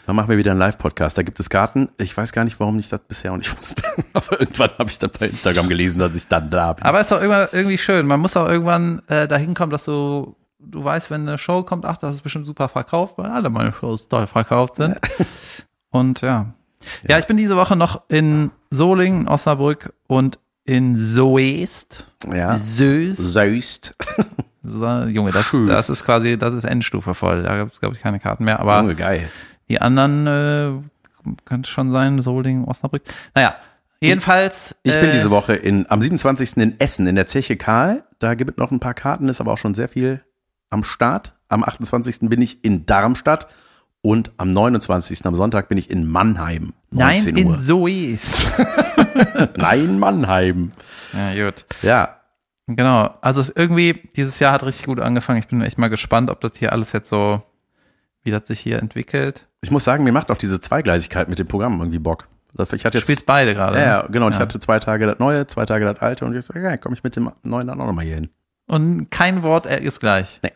Dann 0.06 0.16
machen 0.16 0.30
wir 0.30 0.38
wieder 0.38 0.52
einen 0.52 0.60
Live-Podcast. 0.60 1.18
Da 1.18 1.24
gibt 1.24 1.39
es 1.39 1.49
Karten. 1.49 1.89
Ich 1.97 2.16
weiß 2.16 2.32
gar 2.34 2.43
nicht, 2.43 2.60
warum 2.60 2.78
ich 2.80 2.89
das 2.89 3.02
bisher 3.02 3.32
auch 3.34 3.38
nicht 3.38 3.56
wusste. 3.58 3.84
Aber 4.14 4.39
irgendwann 4.39 4.72
habe 4.78 4.89
ich 4.89 4.99
dann 4.99 5.12
bei 5.18 5.28
Instagram 5.28 5.70
gelesen, 5.70 5.99
dass 5.99 6.16
ich 6.16 6.28
dann 6.28 6.49
da 6.49 6.74
bin. 6.74 6.84
Aber 6.84 7.02
ist 7.02 7.12
doch 7.12 7.22
irgendwann 7.22 7.47
irgendwie 7.52 7.78
schön. 7.78 8.06
Man 8.08 8.20
muss 8.20 8.36
auch 8.36 8.47
irgendwann 8.47 9.02
äh, 9.08 9.28
dahin 9.28 9.54
kommen, 9.54 9.72
dass 9.72 9.86
du, 9.86 10.36
du 10.60 10.84
weißt, 10.84 11.12
wenn 11.12 11.28
eine 11.28 11.38
Show 11.38 11.64
kommt, 11.64 11.86
ach, 11.86 11.97
das 11.97 12.14
ist 12.14 12.22
bestimmt 12.22 12.45
super 12.45 12.68
verkauft, 12.68 13.18
weil 13.18 13.30
alle 13.30 13.49
meine 13.49 13.72
Shows 13.74 14.08
toll 14.08 14.28
verkauft 14.28 14.76
sind. 14.76 14.97
Und 15.91 16.22
ja. 16.22 16.54
ja. 17.08 17.20
ich 17.20 17.28
bin 17.28 17.38
diese 17.38 17.58
Woche 17.58 17.76
noch 17.76 18.02
in 18.08 18.52
Solingen, 18.70 19.28
Osnabrück 19.28 19.93
und 20.08 20.39
in 20.64 20.97
Soest. 20.97 22.08
ja. 22.32 22.56
Soest. 22.56 23.18
Söst. 23.18 23.95
So, 24.64 24.86
Junge, 25.06 25.32
das, 25.32 25.58
das 25.68 25.89
ist 25.89 26.06
quasi, 26.06 26.38
das 26.38 26.54
ist 26.54 26.66
Endstufe 26.66 27.16
voll. 27.16 27.43
Da 27.43 27.58
gibt 27.62 27.74
es, 27.74 27.80
glaube 27.80 27.95
ich, 27.95 28.02
keine 28.02 28.20
Karten 28.20 28.45
mehr. 28.45 28.60
Aber 28.60 28.80
Junge, 28.82 28.95
geil. 28.95 29.28
Die 29.72 29.82
anderen 29.82 30.28
äh, 30.28 31.32
könnte 31.46 31.70
schon 31.70 31.92
sein, 31.92 32.20
Solingen, 32.20 32.66
Osnabrück. 32.66 33.04
Naja, 33.34 33.56
jedenfalls. 34.00 34.76
Ich 34.84 34.94
bin 34.94 35.10
äh, 35.10 35.14
diese 35.14 35.32
Woche 35.32 35.54
in, 35.54 35.90
am 35.90 36.02
27. 36.02 36.58
in 36.58 36.80
Essen 36.80 37.08
in 37.08 37.16
der 37.16 37.26
Zeche 37.26 37.58
Karl. 37.58 38.04
Da 38.20 38.36
gibt 38.36 38.52
es 38.52 38.58
noch 38.58 38.72
ein 38.72 38.80
paar 38.80 38.94
Karten, 38.94 39.30
ist 39.30 39.42
aber 39.42 39.54
auch 39.54 39.58
schon 39.58 39.74
sehr 39.74 39.88
viel 39.88 40.22
am 40.70 40.84
Start. 40.84 41.36
Am 41.48 41.64
28. 41.64 42.30
bin 42.30 42.42
ich 42.42 42.64
in 42.64 42.86
Darmstadt 42.86 43.48
und 44.02 44.32
am 44.38 44.50
29. 44.50 45.26
am 45.26 45.36
Sonntag 45.36 45.70
bin 45.70 45.78
ich 45.78 45.90
in 45.90 46.08
Mannheim. 46.08 46.74
Nein, 46.90 47.18
19 47.18 47.38
in 47.38 47.48
Uhr. 47.48 47.58
Soest. 47.58 48.54
Nein, 49.58 50.00
Mannheim. 50.00 50.72
ja, 51.14 51.46
gut. 51.46 51.66
Ja, 51.82 52.22
Genau, 52.76 53.10
also 53.22 53.42
es 53.42 53.50
irgendwie, 53.50 54.02
dieses 54.16 54.40
Jahr 54.40 54.54
hat 54.54 54.64
richtig 54.64 54.86
gut 54.86 55.00
angefangen. 55.00 55.40
Ich 55.40 55.48
bin 55.48 55.62
echt 55.62 55.78
mal 55.78 55.90
gespannt, 55.90 56.30
ob 56.30 56.42
das 56.42 56.54
hier 56.58 56.72
alles 56.72 56.92
jetzt 56.94 57.10
so, 57.10 57.42
wie 58.24 58.32
das 58.32 58.48
sich 58.48 58.60
hier 58.60 58.80
entwickelt. 58.80 59.48
ich 59.62 59.72
muss 59.72 59.84
sagen, 59.84 60.04
mir 60.04 60.12
macht 60.12 60.32
auch 60.32 60.38
diese 60.38 60.60
Zweigleisigkeit 60.62 61.30
mit 61.30 61.40
dem 61.40 61.48
Programm 61.48 61.80
irgendwie 61.80 62.00
Bock. 62.00 62.28
Ich 62.54 62.60
hatte 62.60 62.90
Du 62.92 62.98
jetzt 62.98 63.04
spielst 63.04 63.26
beide 63.26 63.54
gerade. 63.54 63.78
Ja, 63.78 63.82
ne? 63.82 63.88
ja, 63.88 64.08
genau. 64.08 64.26
Und 64.26 64.34
ich 64.34 64.38
Ja. 64.38 64.42
hatte 64.44 64.60
zwei 64.60 64.80
Tage 64.80 65.06
das 65.06 65.20
Neue, 65.20 65.48
zwei 65.48 65.66
Tage 65.66 65.86
das 65.86 66.00
Alte 66.02 66.26
und 66.26 66.36
ich 66.36 66.44
so, 66.46 66.54
ja, 66.54 66.76
komme 66.78 66.96
ich 66.96 67.04
mit 67.04 67.16
dem 67.16 67.32
Neuen 67.44 67.68
dann 67.68 67.80
auch 67.80 67.86
nochmal 67.88 68.06
hier 68.06 68.16
hin. 68.16 68.30
Und 68.68 69.10
kein 69.10 69.42
Wort 69.44 69.66
äh, 69.68 69.82
ist 69.82 70.00
gleich. 70.02 70.40
Nee. 70.44 70.52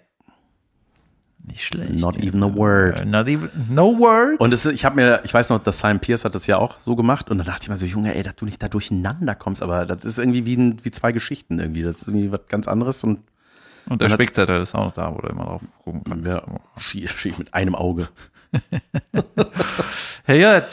Nicht 1.47 1.63
schlecht. 1.63 1.99
Not 1.99 2.17
even 2.17 2.41
a 2.43 2.53
word. 2.53 3.05
Not 3.05 3.27
even, 3.27 3.49
no 3.69 3.97
word. 3.99 4.39
Und 4.39 4.51
es, 4.51 4.65
ich 4.65 4.83
habe 4.83 4.95
mir, 4.95 5.19
ich 5.23 5.33
weiß 5.33 5.49
noch, 5.49 5.59
dass 5.59 5.77
Simon 5.77 5.99
Pierce 5.99 6.25
hat 6.25 6.33
das 6.33 6.47
ja 6.47 6.57
auch 6.57 6.79
so 6.79 6.95
gemacht 6.95 7.29
und 7.29 7.37
da 7.37 7.43
dachte 7.43 7.59
ich 7.63 7.69
mir 7.69 7.77
so, 7.77 7.85
Junge, 7.85 8.15
ey, 8.15 8.23
dass 8.23 8.35
du 8.35 8.45
nicht 8.45 8.61
da 8.63 8.67
durcheinander 8.67 9.35
kommst, 9.35 9.61
aber 9.61 9.85
das 9.85 10.03
ist 10.05 10.17
irgendwie 10.17 10.45
wie, 10.47 10.57
ein, 10.57 10.79
wie 10.83 10.89
zwei 10.91 11.11
Geschichten 11.11 11.59
irgendwie. 11.59 11.83
Das 11.83 11.97
ist 11.97 12.07
irgendwie 12.07 12.31
was 12.31 12.41
ganz 12.49 12.67
anderes 12.67 13.03
und 13.03 13.19
Und 13.89 14.01
der 14.01 14.09
Spickzettel 14.09 14.61
ist 14.61 14.75
auch 14.75 14.85
noch 14.85 14.93
da, 14.93 15.13
wo 15.13 15.19
du 15.19 15.27
immer 15.27 15.43
drauf 15.43 15.61
gucken 15.83 16.03
kannst. 16.03 16.25
ja, 16.25 16.41
schief, 16.77 17.37
mit 17.37 17.53
einem 17.53 17.75
Auge. 17.75 18.09
Hey, 20.27 20.41
gut. 20.41 20.63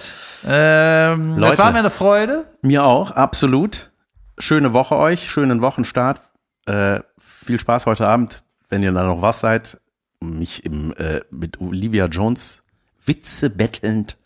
Ähm, 0.47 1.31
das 1.33 1.39
Leute. 1.39 1.59
war 1.59 1.73
mir 1.73 1.81
eine 1.81 1.91
Freude. 1.91 2.47
Mir 2.63 2.85
auch, 2.85 3.11
absolut. 3.11 3.93
Schöne 4.39 4.73
Woche 4.73 4.97
euch, 4.97 5.29
schönen 5.29 5.61
Wochenstart. 5.61 6.23
Äh, 6.65 7.01
viel 7.19 7.61
Spaß 7.61 7.85
heute 7.85 8.07
Abend, 8.07 8.43
wenn 8.71 8.83
ihr 8.83 8.93
da 8.93 9.03
noch 9.03 9.21
was 9.21 9.41
seid. 9.41 9.79
Mich 10.21 10.65
im, 10.65 10.95
äh, 10.95 11.21
mit 11.31 11.61
Olivia 11.61 12.07
Jones 12.07 12.63
Witze 13.05 13.51
bettelnd 13.51 14.17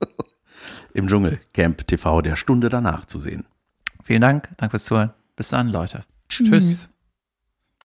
im 0.94 1.06
Dschungelcamp 1.06 1.86
TV 1.86 2.22
der 2.22 2.36
Stunde 2.36 2.70
danach 2.70 3.04
zu 3.04 3.20
sehen. 3.20 3.44
Vielen 4.02 4.22
Dank. 4.22 4.48
Danke 4.56 4.70
fürs 4.70 4.84
Zuhören. 4.84 5.12
Bis 5.36 5.50
dann, 5.50 5.68
Leute. 5.68 6.04
Tschüss. 6.30 6.88